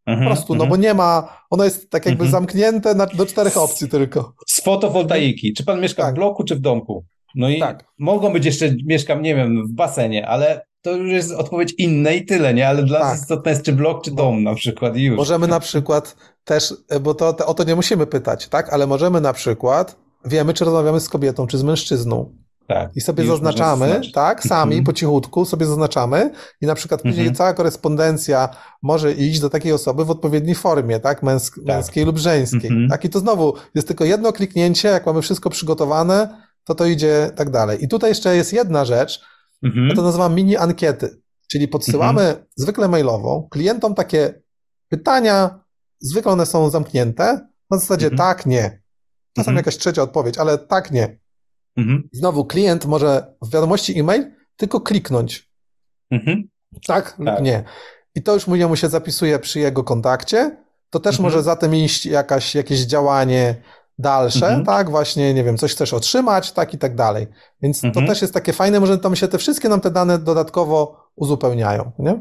Po 0.05 0.25
prostu, 0.25 0.55
no 0.55 0.67
bo 0.67 0.75
nie 0.75 0.93
ma, 0.93 1.37
ono 1.49 1.63
jest 1.63 1.89
tak 1.89 2.05
jakby 2.05 2.23
mhm. 2.23 2.31
zamknięte 2.31 2.95
na, 2.95 3.05
do 3.05 3.25
czterech 3.25 3.57
opcji 3.57 3.89
tylko. 3.89 4.33
Z 4.47 4.63
fotowoltaiki. 4.63 5.53
Czy 5.53 5.65
pan 5.65 5.81
mieszka 5.81 6.03
tak. 6.03 6.11
w 6.11 6.15
bloku, 6.15 6.43
czy 6.43 6.55
w 6.55 6.59
domku? 6.59 7.05
No 7.35 7.49
i 7.49 7.59
tak. 7.59 7.83
mogą 7.99 8.33
być 8.33 8.45
jeszcze, 8.45 8.75
mieszkam, 8.85 9.21
nie 9.21 9.35
wiem, 9.35 9.67
w 9.67 9.71
basenie, 9.71 10.27
ale 10.27 10.65
to 10.81 10.91
już 10.91 11.11
jest 11.11 11.31
odpowiedź 11.31 11.73
inna 11.77 12.11
i 12.11 12.25
tyle, 12.25 12.53
nie? 12.53 12.67
Ale 12.67 12.83
dla 12.83 12.99
tak. 12.99 13.09
nas 13.09 13.21
istotne 13.21 13.51
jest 13.51 13.63
czy 13.63 13.73
blok, 13.73 14.03
czy 14.03 14.11
dom 14.11 14.43
na 14.43 14.55
przykład 14.55 14.97
już. 14.97 15.17
Możemy 15.17 15.47
na 15.47 15.59
przykład 15.59 16.15
też, 16.43 16.73
bo 17.01 17.13
to, 17.13 17.33
to, 17.33 17.45
o 17.45 17.53
to 17.53 17.63
nie 17.63 17.75
musimy 17.75 18.07
pytać, 18.07 18.47
tak? 18.47 18.73
Ale 18.73 18.87
możemy 18.87 19.21
na 19.21 19.33
przykład, 19.33 19.95
wiemy, 20.25 20.53
czy 20.53 20.65
rozmawiamy 20.65 20.99
z 20.99 21.09
kobietą, 21.09 21.47
czy 21.47 21.57
z 21.57 21.63
mężczyzną. 21.63 22.35
Tak. 22.67 22.95
I 22.95 23.01
sobie 23.01 23.23
I 23.23 23.27
zaznaczamy, 23.27 24.01
tak, 24.13 24.43
sami 24.43 24.73
mhm. 24.73 24.83
po 24.83 24.93
cichutku 24.93 25.45
sobie 25.45 25.65
zaznaczamy 25.65 26.31
i 26.61 26.65
na 26.65 26.75
przykład 26.75 27.01
później 27.01 27.27
mhm. 27.27 27.35
cała 27.35 27.53
korespondencja 27.53 28.49
może 28.81 29.11
iść 29.11 29.39
do 29.39 29.49
takiej 29.49 29.73
osoby 29.73 30.05
w 30.05 30.11
odpowiedniej 30.11 30.55
formie, 30.55 30.99
tak, 30.99 31.23
Męsk 31.23 31.55
tak. 31.55 31.65
męskiej 31.65 32.05
lub 32.05 32.17
żeńskiej. 32.17 32.71
Mhm. 32.71 32.89
Tak, 32.89 33.05
i 33.05 33.09
to 33.09 33.19
znowu 33.19 33.53
jest 33.75 33.87
tylko 33.87 34.05
jedno 34.05 34.33
kliknięcie, 34.33 34.87
jak 34.87 35.05
mamy 35.05 35.21
wszystko 35.21 35.49
przygotowane, 35.49 36.43
to 36.63 36.75
to 36.75 36.85
idzie 36.85 37.31
tak 37.35 37.49
dalej. 37.49 37.83
I 37.83 37.87
tutaj 37.87 38.09
jeszcze 38.09 38.35
jest 38.35 38.53
jedna 38.53 38.85
rzecz, 38.85 39.21
Mhm. 39.63 39.87
Ja 39.89 39.95
to 39.95 40.01
nazywam 40.01 40.35
mini 40.35 40.57
ankiety, 40.57 41.21
czyli 41.47 41.67
podsyłamy 41.67 42.21
mhm. 42.21 42.45
zwykle 42.55 42.87
mailową 42.87 43.47
klientom 43.51 43.95
takie 43.95 44.41
pytania 44.89 45.61
zwykle 46.01 46.31
one 46.31 46.45
są 46.45 46.69
zamknięte, 46.69 47.47
na 47.69 47.77
zasadzie 47.77 48.07
mhm. 48.07 48.17
tak, 48.17 48.45
nie. 48.45 48.81
Czasem 49.33 49.51
mhm. 49.51 49.57
jakaś 49.57 49.77
trzecia 49.77 50.01
odpowiedź, 50.01 50.37
ale 50.37 50.57
tak, 50.57 50.91
nie. 50.91 51.19
Mhm. 51.77 52.09
Znowu 52.13 52.45
klient 52.45 52.85
może 52.85 53.35
w 53.41 53.53
wiadomości 53.53 53.99
e-mail 53.99 54.31
tylko 54.55 54.81
kliknąć. 54.81 55.51
Tak, 56.87 57.11
tak 57.11 57.19
lub 57.19 57.41
nie. 57.41 57.63
I 58.15 58.23
to 58.23 58.33
już 58.33 58.47
mu, 58.47 58.75
się 58.75 58.89
zapisuje 58.89 59.39
przy 59.39 59.59
jego 59.59 59.83
kontakcie. 59.83 60.57
To 60.89 60.99
też 60.99 61.19
może 61.19 61.43
za 61.43 61.55
tym 61.55 61.75
iść 61.75 62.05
jakaś, 62.05 62.55
jakieś 62.55 62.79
działanie 62.79 63.55
dalsze, 64.01 64.47
mhm. 64.47 64.65
tak, 64.65 64.89
właśnie, 64.89 65.33
nie 65.33 65.43
wiem, 65.43 65.57
coś 65.57 65.71
chcesz 65.71 65.93
otrzymać, 65.93 66.51
tak 66.51 66.73
i 66.73 66.77
tak 66.77 66.95
dalej. 66.95 67.27
Więc 67.61 67.83
mhm. 67.83 68.05
to 68.05 68.11
też 68.11 68.21
jest 68.21 68.33
takie 68.33 68.53
fajne, 68.53 68.79
może 68.79 68.97
tam 68.97 69.15
się 69.15 69.27
te 69.27 69.37
wszystkie 69.37 69.69
nam 69.69 69.81
te 69.81 69.91
dane 69.91 70.19
dodatkowo 70.19 70.97
uzupełniają, 71.15 71.91
nie? 71.99 72.19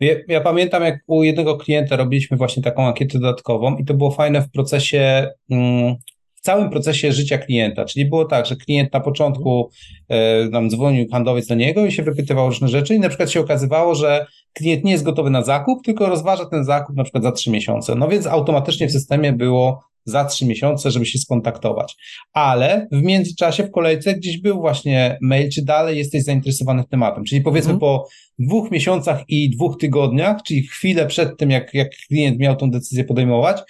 Ja, 0.00 0.14
ja, 0.28 0.40
pamiętam, 0.40 0.82
jak 0.82 0.98
u 1.06 1.22
jednego 1.22 1.56
klienta 1.56 1.96
robiliśmy 1.96 2.36
właśnie 2.36 2.62
taką 2.62 2.86
ankietę 2.86 3.18
dodatkową 3.18 3.76
i 3.76 3.84
to 3.84 3.94
było 3.94 4.10
fajne 4.10 4.42
w 4.42 4.50
procesie, 4.50 5.30
mm, 5.50 5.94
w 6.34 6.40
całym 6.40 6.70
procesie 6.70 7.12
życia 7.12 7.38
klienta. 7.38 7.84
Czyli 7.84 8.06
było 8.06 8.24
tak, 8.24 8.46
że 8.46 8.56
klient 8.56 8.92
na 8.92 9.00
początku 9.00 9.70
e, 10.08 10.48
nam 10.48 10.70
dzwonił 10.70 11.06
handlowiec 11.12 11.46
do 11.46 11.54
niego 11.54 11.86
i 11.86 11.92
się 11.92 12.02
wypytywał 12.02 12.46
różne 12.46 12.68
rzeczy 12.68 12.94
i 12.94 13.00
na 13.00 13.08
przykład 13.08 13.30
się 13.30 13.40
okazywało, 13.40 13.94
że 13.94 14.26
klient 14.52 14.84
nie 14.84 14.92
jest 14.92 15.04
gotowy 15.04 15.30
na 15.30 15.42
zakup, 15.42 15.84
tylko 15.84 16.08
rozważa 16.08 16.44
ten 16.44 16.64
zakup 16.64 16.96
na 16.96 17.02
przykład 17.02 17.22
za 17.24 17.32
trzy 17.32 17.50
miesiące. 17.50 17.94
No 17.94 18.08
więc 18.08 18.26
automatycznie 18.26 18.88
w 18.88 18.92
systemie 18.92 19.32
było 19.32 19.82
za 20.08 20.24
trzy 20.24 20.46
miesiące, 20.46 20.90
żeby 20.90 21.06
się 21.06 21.18
skontaktować. 21.18 21.96
Ale 22.32 22.86
w 22.92 23.02
międzyczasie 23.02 23.64
w 23.64 23.70
kolejce 23.70 24.14
gdzieś 24.14 24.40
był 24.40 24.60
właśnie 24.60 25.18
mail, 25.22 25.50
czy 25.50 25.64
dalej 25.64 25.98
jesteś 25.98 26.24
zainteresowany 26.24 26.84
tematem. 26.90 27.24
Czyli 27.24 27.40
powiedzmy 27.40 27.72
mhm. 27.72 27.80
po 27.80 28.08
dwóch 28.38 28.70
miesiącach 28.70 29.24
i 29.28 29.50
dwóch 29.50 29.78
tygodniach, 29.78 30.42
czyli 30.42 30.62
chwilę 30.62 31.06
przed 31.06 31.38
tym, 31.38 31.50
jak, 31.50 31.74
jak 31.74 31.88
klient 32.08 32.38
miał 32.38 32.56
tą 32.56 32.70
decyzję 32.70 33.04
podejmować, 33.04 33.60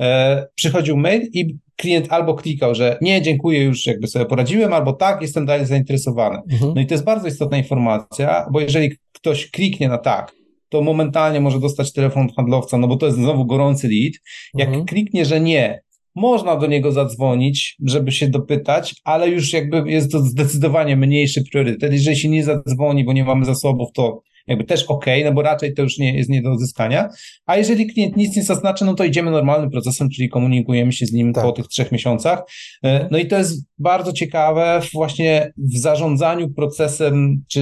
e, 0.00 0.46
przychodził 0.54 0.96
mail 0.96 1.28
i 1.32 1.56
klient 1.76 2.06
albo 2.10 2.34
klikał, 2.34 2.74
że 2.74 2.98
nie, 3.00 3.22
dziękuję, 3.22 3.64
już 3.64 3.86
jakby 3.86 4.06
sobie 4.06 4.24
poradziłem, 4.24 4.72
albo 4.72 4.92
tak, 4.92 5.22
jestem 5.22 5.46
dalej 5.46 5.66
zainteresowany. 5.66 6.38
Mhm. 6.50 6.72
No 6.74 6.80
i 6.80 6.86
to 6.86 6.94
jest 6.94 7.04
bardzo 7.04 7.28
istotna 7.28 7.58
informacja, 7.58 8.46
bo 8.52 8.60
jeżeli 8.60 8.92
ktoś 9.12 9.50
kliknie 9.50 9.88
na 9.88 9.98
tak, 9.98 10.32
to 10.68 10.82
momentalnie 10.82 11.40
może 11.40 11.60
dostać 11.60 11.92
telefon 11.92 12.28
handlowca, 12.36 12.78
no 12.78 12.88
bo 12.88 12.96
to 12.96 13.06
jest 13.06 13.18
znowu 13.18 13.46
gorący 13.46 13.88
lead. 13.88 14.12
Jak 14.54 14.68
mhm. 14.68 14.86
kliknie, 14.86 15.24
że 15.24 15.40
nie, 15.40 15.80
można 16.16 16.56
do 16.56 16.66
niego 16.66 16.92
zadzwonić, 16.92 17.76
żeby 17.86 18.12
się 18.12 18.28
dopytać, 18.28 18.94
ale 19.04 19.28
już 19.28 19.52
jakby 19.52 19.90
jest 19.90 20.12
to 20.12 20.20
zdecydowanie 20.20 20.96
mniejszy 20.96 21.42
priorytet. 21.52 21.92
Jeżeli 21.92 22.16
się 22.16 22.28
nie 22.28 22.44
zadzwoni, 22.44 23.04
bo 23.04 23.12
nie 23.12 23.24
mamy 23.24 23.44
zasobów, 23.44 23.88
to 23.94 24.22
jakby 24.46 24.64
też 24.64 24.84
ok, 24.84 25.06
no 25.24 25.32
bo 25.32 25.42
raczej 25.42 25.74
to 25.74 25.82
już 25.82 25.98
nie 25.98 26.16
jest 26.16 26.30
nie 26.30 26.42
do 26.42 26.50
uzyskania. 26.50 27.08
A 27.46 27.56
jeżeli 27.56 27.86
klient 27.86 28.16
nic 28.16 28.36
nie 28.36 28.42
zaznaczy, 28.42 28.84
no 28.84 28.94
to 28.94 29.04
idziemy 29.04 29.30
normalnym 29.30 29.70
procesem, 29.70 30.08
czyli 30.10 30.28
komunikujemy 30.28 30.92
się 30.92 31.06
z 31.06 31.12
nim 31.12 31.32
tak. 31.32 31.44
po 31.44 31.52
tych 31.52 31.68
trzech 31.68 31.92
miesiącach. 31.92 32.42
E, 32.84 33.08
no 33.10 33.18
i 33.18 33.26
to 33.26 33.38
jest 33.38 33.66
bardzo 33.78 34.12
ciekawe 34.12 34.80
właśnie 34.94 35.52
w 35.58 35.78
zarządzaniu 35.78 36.50
procesem 36.50 37.44
czy 37.48 37.60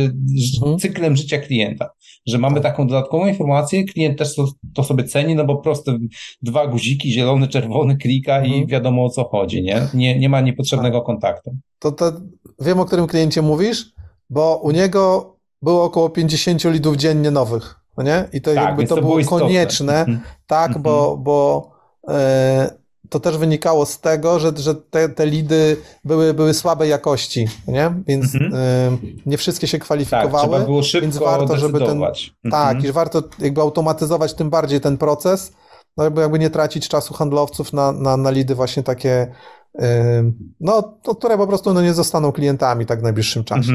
mhm. 0.57 0.79
cyklem 0.79 1.17
życia 1.17 1.39
klienta, 1.39 1.89
że 2.27 2.39
mamy 2.39 2.61
tak. 2.61 2.73
taką 2.73 2.87
dodatkową 2.87 3.27
informację, 3.27 3.85
klient 3.85 4.19
też 4.19 4.35
to, 4.35 4.49
to, 4.75 4.85
sobie 4.85 5.05
ceni, 5.05 5.35
no 5.35 5.45
bo 5.45 5.57
proste 5.57 5.99
dwa 6.43 6.67
guziki, 6.67 7.13
zielony, 7.13 7.49
czerwony, 7.49 7.97
klika 7.97 8.37
mhm. 8.37 8.55
i 8.55 8.67
wiadomo 8.67 9.05
o 9.05 9.11
co 9.11 9.25
chodzi, 9.25 9.63
nie? 9.63 9.89
Nie, 9.95 10.19
nie 10.19 10.29
ma 10.29 10.41
niepotrzebnego 10.41 10.99
tak. 10.99 11.07
kontaktu. 11.07 11.57
To, 11.79 11.93
to 11.93 12.13
wiem, 12.61 12.81
o 12.81 12.85
którym 12.85 13.07
kliencie 13.07 13.43
mówisz, 13.43 13.93
bo 14.31 14.61
u 14.63 14.71
niego 14.71 15.35
było 15.63 15.85
około 15.85 16.11
50 16.11 16.65
lidów 16.65 16.97
dziennie 16.97 17.31
nowych, 17.31 17.81
no 17.97 18.05
nie? 18.05 18.25
I 18.33 18.41
to 18.41 18.55
tak, 18.55 18.65
jakby 18.65 18.87
to, 18.87 18.95
było, 18.95 19.17
było 19.17 19.29
konieczne, 19.29 20.05
-hmm. 20.09 20.19
tak, 20.47 20.71
mm 20.71 20.81
-hmm. 20.81 20.83
bo, 20.83 21.17
bo 21.17 21.71
e, 22.09 22.84
to 23.09 23.21
też 23.21 23.39
wynikało 23.39 23.87
z 23.87 24.01
tego, 24.01 24.39
że, 24.39 24.53
że 24.57 24.75
te, 24.75 25.09
te 25.09 25.27
lidy 25.27 25.77
były, 26.05 26.35
były 26.35 26.55
słabej 26.55 26.91
jakości, 26.91 27.49
nie? 27.69 27.95
Więc 28.07 28.35
mm 28.35 28.53
-hmm. 28.53 28.57
e, 28.57 28.97
nie 29.27 29.39
wszystkie 29.39 29.67
się 29.67 29.79
kwalifikowały, 29.79 30.59
tak, 30.59 30.67
było 30.67 30.83
szybko 30.83 31.03
więc 31.03 31.19
warto, 31.19 31.57
żeby 31.57 31.79
ten, 31.79 32.03
tak, 32.51 32.85
i 32.85 32.93
warto 32.93 33.23
jakby 33.39 33.61
automatyzować 33.61 34.35
tym 34.35 34.51
bardziej 34.51 34.81
ten 34.81 34.99
proces, 34.99 35.53
no 35.97 36.05
jakby, 36.05 36.21
jakby 36.21 36.39
nie 36.39 36.51
tracić 36.51 36.89
czasu 36.89 37.15
handlowców 37.15 37.73
na, 37.73 37.93
na, 37.93 38.17
na 38.17 38.31
lidy 38.31 38.55
właśnie 38.55 38.83
takie, 38.83 39.33
e, 39.79 40.31
no, 40.61 40.83
to, 41.03 41.15
które 41.15 41.37
po 41.37 41.47
prostu 41.47 41.75
no, 41.75 41.83
nie 41.83 41.95
zostaną 41.95 42.33
klientami 42.33 42.87
tak 42.87 43.01
w 43.01 43.03
najbliższym 43.03 43.45
czasie. 43.45 43.73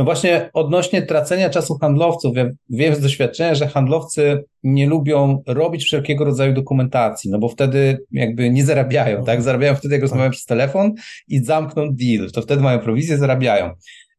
No 0.00 0.04
właśnie 0.04 0.50
odnośnie 0.52 1.02
tracenia 1.02 1.50
czasu 1.50 1.78
handlowców, 1.78 2.36
ja 2.36 2.46
wiem 2.70 2.94
z 2.94 3.00
doświadczenia, 3.00 3.54
że 3.54 3.66
handlowcy 3.66 4.44
nie 4.62 4.86
lubią 4.86 5.42
robić 5.46 5.84
wszelkiego 5.84 6.24
rodzaju 6.24 6.52
dokumentacji, 6.52 7.30
no 7.30 7.38
bo 7.38 7.48
wtedy 7.48 7.98
jakby 8.12 8.50
nie 8.50 8.64
zarabiają, 8.64 9.24
tak? 9.24 9.42
Zarabiają 9.42 9.74
wtedy, 9.74 9.94
jak 9.94 10.02
rozmawiają 10.02 10.30
przez 10.30 10.44
telefon 10.44 10.92
i 11.28 11.44
zamkną 11.44 11.88
deal, 11.92 12.30
to 12.30 12.42
wtedy 12.42 12.62
mają 12.62 12.78
prowizję, 12.78 13.18
zarabiają. 13.18 13.70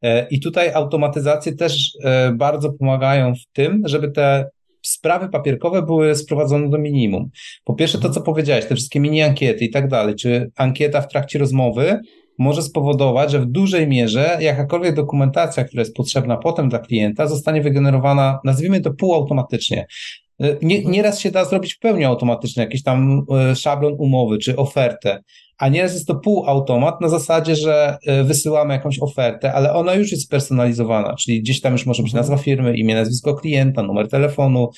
E, 0.02 0.28
I 0.28 0.40
tutaj 0.40 0.74
automatyzacje 0.74 1.56
też 1.56 1.92
e, 2.04 2.32
bardzo 2.32 2.74
pomagają 2.74 3.34
w 3.36 3.54
tym, 3.54 3.82
żeby 3.86 4.12
te 4.12 4.50
sprawy 4.82 5.30
papierkowe 5.30 5.82
były 5.82 6.16
sprowadzone 6.16 6.70
do 6.70 6.78
minimum. 6.78 7.30
Po 7.64 7.74
pierwsze 7.74 7.98
to, 7.98 8.10
co 8.10 8.22
powiedziałeś, 8.22 8.66
te 8.66 8.76
wszystkie 8.76 9.00
mini 9.00 9.22
ankiety 9.22 9.66
i 9.66 9.70
tak 9.70 9.88
dalej, 9.88 10.16
czy 10.16 10.52
ankieta 10.56 11.02
w 11.02 11.08
trakcie 11.08 11.40
rozmowy, 11.40 12.00
może 12.42 12.62
spowodować, 12.62 13.32
że 13.32 13.40
w 13.40 13.46
dużej 13.46 13.88
mierze 13.88 14.38
jakakolwiek 14.40 14.96
dokumentacja, 14.96 15.64
która 15.64 15.82
jest 15.82 15.96
potrzebna 15.96 16.38
potem 16.38 16.70
dla 16.70 16.80
klienta, 16.80 17.28
zostanie 17.28 17.62
wygenerowana, 17.62 18.40
nazwijmy 18.44 18.82
to 18.82 18.94
półautomatycznie. 18.94 19.88
E, 20.42 20.56
nie, 20.62 20.86
nieraz 20.86 21.20
się 21.20 21.32
da 21.32 21.46
zrobić 21.46 21.74
w 21.74 21.80
pełni 21.80 22.06
automatycznie, 22.06 22.64
jakiś 22.64 22.84
tam 22.84 23.26
e, 23.52 23.56
szablon 23.56 23.96
umowy 23.98 24.38
czy 24.38 24.56
ofertę, 24.56 25.24
a 25.58 25.70
nieraz 25.70 25.94
jest 25.94 26.08
to 26.08 26.16
półautomat 26.16 27.02
na 27.02 27.10
zasadzie, 27.10 27.56
że 27.56 27.98
e, 28.08 28.24
wysyłamy 28.24 28.74
jakąś 28.74 29.00
ofertę, 29.00 29.54
ale 29.54 29.74
ona 29.74 29.94
już 29.94 30.12
jest 30.12 30.24
spersonalizowana, 30.24 31.16
czyli 31.16 31.42
gdzieś 31.42 31.62
tam 31.62 31.74
już 31.74 31.86
może 31.86 32.04
być 32.04 32.14
nazwa 32.14 32.38
firmy, 32.38 32.78
imię, 32.78 32.96
nazwisko 32.96 33.36
klienta, 33.36 33.84
numer 33.84 34.10
telefonu, 34.10 34.70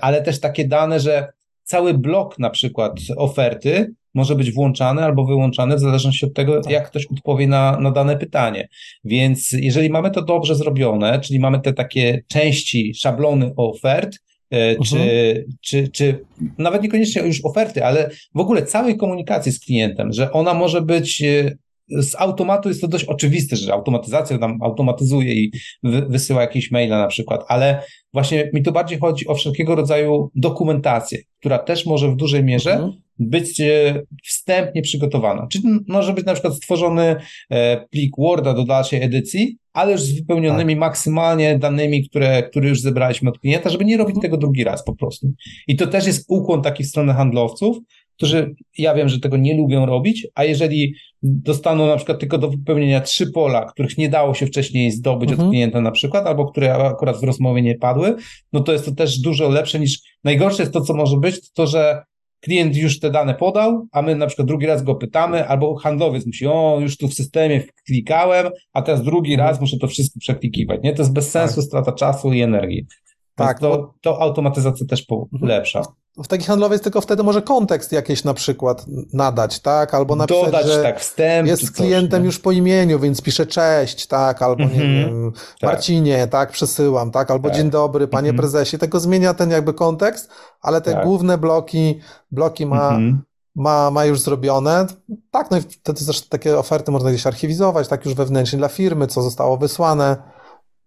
ale 0.00 0.22
też 0.22 0.40
takie 0.40 0.68
dane, 0.68 1.00
że 1.00 1.28
cały 1.62 1.94
blok 1.94 2.38
na 2.38 2.50
przykład 2.50 2.92
oferty 3.16 3.94
może 4.14 4.34
być 4.34 4.52
włączany 4.52 5.02
albo 5.02 5.24
wyłączany 5.24 5.76
w 5.76 5.80
zależności 5.80 6.26
od 6.26 6.34
tego, 6.34 6.60
tak. 6.60 6.72
jak 6.72 6.86
ktoś 6.86 7.06
odpowie 7.06 7.46
na, 7.46 7.80
na 7.80 7.90
dane 7.90 8.16
pytanie. 8.16 8.68
Więc 9.04 9.52
jeżeli 9.52 9.90
mamy 9.90 10.10
to 10.10 10.22
dobrze 10.22 10.54
zrobione, 10.54 11.20
czyli 11.20 11.40
mamy 11.40 11.60
te 11.60 11.72
takie 11.72 12.22
części, 12.28 12.94
szablony 12.94 13.52
ofert, 13.56 14.18
e, 14.50 14.76
czy, 14.76 14.96
mhm. 14.96 15.44
czy, 15.60 15.88
czy 15.88 16.24
nawet 16.58 16.82
niekoniecznie 16.82 17.22
już 17.22 17.44
oferty, 17.44 17.84
ale 17.84 18.10
w 18.34 18.40
ogóle 18.40 18.62
całej 18.62 18.96
komunikacji 18.96 19.52
z 19.52 19.60
klientem, 19.60 20.12
że 20.12 20.32
ona 20.32 20.54
może 20.54 20.82
być 20.82 21.22
e, 21.22 21.56
z 21.88 22.14
automatu 22.14 22.68
jest 22.68 22.80
to 22.80 22.88
dość 22.88 23.04
oczywiste, 23.04 23.56
że 23.56 23.72
automatyzacja 23.72 24.38
tam 24.38 24.58
automatyzuje 24.62 25.34
i 25.34 25.52
wysyła 25.82 26.40
jakieś 26.40 26.70
maile 26.70 26.90
na 26.90 27.06
przykład, 27.06 27.44
ale 27.48 27.82
właśnie 28.12 28.50
mi 28.54 28.62
tu 28.62 28.72
bardziej 28.72 28.98
chodzi 28.98 29.26
o 29.26 29.34
wszelkiego 29.34 29.74
rodzaju 29.74 30.30
dokumentację, 30.34 31.18
która 31.40 31.58
też 31.58 31.86
może 31.86 32.08
w 32.08 32.16
dużej 32.16 32.44
mierze 32.44 32.72
mhm. 32.72 32.92
być 33.18 33.60
e, 33.60 34.02
wstępnie 34.24 34.82
przygotowana. 34.82 35.46
Czyli 35.46 35.64
może 35.88 36.12
być 36.12 36.26
na 36.26 36.32
przykład 36.32 36.54
stworzony 36.54 37.16
e, 37.50 37.86
plik 37.90 38.12
Worda 38.18 38.54
do 38.54 38.64
dalszej 38.64 39.02
edycji, 39.02 39.56
ale 39.72 39.92
już 39.92 40.00
z 40.00 40.14
wypełnionymi 40.14 40.74
tak. 40.74 40.80
maksymalnie 40.80 41.58
danymi, 41.58 42.08
które, 42.08 42.42
które 42.42 42.68
już 42.68 42.80
zebraliśmy 42.80 43.30
od 43.30 43.38
klienta, 43.38 43.70
żeby 43.70 43.84
nie 43.84 43.96
robić 43.96 44.16
tego 44.22 44.36
drugi 44.36 44.64
raz 44.64 44.84
po 44.84 44.96
prostu. 44.96 45.32
I 45.68 45.76
to 45.76 45.86
też 45.86 46.06
jest 46.06 46.24
ukłon 46.28 46.62
taki 46.62 46.84
w 46.84 46.86
stronę 46.86 47.14
handlowców, 47.14 47.78
którzy 48.16 48.54
ja 48.78 48.94
wiem, 48.94 49.08
że 49.08 49.20
tego 49.20 49.36
nie 49.36 49.56
lubią 49.56 49.86
robić, 49.86 50.26
a 50.34 50.44
jeżeli 50.44 50.94
dostaną 51.22 51.86
na 51.86 51.96
przykład 51.96 52.18
tylko 52.18 52.38
do 52.38 52.50
wypełnienia 52.50 53.00
trzy 53.00 53.32
pola, 53.32 53.64
których 53.64 53.98
nie 53.98 54.08
dało 54.08 54.34
się 54.34 54.46
wcześniej 54.46 54.90
zdobyć 54.90 55.30
mhm. 55.30 55.48
od 55.48 55.52
klienta 55.52 55.80
na 55.80 55.90
przykład, 55.90 56.26
albo 56.26 56.46
które 56.46 56.74
akurat 56.74 57.20
w 57.20 57.24
rozmowie 57.24 57.62
nie 57.62 57.74
padły, 57.74 58.16
no 58.52 58.60
to 58.60 58.72
jest 58.72 58.84
to 58.84 58.92
też 58.92 59.18
dużo 59.18 59.48
lepsze 59.48 59.80
niż, 59.80 60.00
najgorsze 60.24 60.62
jest 60.62 60.72
to, 60.72 60.80
co 60.80 60.94
może 60.94 61.16
być, 61.16 61.40
to, 61.40 61.48
to 61.54 61.66
że 61.66 62.02
klient 62.40 62.76
już 62.76 63.00
te 63.00 63.10
dane 63.10 63.34
podał, 63.34 63.86
a 63.92 64.02
my 64.02 64.16
na 64.16 64.26
przykład 64.26 64.48
drugi 64.48 64.66
raz 64.66 64.82
go 64.82 64.94
pytamy, 64.94 65.48
albo 65.48 65.74
handlowiec 65.76 66.26
musi, 66.26 66.46
o, 66.46 66.78
już 66.80 66.96
tu 66.96 67.08
w 67.08 67.14
systemie 67.14 67.62
klikałem, 67.86 68.46
a 68.72 68.82
teraz 68.82 69.02
drugi 69.02 69.32
mhm. 69.32 69.48
raz 69.48 69.60
muszę 69.60 69.76
to 69.78 69.88
wszystko 69.88 70.20
przeklikiwać, 70.20 70.80
nie? 70.82 70.92
To 70.92 71.02
jest 71.02 71.12
bez 71.12 71.30
sensu, 71.30 71.54
tak. 71.54 71.64
strata 71.64 71.92
czasu 71.92 72.32
i 72.32 72.40
energii. 72.40 72.86
Tak. 73.34 73.60
To, 73.60 73.94
to 74.00 74.22
automatyzacja 74.22 74.86
też 74.86 75.06
polepsza. 75.40 75.82
W 76.18 76.28
taki 76.28 76.44
handlowiec 76.44 76.82
tylko 76.82 77.00
wtedy 77.00 77.22
może 77.22 77.42
kontekst 77.42 77.92
jakiś 77.92 78.24
na 78.24 78.34
przykład 78.34 78.84
nadać, 79.12 79.60
tak? 79.60 79.94
Albo 79.94 80.16
napisać, 80.16 80.44
Dodać, 80.44 80.66
że 80.66 80.82
tak, 80.82 81.00
wstęp 81.00 81.48
jest 81.48 81.64
z 81.64 81.70
klientem 81.70 82.20
coś, 82.22 82.26
już 82.26 82.38
po 82.38 82.52
imieniu, 82.52 83.00
więc 83.00 83.22
pisze 83.22 83.46
cześć, 83.46 84.06
tak? 84.06 84.42
Albo 84.42 84.62
mm 84.62 84.74
-hmm. 84.74 84.78
nie 84.78 84.84
mhm. 84.84 85.22
wiem, 85.22 85.32
tak. 85.60 85.70
Marcinie, 85.70 86.26
tak? 86.26 86.52
Przesyłam, 86.52 87.10
tak? 87.10 87.30
Albo 87.30 87.48
tak. 87.48 87.58
dzień 87.58 87.70
dobry, 87.70 88.08
panie 88.08 88.28
mm 88.28 88.36
-hmm. 88.36 88.38
prezesie. 88.38 88.78
Tego 88.78 89.00
zmienia 89.00 89.34
ten 89.34 89.50
jakby 89.50 89.74
kontekst, 89.74 90.30
ale 90.60 90.80
te 90.80 90.92
tak. 90.92 91.04
główne 91.04 91.38
bloki, 91.38 92.00
bloki 92.30 92.66
ma, 92.66 92.88
mm 92.88 93.12
-hmm. 93.12 93.18
ma, 93.54 93.90
ma 93.90 94.04
już 94.04 94.20
zrobione. 94.20 94.86
Tak, 95.30 95.50
no 95.50 95.56
i 95.56 95.60
wtedy 95.60 96.06
też 96.06 96.28
takie 96.28 96.58
oferty 96.58 96.90
można 96.90 97.10
gdzieś 97.10 97.26
archiwizować, 97.26 97.88
tak 97.88 98.04
już 98.04 98.14
wewnętrznie 98.14 98.58
dla 98.58 98.68
firmy, 98.68 99.06
co 99.06 99.22
zostało 99.22 99.56
wysłane. 99.56 100.16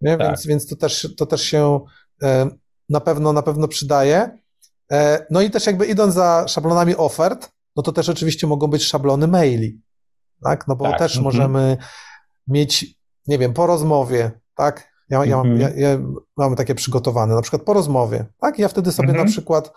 Nie? 0.01 0.17
Tak. 0.17 0.27
Więc, 0.27 0.45
więc 0.45 0.67
to 0.67 0.75
też, 0.75 1.13
to 1.17 1.25
też 1.25 1.41
się 1.41 1.79
e, 2.23 2.49
na 2.89 2.99
pewno, 2.99 3.33
na 3.33 3.41
pewno 3.41 3.67
przydaje. 3.67 4.37
E, 4.91 5.25
no 5.29 5.41
i 5.41 5.49
też 5.49 5.65
jakby 5.65 5.85
idąc 5.85 6.13
za 6.13 6.45
szablonami 6.47 6.95
ofert, 6.95 7.51
no 7.75 7.83
to 7.83 7.91
też 7.91 8.09
oczywiście 8.09 8.47
mogą 8.47 8.67
być 8.67 8.83
szablony 8.83 9.27
maili, 9.27 9.81
tak? 10.43 10.67
No 10.67 10.75
bo 10.75 10.85
tak. 10.85 10.99
też 10.99 11.17
mhm. 11.17 11.23
możemy 11.23 11.77
mieć, 12.47 12.85
nie 13.27 13.37
wiem, 13.37 13.53
po 13.53 13.67
rozmowie, 13.67 14.31
tak? 14.55 14.97
Ja, 15.09 15.25
ja, 15.25 15.37
mam, 15.37 15.51
mhm. 15.51 15.77
ja, 15.77 15.89
ja 15.89 15.99
mamy 16.37 16.55
takie 16.55 16.75
przygotowane, 16.75 17.35
na 17.35 17.41
przykład 17.41 17.61
po 17.61 17.73
rozmowie, 17.73 18.25
tak? 18.41 18.59
Ja 18.59 18.67
wtedy 18.67 18.91
sobie 18.91 19.09
mhm. 19.09 19.25
na 19.25 19.31
przykład 19.31 19.73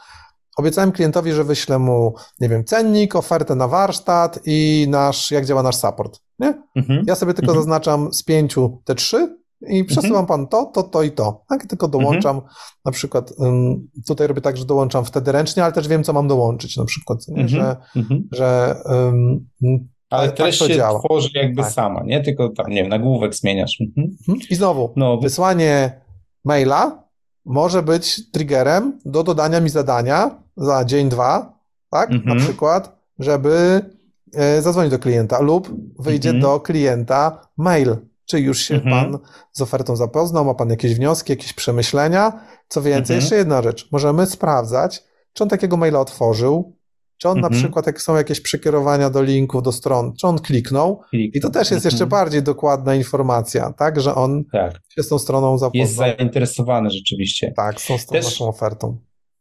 obiecałem 0.56 0.92
klientowi, 0.92 1.32
że 1.32 1.44
wyślę 1.44 1.78
mu, 1.78 2.14
nie 2.40 2.48
wiem, 2.48 2.64
cennik, 2.64 3.16
ofertę 3.16 3.54
na 3.54 3.68
warsztat 3.68 4.40
i 4.44 4.86
nasz, 4.90 5.30
jak 5.30 5.44
działa 5.44 5.62
nasz 5.62 5.76
support, 5.76 6.20
nie? 6.38 6.62
Mhm. 6.76 7.04
Ja 7.06 7.14
sobie 7.14 7.34
tylko 7.34 7.54
zaznaczam 7.54 8.12
z 8.12 8.22
pięciu 8.22 8.82
te 8.84 8.94
trzy 8.94 9.39
i 9.68 9.84
przesyłam 9.84 10.26
pan 10.26 10.46
to, 10.46 10.64
to, 10.74 10.82
to 10.82 11.02
i 11.02 11.12
to. 11.12 11.44
Tak? 11.48 11.66
Tylko 11.66 11.88
dołączam, 11.88 12.40
na 12.84 12.92
przykład 12.92 13.32
tutaj 14.06 14.26
robię 14.26 14.40
tak, 14.40 14.56
że 14.56 14.64
dołączam 14.64 15.04
wtedy 15.04 15.32
ręcznie, 15.32 15.64
ale 15.64 15.72
też 15.72 15.88
wiem, 15.88 16.04
co 16.04 16.12
mam 16.12 16.28
dołączyć 16.28 16.76
na 16.76 16.84
przykład, 16.84 17.28
nie? 17.28 17.48
że, 17.48 17.76
że 18.32 18.76
um, 18.84 19.48
ale 20.10 20.26
tak, 20.26 20.36
treść 20.36 20.58
tak 20.58 20.68
się 20.68 20.76
działa. 20.76 21.00
tworzy 21.00 21.28
jakby 21.34 21.62
tak. 21.62 21.72
sama, 21.72 22.02
nie? 22.04 22.20
Tylko 22.20 22.48
tam, 22.48 22.70
nie 22.70 22.82
wiem, 22.82 22.88
nagłówek 22.88 23.34
zmieniasz. 23.34 23.80
Mhm. 23.80 24.16
mhm. 24.28 24.48
I 24.50 24.54
znowu, 24.54 24.92
no, 24.96 25.18
wysłanie 25.18 26.00
maila 26.44 27.04
może 27.44 27.82
być 27.82 28.30
triggerem 28.30 28.98
do 29.04 29.22
dodania 29.22 29.60
mi 29.60 29.70
zadania 29.70 30.42
za 30.56 30.84
dzień, 30.84 31.08
dwa, 31.08 31.58
tak? 31.90 32.10
Mhm. 32.10 32.38
Na 32.38 32.44
przykład, 32.44 32.96
żeby 33.18 33.80
e, 34.34 34.62
zadzwonić 34.62 34.90
do 34.90 34.98
klienta 34.98 35.40
lub 35.40 35.74
wyjdzie 35.98 36.30
mhm. 36.30 36.42
do 36.42 36.60
klienta 36.60 37.48
mail. 37.56 37.96
Czy 38.30 38.40
już 38.40 38.62
się 38.62 38.74
mhm. 38.74 39.12
pan 39.12 39.18
z 39.52 39.60
ofertą 39.60 39.96
zapoznał, 39.96 40.44
ma 40.44 40.54
pan 40.54 40.70
jakieś 40.70 40.94
wnioski, 40.94 41.32
jakieś 41.32 41.52
przemyślenia? 41.52 42.32
Co 42.68 42.82
więcej, 42.82 43.16
jeszcze 43.16 43.36
jedna 43.36 43.62
rzecz. 43.62 43.88
Możemy 43.92 44.26
sprawdzać, 44.26 45.02
czy 45.32 45.42
on 45.42 45.48
takiego 45.48 45.76
maila 45.76 46.00
otworzył, 46.00 46.76
czy 47.16 47.28
on 47.28 47.38
mhm. 47.38 47.52
na 47.52 47.58
przykład, 47.58 47.86
jak 47.86 48.02
są 48.02 48.16
jakieś 48.16 48.40
przekierowania 48.40 49.10
do 49.10 49.22
linków, 49.22 49.62
do 49.62 49.72
stron, 49.72 50.12
czy 50.16 50.26
on 50.26 50.38
kliknął? 50.38 51.00
kliknął. 51.10 51.30
I 51.34 51.40
to 51.40 51.50
też 51.50 51.70
jest 51.70 51.84
jeszcze 51.84 52.04
mhm. 52.04 52.10
bardziej 52.10 52.42
dokładna 52.42 52.94
informacja, 52.94 53.72
tak, 53.72 54.00
że 54.00 54.14
on 54.14 54.44
tak. 54.52 54.80
się 54.88 55.02
z 55.02 55.08
tą 55.08 55.18
stroną 55.18 55.58
zapoznał. 55.58 55.80
Jest 55.80 55.94
zainteresowany 55.94 56.90
rzeczywiście. 56.90 57.52
Tak, 57.56 57.80
są 57.80 57.98
z 57.98 58.06
tą 58.06 58.12
też, 58.12 58.24
naszą 58.24 58.48
ofertą. 58.48 58.98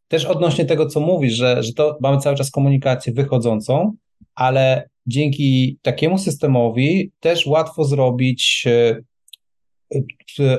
Też 0.08 0.26
odnośnie 0.26 0.66
tego, 0.66 0.86
co 0.86 1.00
mówisz, 1.00 1.34
że, 1.34 1.64
że 1.64 1.74
to 1.74 1.98
mamy 2.02 2.18
cały 2.18 2.36
czas 2.36 2.52
komunikację 2.52 3.14
wychodzącą, 3.14 3.94
ale 4.36 4.90
dzięki 5.10 5.78
takiemu 5.82 6.18
systemowi 6.18 7.12
też 7.20 7.46
łatwo 7.46 7.84
zrobić 7.84 8.66
e, 8.68 9.02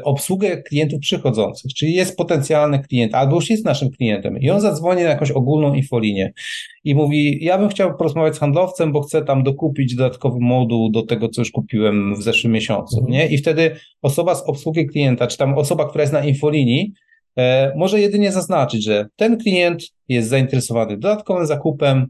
obsługę 0.05 0.63
klientów 0.63 1.01
przychodzących, 1.01 1.75
czyli 1.75 1.93
jest 1.93 2.17
potencjalny 2.17 2.79
klient, 2.79 3.15
albo 3.15 3.37
już 3.37 3.51
jest 3.51 3.65
naszym 3.65 3.91
klientem 3.91 4.39
i 4.39 4.51
on 4.51 4.61
zadzwoni 4.61 5.03
na 5.03 5.09
jakąś 5.09 5.31
ogólną 5.31 5.75
infolinię 5.75 6.33
i 6.85 6.95
mówi, 6.95 7.45
ja 7.45 7.59
bym 7.59 7.69
chciał 7.69 7.97
porozmawiać 7.97 8.37
z 8.37 8.39
handlowcem, 8.39 8.93
bo 8.93 9.03
chcę 9.03 9.25
tam 9.25 9.43
dokupić 9.43 9.95
dodatkowy 9.95 10.39
moduł 10.41 10.91
do 10.91 11.03
tego, 11.03 11.29
co 11.29 11.41
już 11.41 11.51
kupiłem 11.51 12.15
w 12.15 12.23
zeszłym 12.23 12.53
miesiącu, 12.53 12.99
mhm. 12.99 13.13
nie? 13.13 13.27
I 13.27 13.39
wtedy 13.39 13.77
osoba 14.03 14.35
z 14.35 14.43
obsługi 14.43 14.87
klienta, 14.87 15.27
czy 15.27 15.39
tam 15.39 15.59
osoba, 15.59 15.89
która 15.89 16.03
jest 16.03 16.13
na 16.13 16.25
infolinii, 16.25 16.93
e, 17.39 17.73
może 17.77 18.01
jedynie 18.01 18.33
zaznaczyć, 18.33 18.85
że 18.85 19.07
ten 19.17 19.39
klient 19.39 19.83
jest 20.09 20.29
zainteresowany 20.29 20.97
dodatkowym 20.97 21.47
zakupem 21.47 22.07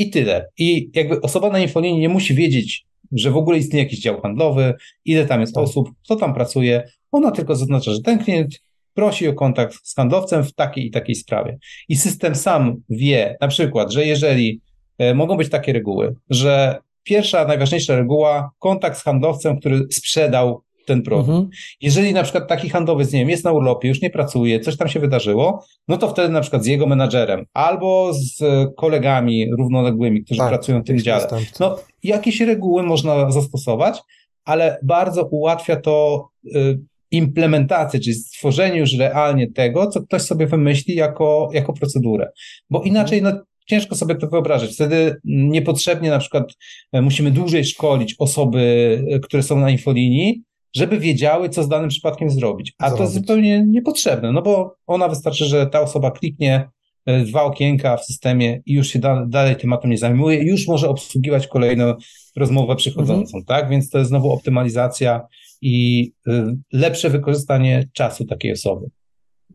i 0.00 0.10
tyle. 0.10 0.48
I 0.58 0.90
jakby 0.94 1.20
osoba 1.20 1.50
na 1.50 1.58
infolinii 1.58 2.00
nie 2.00 2.08
musi 2.08 2.34
wiedzieć, 2.34 2.84
że 3.12 3.30
w 3.30 3.36
ogóle 3.36 3.58
istnieje 3.58 3.84
jakiś 3.84 4.00
dział 4.00 4.20
handlowy, 4.20 4.74
ile 5.04 5.26
tam 5.26 5.40
jest 5.40 5.54
tak. 5.54 5.64
osób, 5.64 5.88
kto 6.04 6.16
tam 6.16 6.34
pracuje. 6.34 6.88
Ona 7.12 7.30
tylko 7.30 7.56
zaznacza, 7.56 7.92
że 7.92 8.00
ten 8.00 8.18
klient 8.18 8.60
prosi 8.94 9.28
o 9.28 9.32
kontakt 9.32 9.74
z 9.82 9.94
handlowcem 9.94 10.44
w 10.44 10.52
takiej 10.52 10.86
i 10.86 10.90
takiej 10.90 11.14
sprawie. 11.14 11.58
I 11.88 11.96
system 11.96 12.34
sam 12.34 12.76
wie, 12.90 13.36
na 13.40 13.48
przykład, 13.48 13.92
że 13.92 14.06
jeżeli 14.06 14.60
e, 14.98 15.14
mogą 15.14 15.36
być 15.36 15.48
takie 15.48 15.72
reguły, 15.72 16.14
że 16.30 16.78
pierwsza, 17.02 17.44
najważniejsza 17.44 17.96
reguła, 17.96 18.50
kontakt 18.58 18.98
z 18.98 19.02
handlowcem, 19.02 19.60
który 19.60 19.86
sprzedał 19.90 20.62
ten 20.86 21.02
produkt. 21.02 21.28
Mhm. 21.28 21.48
Jeżeli 21.80 22.12
na 22.12 22.22
przykład 22.22 22.48
taki 22.48 22.68
handlowiec, 22.68 23.12
nie 23.12 23.20
wiem, 23.20 23.30
jest 23.30 23.44
na 23.44 23.52
urlopie, 23.52 23.88
już 23.88 24.02
nie 24.02 24.10
pracuje, 24.10 24.60
coś 24.60 24.76
tam 24.76 24.88
się 24.88 25.00
wydarzyło, 25.00 25.64
no 25.88 25.96
to 25.96 26.08
wtedy 26.08 26.28
na 26.28 26.40
przykład 26.40 26.64
z 26.64 26.66
jego 26.66 26.86
menadżerem 26.86 27.44
albo 27.54 28.12
z 28.14 28.42
kolegami 28.76 29.50
równoległymi, 29.58 30.24
którzy 30.24 30.38
tak, 30.38 30.48
pracują 30.48 30.80
w 30.82 30.86
tym 30.86 30.98
dziale. 30.98 31.26
No, 31.60 31.76
jakieś 32.02 32.40
reguły 32.40 32.82
można 32.82 33.30
zastosować, 33.30 34.00
ale 34.44 34.78
bardzo 34.82 35.24
ułatwia 35.24 35.76
to 35.76 36.28
y, 36.56 36.80
implementację, 37.10 38.00
czyli 38.00 38.14
stworzenie 38.14 38.78
już 38.78 38.94
realnie 38.94 39.52
tego, 39.52 39.86
co 39.86 40.02
ktoś 40.02 40.22
sobie 40.22 40.46
wymyśli 40.46 40.94
jako, 40.94 41.50
jako 41.52 41.72
procedurę. 41.72 42.30
Bo 42.70 42.82
inaczej, 42.82 43.22
no, 43.22 43.32
ciężko 43.66 43.94
sobie 43.94 44.14
to 44.14 44.28
wyobrazić. 44.28 44.74
Wtedy 44.74 45.16
niepotrzebnie 45.24 46.10
na 46.10 46.18
przykład 46.18 46.54
e, 46.92 47.02
musimy 47.02 47.30
dłużej 47.30 47.64
szkolić 47.64 48.14
osoby, 48.18 48.98
e, 49.10 49.18
które 49.18 49.42
są 49.42 49.58
na 49.58 49.70
infolinii, 49.70 50.42
żeby 50.76 50.98
wiedziały, 50.98 51.48
co 51.48 51.62
z 51.62 51.68
danym 51.68 51.88
przypadkiem 51.88 52.30
zrobić. 52.30 52.74
A 52.78 52.84
zrobić. 52.84 52.98
to 52.98 53.02
jest 53.02 53.14
zupełnie 53.14 53.64
niepotrzebne, 53.66 54.32
no 54.32 54.42
bo 54.42 54.76
ona 54.86 55.08
wystarczy, 55.08 55.44
że 55.44 55.66
ta 55.66 55.80
osoba 55.80 56.10
kliknie 56.10 56.68
e, 57.06 57.24
dwa 57.24 57.42
okienka 57.42 57.96
w 57.96 58.04
systemie 58.04 58.60
i 58.66 58.72
już 58.72 58.88
się 58.88 58.98
da, 58.98 59.26
dalej 59.26 59.56
tematem 59.56 59.90
nie 59.90 59.98
zajmuje, 59.98 60.42
już 60.42 60.68
może 60.68 60.88
obsługiwać 60.88 61.46
kolejną 61.46 61.94
rozmowę 62.36 62.76
przychodzącą, 62.76 63.38
mhm. 63.38 63.44
tak? 63.44 63.70
Więc 63.70 63.90
to 63.90 63.98
jest 63.98 64.08
znowu 64.08 64.32
optymalizacja 64.32 65.26
i 65.60 66.06
y, 66.28 66.56
lepsze 66.72 67.10
wykorzystanie 67.10 67.88
czasu 67.92 68.24
takiej 68.24 68.52
osoby. 68.52 68.86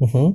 Mhm. 0.01 0.33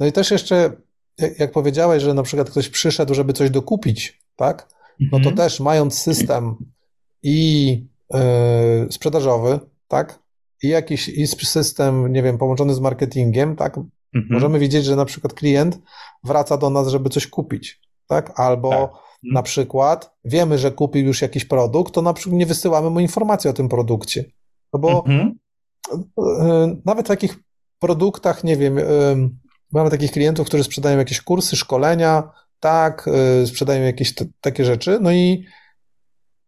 No 0.00 0.06
i 0.06 0.12
też 0.12 0.30
jeszcze, 0.30 0.72
jak, 1.18 1.38
jak 1.38 1.52
powiedziałeś, 1.52 2.02
że 2.02 2.14
na 2.14 2.22
przykład 2.22 2.50
ktoś 2.50 2.68
przyszedł, 2.68 3.14
żeby 3.14 3.32
coś 3.32 3.50
dokupić, 3.50 4.20
tak? 4.36 4.68
No 5.00 5.10
to 5.10 5.16
mhm. 5.16 5.36
też 5.36 5.60
mając 5.60 5.98
system 5.98 6.56
i 7.22 7.66
yy, 8.14 8.20
sprzedażowy, 8.90 9.60
tak? 9.90 10.18
I 10.62 10.68
jakiś 10.68 11.08
i 11.08 11.26
system, 11.26 12.12
nie 12.12 12.22
wiem, 12.22 12.38
połączony 12.38 12.74
z 12.74 12.80
marketingiem, 12.80 13.56
tak? 13.56 13.76
Mhm. 13.78 13.94
Możemy 14.30 14.58
widzieć, 14.58 14.84
że 14.84 14.96
na 14.96 15.04
przykład 15.04 15.34
klient 15.34 15.78
wraca 16.24 16.56
do 16.56 16.70
nas, 16.70 16.88
żeby 16.88 17.10
coś 17.10 17.26
kupić, 17.26 17.80
tak? 18.06 18.40
Albo 18.40 18.70
tak. 18.70 18.90
na 19.22 19.42
przykład 19.42 20.14
wiemy, 20.24 20.58
że 20.58 20.70
kupił 20.70 21.06
już 21.06 21.22
jakiś 21.22 21.44
produkt, 21.44 21.94
to 21.94 22.02
na 22.02 22.12
przykład 22.12 22.38
nie 22.38 22.46
wysyłamy 22.46 22.90
mu 22.90 23.00
informacji 23.00 23.50
o 23.50 23.52
tym 23.52 23.68
produkcie. 23.68 24.24
No 24.72 24.80
bo 24.80 25.04
mhm. 25.06 25.38
E, 26.18 26.76
nawet 26.84 27.06
w 27.06 27.08
takich 27.08 27.38
produktach, 27.78 28.44
nie 28.44 28.56
wiem, 28.56 28.78
e, 28.78 28.82
mamy 29.72 29.90
takich 29.90 30.12
klientów, 30.12 30.46
którzy 30.46 30.64
sprzedają 30.64 30.98
jakieś 30.98 31.20
kursy, 31.20 31.56
szkolenia, 31.56 32.30
tak, 32.60 33.08
e, 33.08 33.46
sprzedają 33.46 33.82
jakieś 33.82 34.14
takie 34.40 34.64
rzeczy, 34.64 34.98
no 35.00 35.12
i 35.12 35.44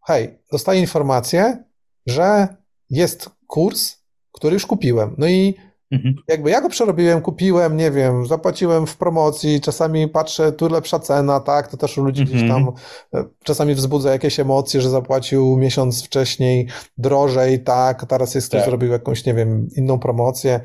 hej, 0.07 0.39
dostaję 0.53 0.81
informację, 0.81 1.65
że 2.07 2.49
jest 2.93 3.31
kurs, 3.47 3.97
który 4.33 4.55
już 4.55 4.67
kupiłem. 4.67 5.15
No 5.19 5.27
i 5.27 5.55
mhm. 5.93 6.15
jakby 6.29 6.51
ja 6.51 6.61
go 6.61 6.69
przerobiłem, 6.69 7.23
kupiłem, 7.23 7.77
nie 7.77 7.91
wiem, 7.91 8.27
zapłaciłem 8.27 8.87
w 8.87 8.97
promocji, 8.97 9.61
czasami 9.61 10.09
patrzę, 10.09 10.53
tu 10.53 10.69
lepsza 10.69 10.99
cena, 10.99 11.41
tak, 11.41 11.69
to 11.69 11.77
też 11.77 11.99
u 11.99 12.05
ludzi 12.05 12.23
mhm. 12.23 12.39
gdzieś 12.39 12.51
tam 12.51 12.73
e, 13.15 13.25
czasami 13.45 13.75
wzbudza 13.75 14.13
jakieś 14.13 14.41
emocje, 14.41 14.81
że 14.81 14.91
zapłacił 14.91 15.57
miesiąc 15.57 16.05
wcześniej 16.05 16.69
drożej, 16.99 17.65
tak, 17.65 18.07
teraz 18.07 18.35
jest 18.35 18.49
ktoś 18.49 18.61
tak. 18.61 18.71
zrobił 18.71 18.93
jakąś, 18.93 19.27
nie 19.27 19.35
wiem, 19.35 19.69
inną 19.77 19.99
promocję. 19.99 20.61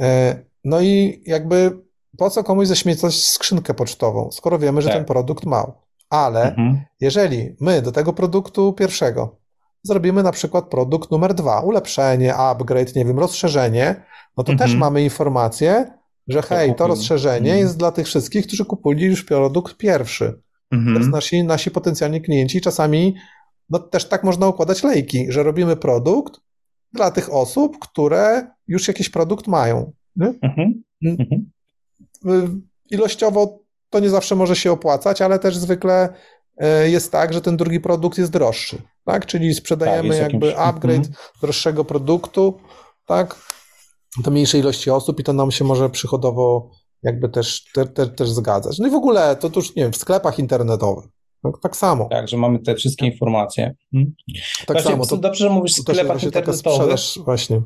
E, 0.00 0.36
no 0.64 0.80
i 0.80 1.22
jakby 1.26 1.84
po 2.18 2.30
co 2.30 2.44
komuś 2.44 2.66
zaśmiecać 2.66 3.24
skrzynkę 3.24 3.74
pocztową, 3.74 4.30
skoro 4.32 4.58
wiemy, 4.58 4.82
że 4.82 4.88
tak. 4.88 4.96
ten 4.96 5.04
produkt 5.04 5.46
ma. 5.46 5.72
Ale 6.10 6.42
mhm. 6.42 6.80
jeżeli 7.00 7.56
my 7.60 7.82
do 7.82 7.92
tego 7.92 8.12
produktu 8.12 8.72
pierwszego 8.72 9.43
zrobimy 9.84 10.22
na 10.22 10.32
przykład 10.32 10.68
produkt 10.68 11.10
numer 11.10 11.34
dwa, 11.34 11.60
ulepszenie, 11.60 12.34
upgrade, 12.34 12.96
nie 12.96 13.04
wiem, 13.04 13.18
rozszerzenie, 13.18 14.04
no 14.36 14.44
to 14.44 14.52
mhm. 14.52 14.68
też 14.70 14.78
mamy 14.78 15.02
informację, 15.02 15.98
że 16.28 16.42
hej, 16.42 16.74
to 16.74 16.86
rozszerzenie 16.86 17.50
mhm. 17.50 17.58
jest 17.58 17.78
dla 17.78 17.92
tych 17.92 18.06
wszystkich, 18.06 18.46
którzy 18.46 18.64
kupili 18.64 19.04
już 19.04 19.24
produkt 19.24 19.76
pierwszy. 19.76 20.40
Mhm. 20.70 20.94
To 20.94 21.00
jest 21.00 21.10
nasi, 21.12 21.44
nasi 21.44 21.70
potencjalni 21.70 22.22
klienci. 22.22 22.60
Czasami 22.60 23.14
no, 23.70 23.78
też 23.78 24.08
tak 24.08 24.24
można 24.24 24.48
układać 24.48 24.82
lejki, 24.82 25.32
że 25.32 25.42
robimy 25.42 25.76
produkt 25.76 26.40
dla 26.92 27.10
tych 27.10 27.32
osób, 27.32 27.78
które 27.78 28.46
już 28.68 28.88
jakiś 28.88 29.08
produkt 29.08 29.46
mają. 29.46 29.92
Mhm. 30.20 30.82
Mhm. 31.04 31.50
Y, 32.26 32.48
ilościowo 32.90 33.64
to 33.90 34.00
nie 34.00 34.10
zawsze 34.10 34.36
może 34.36 34.56
się 34.56 34.72
opłacać, 34.72 35.22
ale 35.22 35.38
też 35.38 35.56
zwykle 35.56 36.08
y, 36.08 36.12
jest 36.84 37.12
tak, 37.12 37.32
że 37.32 37.40
ten 37.40 37.56
drugi 37.56 37.80
produkt 37.80 38.18
jest 38.18 38.32
droższy 38.32 38.82
tak? 39.04 39.26
Czyli 39.26 39.54
sprzedajemy 39.54 40.08
tak, 40.08 40.32
jakby 40.32 40.46
jakimś... 40.46 40.66
upgrade 40.66 41.06
mm 41.06 41.14
droższego 41.40 41.84
produktu, 41.84 42.60
tak? 43.06 43.36
Do 44.24 44.30
mniejszej 44.30 44.60
ilości 44.60 44.90
osób 44.90 45.20
i 45.20 45.24
to 45.24 45.32
nam 45.32 45.50
się 45.50 45.64
może 45.64 45.90
przychodowo 45.90 46.70
jakby 47.02 47.28
też, 47.28 47.64
te, 47.74 47.86
te, 47.86 48.06
też 48.06 48.30
zgadzać. 48.30 48.78
No 48.78 48.86
i 48.86 48.90
w 48.90 48.94
ogóle 48.94 49.36
to 49.36 49.50
już, 49.56 49.76
nie 49.76 49.82
wiem, 49.82 49.92
w 49.92 49.96
sklepach 49.96 50.38
internetowych. 50.38 51.04
Tak, 51.42 51.52
tak 51.62 51.76
samo. 51.76 52.08
Tak, 52.10 52.28
że 52.28 52.36
mamy 52.36 52.58
te 52.58 52.74
wszystkie 52.74 53.06
informacje. 53.06 53.74
Hmm? 53.92 54.14
Tak 54.66 54.76
właśnie, 54.76 54.90
samo. 54.90 55.06
To, 55.06 55.16
dobrze, 55.16 55.44
że 55.44 55.50
mówisz 55.50 55.72
w 55.72 55.80
sklepach 55.80 56.22
internetowych. 56.22 57.00
Właśnie. 57.24 57.62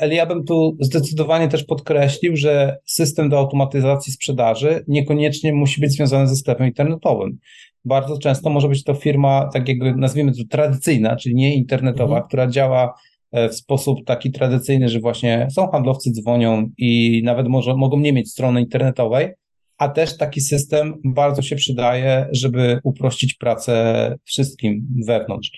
Ale 0.00 0.14
ja 0.14 0.26
bym 0.26 0.44
tu 0.44 0.76
zdecydowanie 0.80 1.48
też 1.48 1.64
podkreślił, 1.64 2.36
że 2.36 2.76
system 2.84 3.28
do 3.28 3.38
automatyzacji 3.38 4.12
sprzedaży 4.12 4.84
niekoniecznie 4.88 5.52
musi 5.52 5.80
być 5.80 5.92
związany 5.92 6.28
ze 6.28 6.36
sklepem 6.36 6.66
internetowym. 6.66 7.38
Bardzo 7.84 8.18
często 8.18 8.50
może 8.50 8.68
być 8.68 8.84
to 8.84 8.94
firma, 8.94 9.50
tak 9.52 9.68
jakby 9.68 9.94
nazwijmy 9.94 10.32
to 10.32 10.38
tradycyjna, 10.50 11.16
czyli 11.16 11.34
nie 11.34 11.54
internetowa, 11.54 12.14
mhm. 12.14 12.28
która 12.28 12.46
działa 12.46 12.94
e, 13.32 13.48
w 13.48 13.54
sposób 13.54 13.98
taki 14.06 14.30
tradycyjny, 14.30 14.88
że 14.88 15.00
właśnie 15.00 15.48
są 15.50 15.68
handlowcy, 15.70 16.10
dzwonią 16.10 16.70
i 16.78 17.22
nawet 17.24 17.48
może, 17.48 17.74
mogą 17.74 17.98
nie 17.98 18.12
mieć 18.12 18.30
strony 18.30 18.60
internetowej, 18.60 19.28
a 19.78 19.88
też 19.88 20.16
taki 20.16 20.40
system 20.40 20.94
bardzo 21.04 21.42
się 21.42 21.56
przydaje, 21.56 22.28
żeby 22.32 22.80
uprościć 22.84 23.34
pracę 23.34 24.14
wszystkim 24.24 24.86
wewnątrz. 25.06 25.50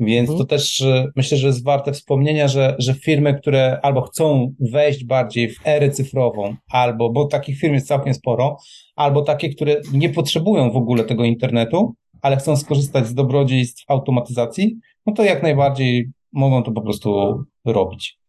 Więc 0.00 0.30
mhm. 0.30 0.38
to 0.38 0.44
też 0.44 0.84
myślę, 1.16 1.38
że 1.38 1.46
jest 1.46 1.64
warte 1.64 1.92
wspomnienia, 1.92 2.48
że, 2.48 2.76
że 2.78 2.94
firmy, 2.94 3.34
które 3.34 3.80
albo 3.82 4.02
chcą 4.02 4.54
wejść 4.60 5.04
bardziej 5.04 5.50
w 5.50 5.66
erę 5.66 5.90
cyfrową, 5.90 6.56
albo, 6.70 7.10
bo 7.10 7.24
takich 7.24 7.58
firm 7.58 7.74
jest 7.74 7.88
całkiem 7.88 8.14
sporo, 8.14 8.56
albo 8.96 9.22
takie, 9.22 9.54
które 9.54 9.80
nie 9.92 10.08
potrzebują 10.08 10.70
w 10.70 10.76
ogóle 10.76 11.04
tego 11.04 11.24
internetu, 11.24 11.94
ale 12.22 12.36
chcą 12.36 12.56
skorzystać 12.56 13.06
z 13.06 13.14
dobrodziejstw 13.14 13.84
automatyzacji, 13.88 14.78
no 15.06 15.12
to 15.12 15.24
jak 15.24 15.42
najbardziej 15.42 16.10
mogą 16.32 16.62
to 16.62 16.72
po 16.72 16.80
prostu 16.80 17.38
robić. 17.64 18.20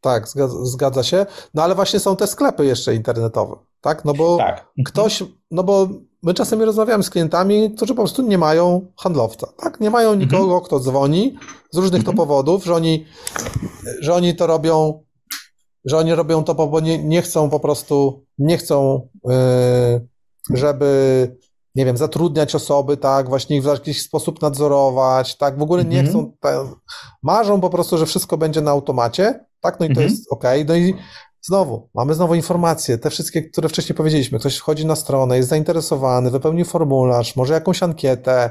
Tak, 0.00 0.28
zgadza, 0.28 0.64
zgadza, 0.64 1.02
się. 1.02 1.26
No 1.54 1.62
ale 1.62 1.74
właśnie 1.74 2.00
są 2.00 2.16
te 2.16 2.26
sklepy 2.26 2.66
jeszcze 2.66 2.94
internetowe, 2.94 3.56
tak? 3.80 4.04
No 4.04 4.14
bo 4.14 4.36
tak. 4.36 4.72
ktoś, 4.84 5.22
no 5.50 5.64
bo 5.64 5.88
my 6.24 6.34
czasami 6.34 6.64
rozmawiamy 6.64 7.04
z 7.04 7.10
klientami, 7.10 7.70
którzy 7.76 7.94
po 7.94 8.02
prostu 8.02 8.22
nie 8.22 8.38
mają 8.38 8.86
handlowca, 8.96 9.46
tak? 9.56 9.80
Nie 9.80 9.90
mają 9.90 10.14
nikogo, 10.14 10.44
mhm. 10.44 10.62
kto 10.62 10.80
dzwoni 10.80 11.36
z 11.70 11.76
różnych 11.76 12.04
to 12.04 12.10
mhm. 12.10 12.16
powodów, 12.16 12.64
że 12.64 12.74
oni, 12.74 13.04
że 14.00 14.14
oni 14.14 14.36
to 14.36 14.46
robią, 14.46 15.02
że 15.84 15.98
oni 15.98 16.14
robią 16.14 16.44
to, 16.44 16.54
bo 16.54 16.80
nie, 16.80 17.04
nie 17.04 17.22
chcą 17.22 17.50
po 17.50 17.60
prostu, 17.60 18.24
nie 18.38 18.58
chcą, 18.58 19.08
yy, 19.24 20.56
żeby 20.56 21.36
nie 21.74 21.84
wiem, 21.84 21.96
zatrudniać 21.96 22.54
osoby, 22.54 22.96
tak, 22.96 23.28
właśnie 23.28 23.56
ich 23.56 23.62
w 23.62 23.66
jakiś 23.66 24.02
sposób 24.02 24.42
nadzorować, 24.42 25.36
tak, 25.36 25.58
w 25.58 25.62
ogóle 25.62 25.84
nie 25.84 26.00
mhm. 26.00 26.08
chcą, 26.08 26.32
tak, 26.40 26.66
marzą 27.22 27.60
po 27.60 27.70
prostu, 27.70 27.98
że 27.98 28.06
wszystko 28.06 28.36
będzie 28.36 28.60
na 28.60 28.70
automacie, 28.70 29.44
tak, 29.60 29.80
no 29.80 29.86
i 29.86 29.88
to 29.88 30.00
mhm. 30.00 30.08
jest 30.08 30.32
ok, 30.32 30.44
no 30.68 30.76
i 30.76 30.94
znowu, 31.46 31.90
mamy 31.94 32.14
znowu 32.14 32.34
informacje, 32.34 32.98
te 32.98 33.10
wszystkie, 33.10 33.42
które 33.42 33.68
wcześniej 33.68 33.96
powiedzieliśmy, 33.96 34.38
ktoś 34.38 34.56
wchodzi 34.56 34.86
na 34.86 34.96
stronę, 34.96 35.36
jest 35.36 35.48
zainteresowany, 35.48 36.30
wypełnił 36.30 36.64
formularz, 36.64 37.36
może 37.36 37.54
jakąś 37.54 37.82
ankietę, 37.82 38.50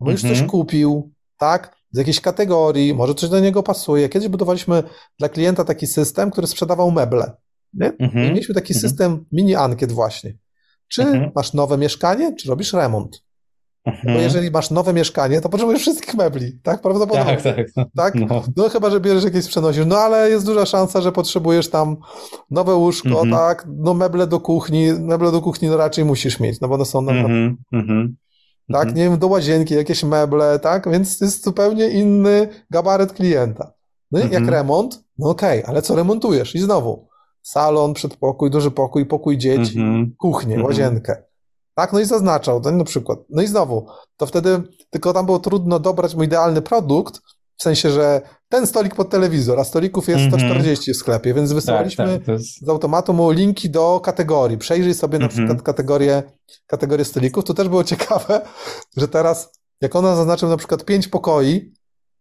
bo 0.00 0.10
już 0.10 0.20
coś 0.20 0.30
mhm. 0.30 0.48
kupił, 0.48 1.12
tak, 1.38 1.76
z 1.92 1.98
jakiejś 1.98 2.20
kategorii, 2.20 2.94
może 2.94 3.14
coś 3.14 3.30
do 3.30 3.40
niego 3.40 3.62
pasuje. 3.62 4.08
Kiedyś 4.08 4.28
budowaliśmy 4.28 4.82
dla 5.18 5.28
klienta 5.28 5.64
taki 5.64 5.86
system, 5.86 6.30
który 6.30 6.46
sprzedawał 6.46 6.90
meble, 6.90 7.32
nie? 7.74 7.92
I 7.98 8.16
mieliśmy 8.16 8.54
taki 8.54 8.74
system 8.74 9.24
mini 9.32 9.54
ankiet 9.54 9.92
właśnie. 9.92 10.34
Czy 10.88 11.02
mhm. 11.02 11.30
masz 11.34 11.52
nowe 11.52 11.78
mieszkanie, 11.78 12.36
czy 12.36 12.48
robisz 12.48 12.72
remont? 12.72 13.24
Mhm. 13.84 14.14
Bo 14.14 14.20
jeżeli 14.20 14.50
masz 14.50 14.70
nowe 14.70 14.92
mieszkanie, 14.92 15.40
to 15.40 15.48
potrzebujesz 15.48 15.82
wszystkich 15.82 16.14
mebli, 16.14 16.58
tak? 16.62 16.80
Prawdopodobnie. 16.80 17.36
Tak, 17.36 17.42
tak. 17.42 17.66
No, 17.76 17.84
tak? 17.96 18.14
No. 18.14 18.42
no 18.56 18.68
chyba, 18.68 18.90
że 18.90 19.00
bierzesz 19.00 19.24
jakieś 19.24 19.46
przenosisz. 19.46 19.86
No 19.86 19.96
ale 19.96 20.30
jest 20.30 20.46
duża 20.46 20.66
szansa, 20.66 21.00
że 21.00 21.12
potrzebujesz 21.12 21.70
tam 21.70 21.96
nowe 22.50 22.74
łóżko, 22.74 23.08
mhm. 23.08 23.30
tak? 23.30 23.66
No 23.76 23.94
meble 23.94 24.26
do 24.26 24.40
kuchni, 24.40 24.92
meble 24.92 25.32
do 25.32 25.40
kuchni 25.40 25.68
no 25.68 25.76
raczej 25.76 26.04
musisz 26.04 26.40
mieć, 26.40 26.60
no 26.60 26.68
bo 26.68 26.74
one 26.74 26.84
są 26.84 27.02
na... 27.02 27.12
Mhm. 27.12 27.56
mhm. 27.72 28.16
Tak, 28.72 28.82
mhm. 28.82 28.96
nie 28.96 29.02
wiem, 29.02 29.18
do 29.18 29.26
łazienki 29.26 29.74
jakieś 29.74 30.04
meble, 30.04 30.58
tak? 30.58 30.90
Więc 30.90 31.18
to 31.18 31.24
jest 31.24 31.44
zupełnie 31.44 31.88
inny 31.88 32.48
gabaryt 32.70 33.12
klienta. 33.12 33.72
No 34.12 34.18
jak 34.18 34.32
mhm. 34.32 34.50
remont, 34.50 35.04
no 35.18 35.30
okej, 35.30 35.58
okay, 35.58 35.70
ale 35.70 35.82
co 35.82 35.96
remontujesz? 35.96 36.54
I 36.54 36.58
znowu, 36.58 37.08
salon, 37.42 37.94
przedpokój, 37.94 38.50
duży 38.50 38.70
pokój, 38.70 39.06
pokój 39.06 39.38
dzieci, 39.38 39.78
kuchnię, 40.18 40.62
łazienkę. 40.62 41.22
Tak, 41.74 41.92
no 41.92 42.00
i 42.00 42.04
zaznaczał 42.04 42.60
ten 42.60 42.78
na 42.78 42.84
przykład. 42.84 43.18
No 43.30 43.42
i 43.42 43.46
znowu, 43.46 43.86
to 44.16 44.26
wtedy 44.26 44.62
tylko 44.90 45.12
tam 45.12 45.26
było 45.26 45.38
trudno 45.38 45.78
dobrać 45.78 46.14
mój 46.14 46.26
idealny 46.26 46.62
produkt, 46.62 47.20
w 47.56 47.62
sensie, 47.62 47.90
że 47.90 48.20
ten 48.48 48.66
stolik 48.66 48.94
pod 48.94 49.10
telewizor, 49.10 49.60
a 49.60 49.64
stolików 49.64 50.08
jest 50.08 50.20
mm 50.20 50.30
-hmm. 50.32 50.38
140 50.38 50.92
w 50.92 50.96
sklepie, 50.96 51.34
więc 51.34 51.52
wysyłaliśmy 51.52 52.04
tak, 52.06 52.18
tak, 52.18 52.28
jest... 52.28 52.66
z 52.66 52.68
automatu 52.68 53.14
mu 53.14 53.30
linki 53.30 53.70
do 53.70 54.00
kategorii. 54.00 54.58
Przejrzyj 54.58 54.94
sobie 54.94 55.18
na 55.18 55.28
przykład 55.28 55.62
kategorię, 55.62 56.22
kategorię 56.66 57.04
stolików. 57.04 57.44
To 57.44 57.54
też 57.54 57.68
było 57.68 57.84
ciekawe, 57.84 58.40
że 58.96 59.08
teraz, 59.08 59.52
jak 59.80 59.96
ona 59.96 60.16
zaznaczył 60.16 60.48
na 60.48 60.56
przykład 60.56 60.84
pięć 60.84 61.08
pokoi, 61.08 61.72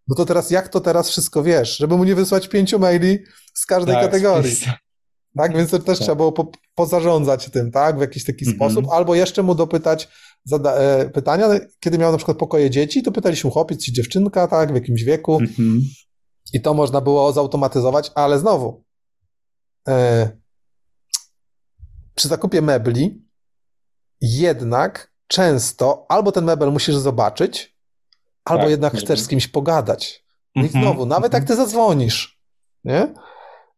no 0.08 0.16
to 0.16 0.26
teraz 0.26 0.52
jak 0.52 0.70
to 0.70 0.82
teraz 0.82 1.10
wszystko 1.10 1.44
wiesz, 1.44 1.78
żeby 1.78 1.98
mu 1.98 2.04
nie 2.04 2.16
wysłać 2.16 2.48
pięciu 2.48 2.80
maili 2.80 3.20
z 3.54 3.66
każdej 3.66 3.96
tak, 3.96 4.06
kategorii. 4.06 4.56
Tak, 5.38 5.58
więc 5.58 5.72
to 5.72 5.80
też 5.80 5.98
tak. 5.98 6.06
trzeba 6.06 6.16
było 6.16 6.32
po, 6.32 6.52
pozarządzać 6.76 7.50
tym, 7.50 7.72
tak, 7.72 7.98
w 7.98 8.02
jakiś 8.02 8.26
taki 8.26 8.46
mm 8.46 8.54
-hmm. 8.54 8.58
sposób, 8.58 8.92
albo 8.92 9.16
jeszcze 9.16 9.44
mu 9.44 9.56
dopytać 9.56 10.10
e, 10.66 11.10
pytania, 11.10 11.48
kiedy 11.80 11.98
miał 11.98 12.12
na 12.12 12.18
przykład 12.18 12.38
pokoje 12.38 12.70
dzieci, 12.70 13.04
to 13.04 13.12
pytaliśmy 13.12 13.52
chłopiec 13.52 13.86
czy 13.86 13.92
dziewczynka, 13.92 14.48
tak, 14.48 14.72
w 14.72 14.76
jakimś 14.76 15.04
wieku 15.04 15.36
mm 15.36 15.48
-hmm. 15.48 15.80
i 16.54 16.62
to 16.62 16.74
można 16.74 17.02
było 17.02 17.34
zautomatyzować, 17.34 18.12
ale 18.16 18.40
znowu 18.40 18.84
e, 19.88 20.30
przy 22.16 22.28
zakupie 22.28 22.62
mebli 22.62 23.24
jednak 24.22 25.14
często 25.28 26.06
albo 26.10 26.32
ten 26.32 26.46
mebel 26.46 26.72
musisz 26.72 26.96
zobaczyć, 26.96 27.78
albo 28.46 28.64
tak, 28.64 28.72
jednak 28.72 28.94
chcesz 28.98 29.20
z 29.20 29.28
kimś 29.28 29.48
pogadać. 29.48 30.26
I 30.56 30.60
mm 30.60 30.72
-hmm. 30.72 30.82
znowu, 30.82 31.06
nawet 31.06 31.34
jak 31.34 31.44
ty 31.44 31.56
zadzwonisz, 31.56 32.42
nie? 32.84 33.14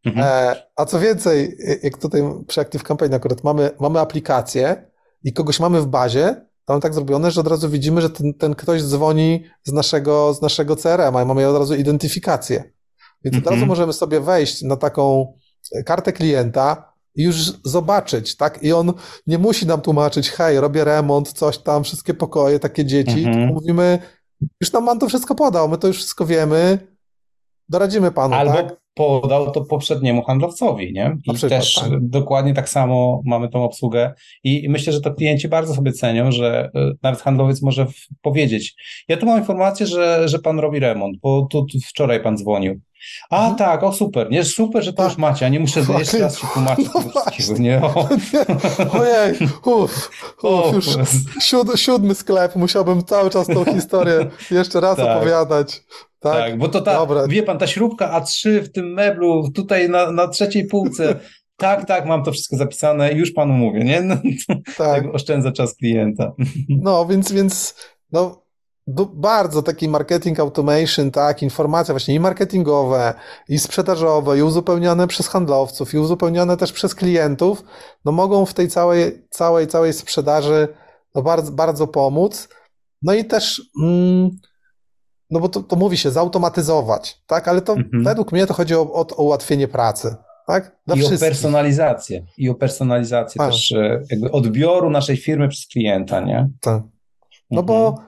Mhm. 0.06 0.26
E, 0.28 0.56
a 0.76 0.86
co 0.86 1.00
więcej, 1.00 1.58
jak 1.84 1.98
tutaj 1.98 2.22
przy 2.48 2.62
Active 2.62 2.84
Campaign 2.84 3.14
akurat 3.14 3.44
mamy, 3.44 3.72
mamy 3.80 4.00
aplikację 4.00 4.92
i 5.24 5.34
kogoś 5.34 5.60
mamy 5.60 5.82
w 5.82 5.88
bazie, 5.88 6.46
to 6.66 6.74
mamy 6.74 6.82
tak 6.82 6.94
zrobione, 6.94 7.32
że 7.32 7.42
od 7.42 7.48
razu 7.48 7.70
widzimy, 7.70 8.02
że 8.02 8.10
ten, 8.10 8.34
ten 8.34 8.56
ktoś 8.56 8.84
dzwoni 8.84 9.44
z 9.64 9.72
naszego, 9.72 10.34
z 10.34 10.42
naszego 10.42 10.76
CRM-a 10.76 11.22
i 11.22 11.26
mamy 11.26 11.48
od 11.48 11.58
razu 11.58 11.76
identyfikację. 11.76 12.64
Więc 13.24 13.38
od 13.38 13.44
razu 13.44 13.54
mhm. 13.54 13.68
możemy 13.68 13.94
sobie 13.94 14.20
wejść 14.20 14.62
na 14.62 14.78
taką 14.78 15.34
kartę 15.86 16.14
klienta 16.14 16.94
i 17.16 17.24
już 17.24 17.36
zobaczyć, 17.64 18.38
tak? 18.38 18.64
I 18.64 18.74
on 18.74 18.94
nie 19.28 19.38
musi 19.38 19.66
nam 19.68 19.82
tłumaczyć, 19.82 20.30
hej, 20.30 20.60
robię 20.60 20.84
remont, 20.84 21.34
coś 21.34 21.58
tam, 21.58 21.84
wszystkie 21.84 22.14
pokoje, 22.14 22.60
takie 22.60 22.86
dzieci. 22.86 23.26
Mhm. 23.26 23.48
mówimy, 23.48 24.00
już 24.62 24.74
nam 24.74 24.86
pan 24.86 25.00
to 25.00 25.08
wszystko 25.08 25.36
podał, 25.36 25.70
my 25.70 25.78
to 25.78 25.88
już 25.88 25.98
wszystko 25.98 26.26
wiemy, 26.26 26.80
doradzimy 27.70 28.12
panu, 28.12 28.36
Albo 28.36 28.54
tak? 28.54 28.86
podał 28.96 29.52
to 29.52 29.62
poprzedniemu 29.62 30.24
handlowcowi, 30.24 30.94
nie? 30.94 31.18
I 31.26 31.34
przykład, 31.34 31.62
też 31.62 31.74
tak. 31.74 31.90
dokładnie 32.02 32.54
tak 32.54 32.70
samo 32.70 33.22
mamy 33.26 33.50
tą 33.50 33.64
obsługę 33.64 34.14
i 34.44 34.70
myślę, 34.70 34.94
że 34.94 35.02
to 35.02 35.14
klienci 35.14 35.48
bardzo 35.48 35.76
sobie 35.76 35.92
cenią, 35.92 36.32
że 36.32 36.70
e, 36.76 36.92
nawet 37.04 37.22
handlowiec 37.22 37.62
może 37.62 37.88
powiedzieć, 38.22 38.76
ja 39.08 39.18
tu 39.18 39.26
mam 39.26 39.40
informację, 39.40 39.88
że, 39.88 40.30
że 40.30 40.40
pan 40.40 40.60
robi 40.60 40.80
remont, 40.80 41.18
bo 41.22 41.48
tu, 41.52 41.66
wczoraj 41.88 42.24
pan 42.24 42.38
dzwonił. 42.38 42.80
A 43.30 43.38
mhm. 43.38 43.56
tak, 43.56 43.84
o 43.84 43.92
super, 43.92 44.32
nie, 44.32 44.44
super, 44.44 44.84
że 44.84 44.94
to 44.94 44.98
tak. 44.98 45.12
już 45.12 45.18
macie, 45.18 45.46
a 45.46 45.50
nie 45.50 45.60
muszę 45.60 45.82
Właśnie. 45.82 46.00
jeszcze 46.00 46.20
raz 46.20 46.40
się 46.40 46.48
tłumaczyć 46.54 46.88
no 46.96 47.02
wszystkiego, 47.02 47.60
nie? 47.60 47.82
O. 47.84 48.10
Ojej, 49.00 49.34
uff, 49.66 50.10
uff, 50.44 50.74
już 50.74 50.86
siód, 51.44 51.68
siódmy 51.76 52.16
sklep, 52.16 52.56
musiałbym 52.56 53.04
cały 53.04 53.30
czas 53.30 53.48
tą 53.48 53.66
historię 53.66 54.26
jeszcze 54.52 54.80
raz 54.80 54.98
tak. 54.98 55.18
opowiadać. 55.18 55.84
Tak, 56.32 56.50
tak 56.50 56.58
bo 56.58 56.68
to 56.68 56.82
ta, 56.82 56.94
Dobra. 56.94 57.28
wie 57.28 57.44
pan, 57.44 57.58
ta 57.58 57.68
śrubka 57.68 58.22
A3 58.22 58.62
w 58.62 58.72
tym 58.72 58.94
meblu, 58.94 59.52
tutaj 59.52 59.90
na, 59.90 60.12
na 60.12 60.28
trzeciej 60.28 60.68
półce, 60.68 61.20
tak, 61.58 61.86
tak, 61.86 62.06
mam 62.06 62.24
to 62.24 62.32
wszystko 62.32 62.58
zapisane, 62.58 63.14
już 63.14 63.32
panu 63.32 63.54
mówię, 63.54 63.84
nie? 63.84 64.02
No, 64.02 64.16
tak. 64.50 65.04
tak 65.04 65.16
oszczędza 65.16 65.52
czas 65.52 65.76
klienta. 65.76 66.34
No, 66.70 67.06
więc, 67.06 67.32
więc 67.32 67.76
no, 68.12 68.46
bardzo 69.14 69.62
taki 69.62 69.90
marketing 69.90 70.40
automation, 70.40 71.12
tak, 71.12 71.42
informacje 71.42 71.94
właśnie 71.94 72.16
i 72.16 72.20
marketingowe, 72.20 73.14
i 73.50 73.60
sprzedażowe, 73.60 74.38
i 74.38 74.42
uzupełniane 74.42 75.08
przez 75.08 75.28
handlowców, 75.28 75.94
i 75.94 75.98
uzupełniane 75.98 76.58
też 76.58 76.72
przez 76.72 76.96
klientów, 76.96 77.64
no 78.06 78.12
mogą 78.12 78.46
w 78.46 78.54
tej 78.54 78.68
całej, 78.68 79.28
całej, 79.30 79.68
całej 79.68 79.94
sprzedaży 79.94 80.68
no 81.16 81.22
bardzo, 81.22 81.52
bardzo 81.52 81.88
pomóc. 81.88 82.50
No 83.02 83.14
i 83.14 83.26
też, 83.26 83.62
mm, 83.84 84.30
no 85.30 85.40
bo 85.40 85.50
to, 85.50 85.64
to 85.64 85.76
mówi 85.76 85.98
się 85.98 86.12
zautomatyzować, 86.12 87.22
tak, 87.28 87.48
ale 87.48 87.62
to 87.62 87.74
mhm. 87.74 88.04
według 88.04 88.32
mnie 88.32 88.48
to 88.48 88.54
chodzi 88.54 88.76
o, 88.76 88.82
o, 88.82 89.08
o 89.18 89.24
ułatwienie 89.24 89.68
pracy. 89.68 90.16
Tak? 90.48 90.78
I 90.88 90.92
wszystkich. 90.92 91.22
o 91.22 91.26
personalizację. 91.26 92.26
I 92.38 92.50
o 92.50 92.56
personalizację 92.56 93.40
tak. 93.40 93.52
też 93.52 93.72
e, 93.72 94.02
jakby 94.12 94.32
odbioru 94.32 94.90
naszej 94.90 95.18
firmy 95.18 95.50
przez 95.50 95.68
klienta, 95.68 96.20
nie? 96.20 96.50
Tak. 96.62 96.84
No 97.52 97.62
mhm. 97.62 97.66
bo 97.66 98.00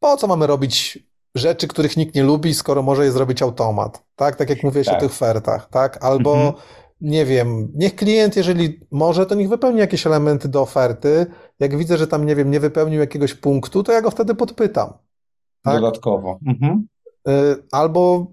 po 0.00 0.16
co 0.16 0.26
mamy 0.26 0.46
robić 0.46 0.98
rzeczy, 1.34 1.68
których 1.68 1.96
nikt 1.96 2.14
nie 2.14 2.22
lubi, 2.22 2.54
skoro 2.54 2.82
może 2.82 3.04
je 3.04 3.12
zrobić 3.12 3.42
automat, 3.42 4.02
tak? 4.16 4.36
Tak 4.36 4.50
jak 4.50 4.62
mówiłeś 4.62 4.86
tak. 4.86 4.96
o 4.96 5.00
tych 5.00 5.10
ofertach, 5.10 5.68
tak? 5.70 6.04
Albo, 6.04 6.34
mhm. 6.34 6.54
nie 7.00 7.24
wiem, 7.24 7.72
niech 7.74 7.96
klient, 7.96 8.36
jeżeli 8.36 8.80
może, 8.90 9.26
to 9.26 9.34
niech 9.34 9.48
wypełni 9.48 9.78
jakieś 9.78 10.06
elementy 10.06 10.48
do 10.48 10.60
oferty. 10.62 11.26
Jak 11.60 11.76
widzę, 11.76 11.98
że 11.98 12.06
tam, 12.06 12.26
nie 12.26 12.36
wiem, 12.36 12.50
nie 12.50 12.60
wypełnił 12.60 13.00
jakiegoś 13.00 13.34
punktu, 13.34 13.82
to 13.82 13.92
ja 13.92 14.02
go 14.02 14.10
wtedy 14.10 14.34
podpytam. 14.34 14.92
Tak? 15.64 15.80
Dodatkowo. 15.80 16.38
Mhm. 16.46 16.86
Y, 17.28 17.32
albo 17.72 18.32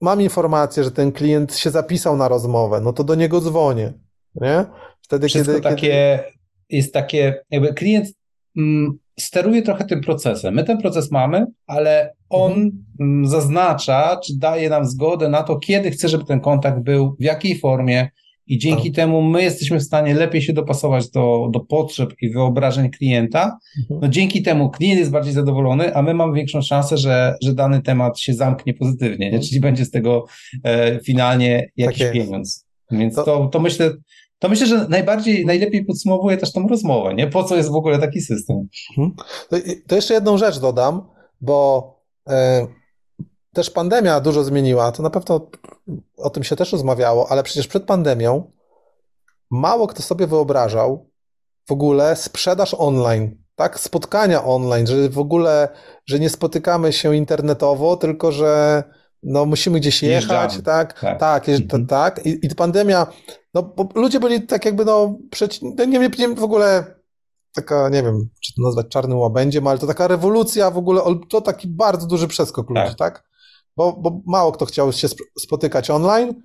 mam 0.00 0.20
informację, 0.20 0.84
że 0.84 0.90
ten 0.90 1.12
klient 1.12 1.56
się 1.56 1.70
zapisał 1.70 2.16
na 2.16 2.28
rozmowę, 2.28 2.80
no 2.80 2.92
to 2.92 3.04
do 3.04 3.14
niego 3.14 3.40
dzwonię, 3.40 3.92
nie? 4.34 4.64
Wtedy, 5.02 5.28
Wszystko 5.28 5.52
kiedy, 5.52 5.62
takie, 5.62 5.76
kiedy... 5.76 6.38
jest 6.70 6.94
takie, 6.94 7.44
jakby 7.50 7.74
klient 7.74 8.08
mm, 8.56 8.98
steruje 9.20 9.62
trochę 9.62 9.84
tym 9.84 10.00
procesem. 10.00 10.54
My 10.54 10.64
ten 10.64 10.78
proces 10.78 11.10
mamy, 11.10 11.46
ale 11.66 12.14
on 12.30 12.52
mhm. 12.52 12.84
Mm, 13.00 13.26
zaznacza, 13.26 14.20
czy 14.24 14.32
daje 14.38 14.70
nam 14.70 14.86
zgodę 14.86 15.28
na 15.28 15.42
to, 15.42 15.58
kiedy 15.58 15.90
chce, 15.90 16.08
żeby 16.08 16.24
ten 16.24 16.40
kontakt 16.40 16.80
był, 16.80 17.16
w 17.20 17.22
jakiej 17.22 17.58
formie, 17.58 18.08
i 18.48 18.58
dzięki 18.58 18.90
tak. 18.90 18.96
temu 18.96 19.22
my 19.22 19.42
jesteśmy 19.42 19.78
w 19.78 19.82
stanie 19.82 20.14
lepiej 20.14 20.42
się 20.42 20.52
dopasować 20.52 21.10
do, 21.10 21.48
do 21.50 21.60
potrzeb 21.60 22.14
i 22.22 22.30
wyobrażeń 22.30 22.90
klienta. 22.90 23.58
Mhm. 23.80 24.00
No 24.00 24.08
dzięki 24.08 24.42
temu 24.42 24.70
klient 24.70 24.98
jest 24.98 25.10
bardziej 25.10 25.32
zadowolony, 25.32 25.96
a 25.96 26.02
my 26.02 26.14
mamy 26.14 26.34
większą 26.34 26.62
szansę, 26.62 26.98
że, 26.98 27.34
że 27.42 27.54
dany 27.54 27.82
temat 27.82 28.20
się 28.20 28.34
zamknie 28.34 28.74
pozytywnie, 28.74 29.18
nie? 29.18 29.26
Mhm. 29.26 29.42
czyli 29.42 29.60
będzie 29.60 29.84
z 29.84 29.90
tego 29.90 30.26
e, 30.64 31.00
finalnie 31.00 31.70
jakiś 31.76 32.02
tak 32.02 32.12
pieniądz. 32.12 32.66
Więc 32.90 33.14
to, 33.14 33.22
to, 33.22 33.48
to 33.52 33.60
myślę, 33.60 33.90
to 34.38 34.48
myślę, 34.48 34.66
że 34.66 34.88
najbardziej, 34.88 35.46
najlepiej 35.46 35.84
podsumowuje 35.84 36.36
też 36.36 36.52
tą 36.52 36.68
rozmowę, 36.68 37.14
nie? 37.14 37.26
Po 37.26 37.44
co 37.44 37.56
jest 37.56 37.70
w 37.70 37.74
ogóle 37.74 37.98
taki 37.98 38.20
system? 38.20 38.68
Mhm. 38.98 39.16
To, 39.50 39.56
to 39.86 39.96
jeszcze 39.96 40.14
jedną 40.14 40.38
rzecz 40.38 40.58
dodam, 40.60 41.02
bo 41.40 41.88
e, 42.28 42.66
też 43.58 43.70
pandemia 43.70 44.20
dużo 44.20 44.44
zmieniła. 44.44 44.92
To 44.92 45.02
na 45.02 45.10
pewno 45.10 45.50
o 46.16 46.30
tym 46.30 46.44
się 46.44 46.56
też 46.56 46.72
rozmawiało, 46.72 47.30
ale 47.30 47.42
przecież 47.42 47.66
przed 47.66 47.84
pandemią 47.84 48.50
mało 49.50 49.86
kto 49.86 50.02
sobie 50.02 50.26
wyobrażał 50.26 51.10
w 51.68 51.72
ogóle 51.72 52.16
sprzedaż 52.16 52.74
online, 52.78 53.36
tak? 53.56 53.80
Spotkania 53.80 54.44
online, 54.44 54.86
że 54.86 55.08
w 55.08 55.18
ogóle, 55.18 55.68
że 56.06 56.18
nie 56.18 56.30
spotykamy 56.30 56.92
się 56.92 57.16
internetowo, 57.16 57.96
tylko 57.96 58.32
że 58.32 58.82
no 59.22 59.46
musimy 59.46 59.80
gdzieś 59.80 60.02
jechać, 60.02 60.58
tak? 60.64 61.00
Tak, 61.00 61.18
tak, 61.18 61.48
mhm. 61.48 61.86
tak. 61.86 62.26
I, 62.26 62.46
I 62.46 62.54
pandemia, 62.54 63.06
no 63.54 63.62
bo 63.62 63.88
ludzie 63.94 64.20
byli 64.20 64.42
tak 64.42 64.64
jakby, 64.64 64.84
no, 64.84 65.14
przeci- 65.30 65.72
no, 65.78 65.84
nie, 65.84 65.98
nie, 65.98 66.08
nie 66.18 66.28
w 66.28 66.42
ogóle 66.42 66.84
taka, 67.54 67.88
nie 67.88 68.02
wiem, 68.02 68.28
czy 68.40 68.54
to 68.54 68.62
nazwać 68.62 68.88
czarnym 68.88 69.18
łabędziem, 69.18 69.66
ale 69.66 69.78
to 69.78 69.86
taka 69.86 70.08
rewolucja 70.08 70.70
w 70.70 70.78
ogóle, 70.78 71.02
to 71.28 71.40
taki 71.40 71.68
bardzo 71.68 72.06
duży 72.06 72.28
przeskok 72.28 72.70
ludzi, 72.70 72.82
tak? 72.82 72.98
tak? 72.98 73.27
Bo, 73.78 73.92
bo 73.92 74.20
mało 74.26 74.52
kto 74.52 74.66
chciał 74.66 74.92
się 74.92 75.08
spotykać 75.38 75.90
online, 75.90 76.42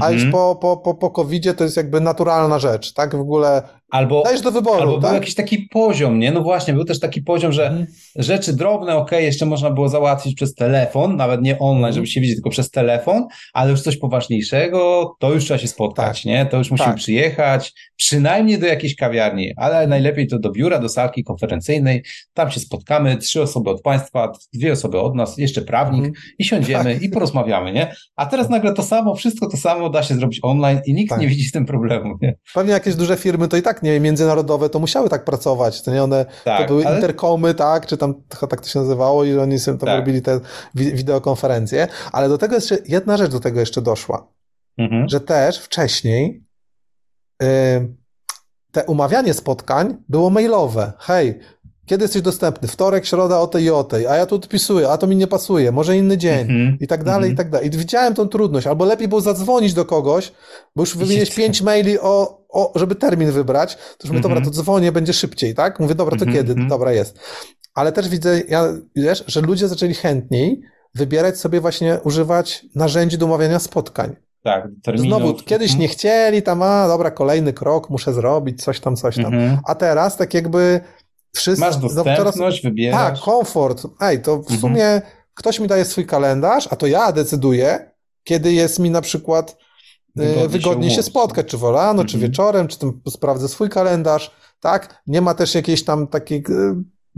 a 0.00 0.10
już 0.10 0.22
mhm. 0.22 0.32
po, 0.32 0.56
po, 0.60 0.76
po, 0.76 0.94
po 0.94 1.10
COVID-zie 1.10 1.54
to 1.54 1.64
jest 1.64 1.76
jakby 1.76 2.00
naturalna 2.00 2.58
rzecz, 2.58 2.92
tak? 2.92 3.16
W 3.16 3.20
ogóle 3.20 3.62
albo, 3.90 4.22
dajesz 4.22 4.40
do 4.40 4.52
wyboru. 4.52 4.80
Albo 4.80 4.92
tak? 4.92 5.02
był 5.02 5.14
jakiś 5.14 5.34
taki 5.34 5.58
poziom, 5.58 6.18
nie? 6.18 6.32
No 6.32 6.42
właśnie, 6.42 6.74
był 6.74 6.84
też 6.84 7.00
taki 7.00 7.22
poziom, 7.22 7.52
że 7.52 7.66
mhm. 7.66 7.86
rzeczy 8.16 8.52
drobne, 8.52 8.96
ok, 8.96 9.12
jeszcze 9.12 9.46
można 9.46 9.70
było 9.70 9.88
załatwić 9.88 10.34
przez 10.34 10.54
telefon, 10.54 11.16
nawet 11.16 11.42
nie 11.42 11.58
online, 11.58 11.76
mhm. 11.76 11.94
żeby 11.94 12.06
się 12.06 12.20
widzieć, 12.20 12.36
tylko 12.36 12.50
przez 12.50 12.70
telefon, 12.70 13.26
ale 13.52 13.70
już 13.70 13.82
coś 13.82 13.96
poważniejszego, 13.96 15.14
to 15.18 15.32
już 15.32 15.44
trzeba 15.44 15.58
się 15.58 15.68
spotkać, 15.68 16.22
tak. 16.22 16.24
nie? 16.24 16.46
To 16.46 16.58
już 16.58 16.70
musimy 16.70 16.88
tak. 16.88 16.96
przyjechać, 16.96 17.72
przynajmniej 17.96 18.58
do 18.58 18.66
jakiejś 18.66 18.96
kawiarni, 18.96 19.52
ale 19.56 19.86
najlepiej 19.86 20.26
to 20.26 20.38
do 20.38 20.52
biura, 20.52 20.78
do 20.78 20.88
salki 20.88 21.24
konferencyjnej, 21.24 22.02
tam 22.34 22.50
się 22.50 22.60
spotkamy, 22.60 23.16
trzy 23.16 23.42
osoby 23.42 23.70
od 23.70 23.82
państwa, 23.82 24.32
dwie 24.54 24.72
osoby 24.72 25.00
od 25.00 25.14
nas, 25.14 25.38
jeszcze 25.38 25.62
prawnik 25.62 26.06
mhm. 26.06 26.24
i 26.38 26.44
siądziemy 26.44 26.94
tak. 26.94 27.02
i 27.02 27.08
porozmawiamy, 27.08 27.72
nie? 27.72 27.94
A 28.16 28.26
teraz 28.26 28.48
nagle 28.48 28.74
to 28.74 28.82
samo, 28.82 29.14
wszystko 29.14 29.50
to 29.50 29.56
samo 29.56 29.90
da 29.90 30.02
się 30.02 30.14
zrobić 30.14 30.40
online 30.42 30.80
i 30.86 30.94
nikt 30.94 31.10
tak. 31.10 31.20
nie 31.20 31.28
widzi 31.28 31.44
z 31.44 31.52
tym 31.52 31.66
problemu, 31.66 32.18
nie? 32.22 32.34
Pewnie 32.54 32.72
jakieś 32.72 32.94
duże 32.94 33.16
firmy 33.16 33.48
to 33.48 33.56
i 33.56 33.62
tak, 33.62 33.75
nie 33.82 34.00
międzynarodowe, 34.00 34.68
to 34.68 34.78
musiały 34.78 35.08
tak 35.08 35.24
pracować, 35.24 35.82
to 35.82 35.90
nie 35.90 36.02
one, 36.02 36.26
tak, 36.44 36.60
to 36.60 36.66
były 36.66 36.86
ale... 36.86 36.96
interkomy, 36.96 37.54
tak, 37.54 37.86
czy 37.86 37.96
tam 37.96 38.14
tak 38.48 38.60
to 38.60 38.68
się 38.68 38.78
nazywało 38.78 39.24
i 39.24 39.38
oni 39.38 39.58
sobie 39.58 39.78
tam 39.78 39.86
tak. 39.86 39.98
robili 39.98 40.22
te 40.22 40.40
wideokonferencje, 40.74 41.88
ale 42.12 42.28
do 42.28 42.38
tego 42.38 42.54
jeszcze, 42.54 42.78
jedna 42.88 43.16
rzecz 43.16 43.30
do 43.30 43.40
tego 43.40 43.60
jeszcze 43.60 43.82
doszła, 43.82 44.28
mhm. 44.78 45.08
że 45.08 45.20
też 45.20 45.58
wcześniej 45.58 46.46
te 48.72 48.84
umawianie 48.86 49.34
spotkań 49.34 49.96
było 50.08 50.30
mailowe. 50.30 50.92
Hej, 50.98 51.40
kiedy 51.86 52.04
jesteś 52.04 52.22
dostępny? 52.22 52.68
Wtorek, 52.68 53.06
środa 53.06 53.40
o 53.40 53.46
tej 53.46 53.64
i 53.64 53.70
o 53.70 53.84
tej, 53.84 54.06
a 54.06 54.16
ja 54.16 54.26
tu 54.26 54.34
odpisuję, 54.34 54.88
a 54.88 54.98
to 54.98 55.06
mi 55.06 55.16
nie 55.16 55.26
pasuje, 55.26 55.72
może 55.72 55.96
inny 55.96 56.18
dzień 56.18 56.40
mm 56.50 56.72
-hmm. 56.72 56.76
i 56.80 56.86
tak 56.86 57.04
dalej, 57.04 57.18
mm 57.18 57.30
-hmm. 57.30 57.34
i 57.34 57.36
tak 57.36 57.50
dalej. 57.50 57.66
I 57.66 57.70
widziałem 57.70 58.14
tą 58.14 58.28
trudność, 58.28 58.66
albo 58.66 58.84
lepiej 58.84 59.08
było 59.08 59.20
zadzwonić 59.20 59.74
do 59.74 59.84
kogoś, 59.84 60.32
bo 60.76 60.82
już 60.82 60.96
wymieniłeś 60.96 61.34
pięć 61.34 61.62
maili 61.62 61.98
o, 61.98 62.42
o, 62.56 62.72
żeby 62.78 62.94
termin 62.94 63.30
wybrać, 63.30 63.76
to 63.76 63.80
już 64.04 64.10
mówię, 64.10 64.22
dobra, 64.22 64.40
to 64.40 64.50
dzwonię, 64.50 64.92
będzie 64.92 65.12
szybciej, 65.12 65.54
tak? 65.54 65.80
Mówię, 65.80 65.94
dobra, 65.94 66.16
to 66.16 66.24
mhm, 66.24 66.36
kiedy? 66.36 66.52
Mhm. 66.52 66.68
Dobra, 66.68 66.92
jest. 66.92 67.18
Ale 67.74 67.92
też 67.92 68.08
widzę, 68.08 68.40
ja, 68.48 68.64
wiesz, 68.96 69.24
że 69.26 69.40
ludzie 69.40 69.68
zaczęli 69.68 69.94
chętniej 69.94 70.62
wybierać 70.94 71.38
sobie 71.40 71.60
właśnie, 71.60 71.98
używać 72.04 72.66
narzędzi 72.74 73.18
do 73.18 73.26
umawiania 73.26 73.58
spotkań. 73.58 74.16
Tak, 74.42 74.68
terminów. 74.82 75.06
Znowu, 75.06 75.34
kiedyś 75.34 75.70
mhm. 75.70 75.80
nie 75.80 75.88
chcieli, 75.88 76.42
tam, 76.42 76.62
a 76.62 76.88
dobra, 76.88 77.10
kolejny 77.10 77.52
krok, 77.52 77.90
muszę 77.90 78.12
zrobić, 78.12 78.64
coś 78.64 78.80
tam, 78.80 78.96
coś 78.96 79.16
tam. 79.16 79.34
Mhm. 79.34 79.58
A 79.64 79.74
teraz 79.74 80.16
tak 80.16 80.34
jakby 80.34 80.80
wszyscy... 81.34 81.60
Masz 81.60 81.76
dostępność, 81.76 82.18
no 82.18 82.32
teraz, 82.32 82.60
wybierasz. 82.62 83.00
Tak, 83.00 83.24
komfort. 83.24 83.86
Ej, 84.00 84.22
to 84.22 84.36
w 84.36 84.40
mhm. 84.40 84.60
sumie 84.60 85.02
ktoś 85.34 85.60
mi 85.60 85.68
daje 85.68 85.84
swój 85.84 86.06
kalendarz, 86.06 86.68
a 86.70 86.76
to 86.76 86.86
ja 86.86 87.12
decyduję, 87.12 87.90
kiedy 88.24 88.52
jest 88.52 88.78
mi 88.78 88.90
na 88.90 89.00
przykład 89.00 89.56
wygodnie, 90.16 90.48
wygodnie 90.48 90.90
się, 90.90 90.96
się, 90.96 91.02
spotkać, 91.02 91.46
czy 91.46 91.58
wolano, 91.58 92.02
mhm. 92.02 92.08
czy 92.08 92.18
wieczorem, 92.18 92.68
czy 92.68 92.78
tam 92.78 93.00
sprawdzę 93.08 93.48
swój 93.48 93.68
kalendarz, 93.68 94.30
tak? 94.60 95.02
Nie 95.06 95.20
ma 95.20 95.34
też 95.34 95.54
jakiejś 95.54 95.84
tam 95.84 96.06
takiej 96.06 96.44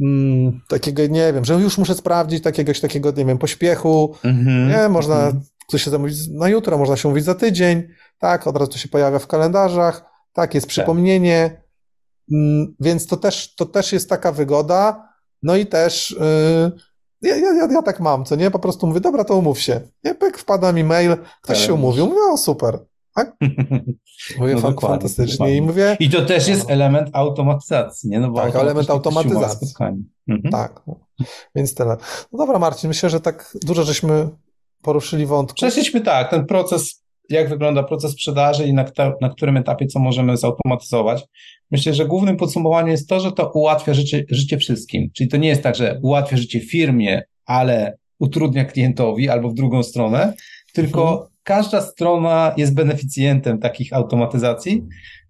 mm, 0.03 0.61
takiego, 0.69 1.07
nie 1.07 1.33
wiem, 1.33 1.45
że 1.45 1.55
już 1.55 1.79
muszę 1.79 1.95
sprawdzić 1.95 2.43
takiegoś 2.43 2.81
takiego, 2.81 3.11
nie 3.11 3.25
wiem, 3.25 3.39
pośpiechu, 3.39 4.15
mhm. 4.25 4.69
nie, 4.69 4.89
można 4.89 5.15
mhm. 5.15 5.43
chce 5.69 5.79
się 5.79 5.91
zamówić 5.91 6.29
na 6.29 6.49
jutro, 6.49 6.79
można 6.79 6.97
się 6.97 7.09
mówić 7.09 7.25
za 7.25 7.35
tydzień, 7.35 7.83
tak, 8.19 8.47
od 8.47 8.57
razu 8.57 8.71
to 8.71 8.79
się 8.79 8.89
pojawia 8.89 9.19
w 9.19 9.27
kalendarzach, 9.27 10.05
tak, 10.33 10.55
jest 10.55 10.67
tak. 10.67 10.71
przypomnienie, 10.71 11.63
mm, 12.33 12.75
więc 12.81 13.07
to 13.07 13.17
też, 13.17 13.55
to 13.55 13.67
też 13.67 13.93
jest 13.93 14.09
taka 14.09 14.33
wygoda, 14.33 15.09
no 15.43 15.57
i 15.57 15.67
też 15.67 16.17
yy, 16.21 16.73
ja, 17.23 17.37
ja, 17.37 17.67
ja 17.73 17.83
tak 17.83 18.01
mam, 18.01 18.25
co 18.25 18.37
nie, 18.37 18.51
po 18.51 18.59
prostu 18.59 18.87
mówię, 18.87 19.01
dobra, 19.01 19.25
to 19.25 19.37
umów 19.37 19.61
się, 19.61 19.81
nie, 20.05 20.15
pyk, 20.15 20.39
wpada 20.39 20.73
mi 20.73 20.85
mail, 20.85 21.17
ktoś 21.43 21.67
się 21.67 21.75
umówił, 21.75 22.07
mówię, 22.07 22.19
no 22.31 22.37
super, 22.37 22.79
tak? 23.15 23.37
Mówię 24.39 24.55
no 24.55 24.73
fantastycznie 24.81 25.33
dokładnie. 25.33 25.57
i 25.57 25.63
mówię... 25.63 25.97
I 26.01 26.11
to 26.11 26.25
też 26.25 26.49
jest 26.49 26.69
no. 26.69 26.75
element 26.75 27.11
automatyzacji, 27.13 28.11
nie? 28.11 28.21
No 28.21 28.31
bo 28.31 28.41
tak, 28.41 28.57
element 28.57 28.91
automatyzacji. 28.91 29.69
Mhm. 30.29 30.53
Tak, 30.53 30.83
więc 31.55 31.75
tyle. 31.75 31.97
No 32.33 32.39
dobra 32.39 32.59
Marcin, 32.59 32.89
myślę, 32.89 33.11
że 33.11 33.21
tak 33.21 33.57
dużo 33.65 33.83
żeśmy 33.83 34.29
poruszyli 34.83 35.27
wątku. 35.27 35.55
Przeszliśmy 35.55 36.01
tak, 36.01 36.31
ten 36.31 36.47
proces, 36.47 37.05
jak 37.29 37.49
wygląda 37.49 37.83
proces 37.83 38.13
sprzedaży 38.13 38.67
i 38.67 38.75
na, 38.75 38.85
na 39.21 39.29
którym 39.29 39.57
etapie 39.57 39.87
co 39.87 39.99
możemy 39.99 40.37
zautomatyzować. 40.37 41.25
Myślę, 41.71 41.95
że 41.95 42.07
głównym 42.07 42.37
podsumowaniem 42.37 42.91
jest 42.91 43.09
to, 43.09 43.21
że 43.21 43.33
to 43.33 43.51
ułatwia 43.55 43.95
życie, 43.95 44.25
życie 44.31 44.59
wszystkim. 44.59 45.11
Czyli 45.15 45.29
to 45.29 45.37
nie 45.37 45.49
jest 45.49 45.63
tak, 45.63 45.75
że 45.75 46.01
ułatwia 46.03 46.37
życie 46.37 46.61
firmie, 46.61 47.23
ale 47.47 47.99
utrudnia 48.19 48.65
klientowi 48.65 49.29
albo 49.29 49.49
w 49.49 49.55
drugą 49.55 49.83
stronę, 49.83 50.35
tylko 50.73 51.13
mhm. 51.13 51.31
Każda 51.49 51.81
strona 51.83 52.55
jest 52.57 52.75
beneficjentem 52.75 53.59
takich 53.59 53.93
automatyzacji. 53.93 54.85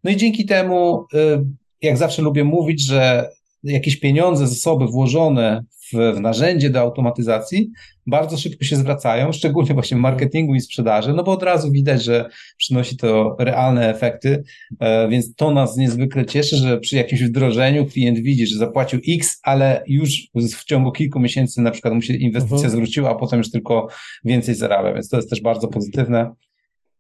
No 0.05 0.11
i 0.11 0.17
dzięki 0.17 0.47
temu, 0.47 1.05
y, 1.15 1.45
jak 1.83 1.97
zawsze 1.97 2.23
lubię 2.23 2.45
mówić, 2.45 2.87
że 2.87 3.31
jakieś 3.63 4.01
pieniądze, 4.01 4.47
zasoby 4.47 4.87
włożone 4.87 5.65
w, 5.93 6.17
w 6.17 6.21
narzędzie 6.21 6.71
do 6.71 6.81
automatyzacji 6.81 7.71
bardzo 8.07 8.37
szybko 8.37 8.65
się 8.65 8.77
zwracają, 8.77 9.33
szczególnie 9.39 9.75
właśnie 9.75 9.97
w 9.97 10.01
marketingu 10.01 10.55
i 10.55 10.61
sprzedaży, 10.61 11.13
no 11.13 11.23
bo 11.23 11.33
od 11.33 11.43
razu 11.43 11.73
widać, 11.73 12.05
że 12.05 12.29
przynosi 12.57 12.97
to 12.97 13.37
realne 13.39 13.91
efekty, 13.91 14.43
e, 14.81 15.09
więc 15.09 15.35
to 15.35 15.51
nas 15.51 15.77
niezwykle 15.77 16.27
cieszy, 16.27 16.57
że 16.57 16.79
przy 16.79 16.97
jakimś 16.97 17.23
wdrożeniu 17.23 17.87
klient 17.87 18.19
widzi, 18.19 18.47
że 18.47 18.59
zapłacił 18.59 19.01
X, 19.09 19.41
ale 19.43 19.85
już 19.87 20.11
w 20.35 20.65
ciągu 20.65 20.93
kilku 20.93 21.21
miesięcy 21.21 21.61
na 21.61 21.71
przykład 21.71 21.95
mu 21.95 22.03
się 22.03 22.15
inwestycja 22.15 22.57
mhm. 22.57 22.73
zwróciła, 22.73 23.11
a 23.11 23.15
potem 23.15 23.39
już 23.39 23.51
tylko 23.51 23.89
więcej 24.25 24.55
zarabia, 24.55 24.95
więc 24.95 25.09
to 25.09 25.17
jest 25.17 25.31
też 25.31 25.41
bardzo 25.41 25.69
pozytywne. 25.69 26.35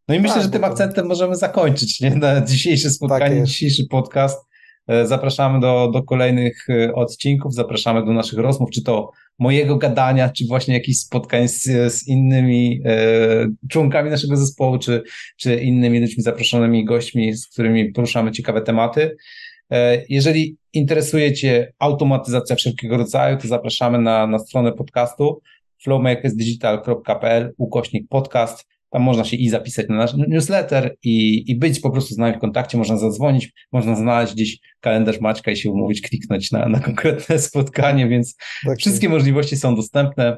No 0.08 0.14
i 0.14 0.20
myślę, 0.20 0.34
tak, 0.34 0.44
że 0.44 0.50
tym 0.50 0.64
akcentem 0.64 1.06
możemy 1.06 1.36
zakończyć 1.36 2.00
nie? 2.00 2.10
na 2.10 2.40
dzisiejsze 2.40 2.90
spotkanie, 2.90 3.36
tak 3.36 3.46
dzisiejszy 3.46 3.86
podcast. 3.90 4.47
E, 4.88 5.06
zapraszamy 5.06 5.60
do, 5.60 5.90
do 5.92 6.02
kolejnych 6.02 6.66
e, 6.70 6.94
odcinków, 6.94 7.54
zapraszamy 7.54 8.04
do 8.04 8.12
naszych 8.12 8.38
rozmów, 8.38 8.70
czy 8.70 8.82
to 8.82 9.10
mojego 9.38 9.76
gadania, 9.76 10.28
czy 10.28 10.46
właśnie 10.46 10.74
jakichś 10.74 10.98
spotkań 10.98 11.48
z, 11.48 11.62
z 11.92 12.08
innymi 12.08 12.80
e, 12.84 13.48
członkami 13.70 14.10
naszego 14.10 14.36
zespołu, 14.36 14.78
czy, 14.78 15.02
czy 15.36 15.56
innymi 15.56 16.00
ludźmi 16.00 16.22
zaproszonymi 16.22 16.84
gośćmi, 16.84 17.34
z 17.34 17.46
którymi 17.46 17.92
poruszamy 17.92 18.32
ciekawe 18.32 18.62
tematy. 18.62 19.16
E, 19.70 20.02
jeżeli 20.08 20.56
interesuje 20.72 21.32
Cię 21.32 21.72
automatyzacja 21.78 22.56
wszelkiego 22.56 22.96
rodzaju, 22.96 23.36
to 23.36 23.48
zapraszamy 23.48 23.98
na, 23.98 24.26
na 24.26 24.38
stronę 24.38 24.72
podcastu 24.72 25.40
flowmakersdigital.pl 25.82 27.54
ukośnik 27.58 28.08
podcast. 28.08 28.66
Tam 28.90 29.02
można 29.02 29.24
się 29.24 29.36
i 29.36 29.48
zapisać 29.48 29.86
na 29.88 29.96
nasz 29.96 30.14
newsletter 30.28 30.96
i, 31.04 31.44
i 31.50 31.56
być 31.56 31.80
po 31.80 31.90
prostu 31.90 32.14
z 32.14 32.18
nami 32.18 32.36
w 32.36 32.38
kontakcie, 32.38 32.78
można 32.78 32.96
zadzwonić, 32.96 33.52
można 33.72 33.96
znaleźć 33.96 34.34
gdzieś 34.34 34.58
kalendarz 34.80 35.20
Maćka 35.20 35.50
i 35.50 35.56
się 35.56 35.70
umówić, 35.70 36.00
kliknąć 36.00 36.52
na, 36.52 36.68
na 36.68 36.80
konkretne 36.80 37.38
spotkanie, 37.48 38.08
więc 38.08 38.36
tak 38.66 38.78
wszystkie 38.78 39.08
możliwości 39.08 39.56
są 39.56 39.76
dostępne. 39.76 40.36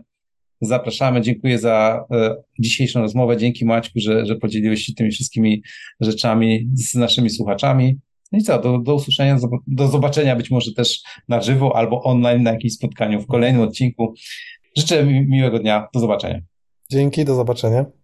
zapraszamy. 0.61 1.20
Dziękuję 1.20 1.59
za 1.59 2.05
e, 2.12 2.34
dzisiejszą 2.59 3.01
rozmowę. 3.01 3.36
Dzięki 3.36 3.64
Maćku, 3.64 4.01
że, 4.01 4.26
że 4.26 4.36
podzieliłeś 4.36 4.82
się 4.82 4.94
tymi 4.94 5.11
wszystkimi 5.11 5.62
rzeczami 6.01 6.68
z 6.74 6.94
naszymi 6.94 7.30
słuchaczami. 7.30 7.98
No 8.32 8.38
i 8.38 8.42
co, 8.42 8.62
do, 8.62 8.78
do 8.78 8.94
usłyszenia, 8.94 9.36
do 9.66 9.88
zobaczenia 9.88 10.36
być 10.36 10.51
może 10.51 10.72
też 10.72 11.03
na 11.28 11.40
żywo 11.40 11.76
albo 11.76 12.03
online 12.03 12.42
na 12.42 12.53
jakimś 12.53 12.72
spotkaniu 12.72 13.20
w 13.20 13.26
kolejnym 13.26 13.62
odcinku. 13.62 14.14
Życzę 14.76 15.05
mi 15.05 15.26
miłego 15.26 15.59
dnia. 15.59 15.88
Do 15.94 16.01
zobaczenia. 16.01 16.40
Dzięki, 16.90 17.24
do 17.24 17.34
zobaczenia. 17.34 17.99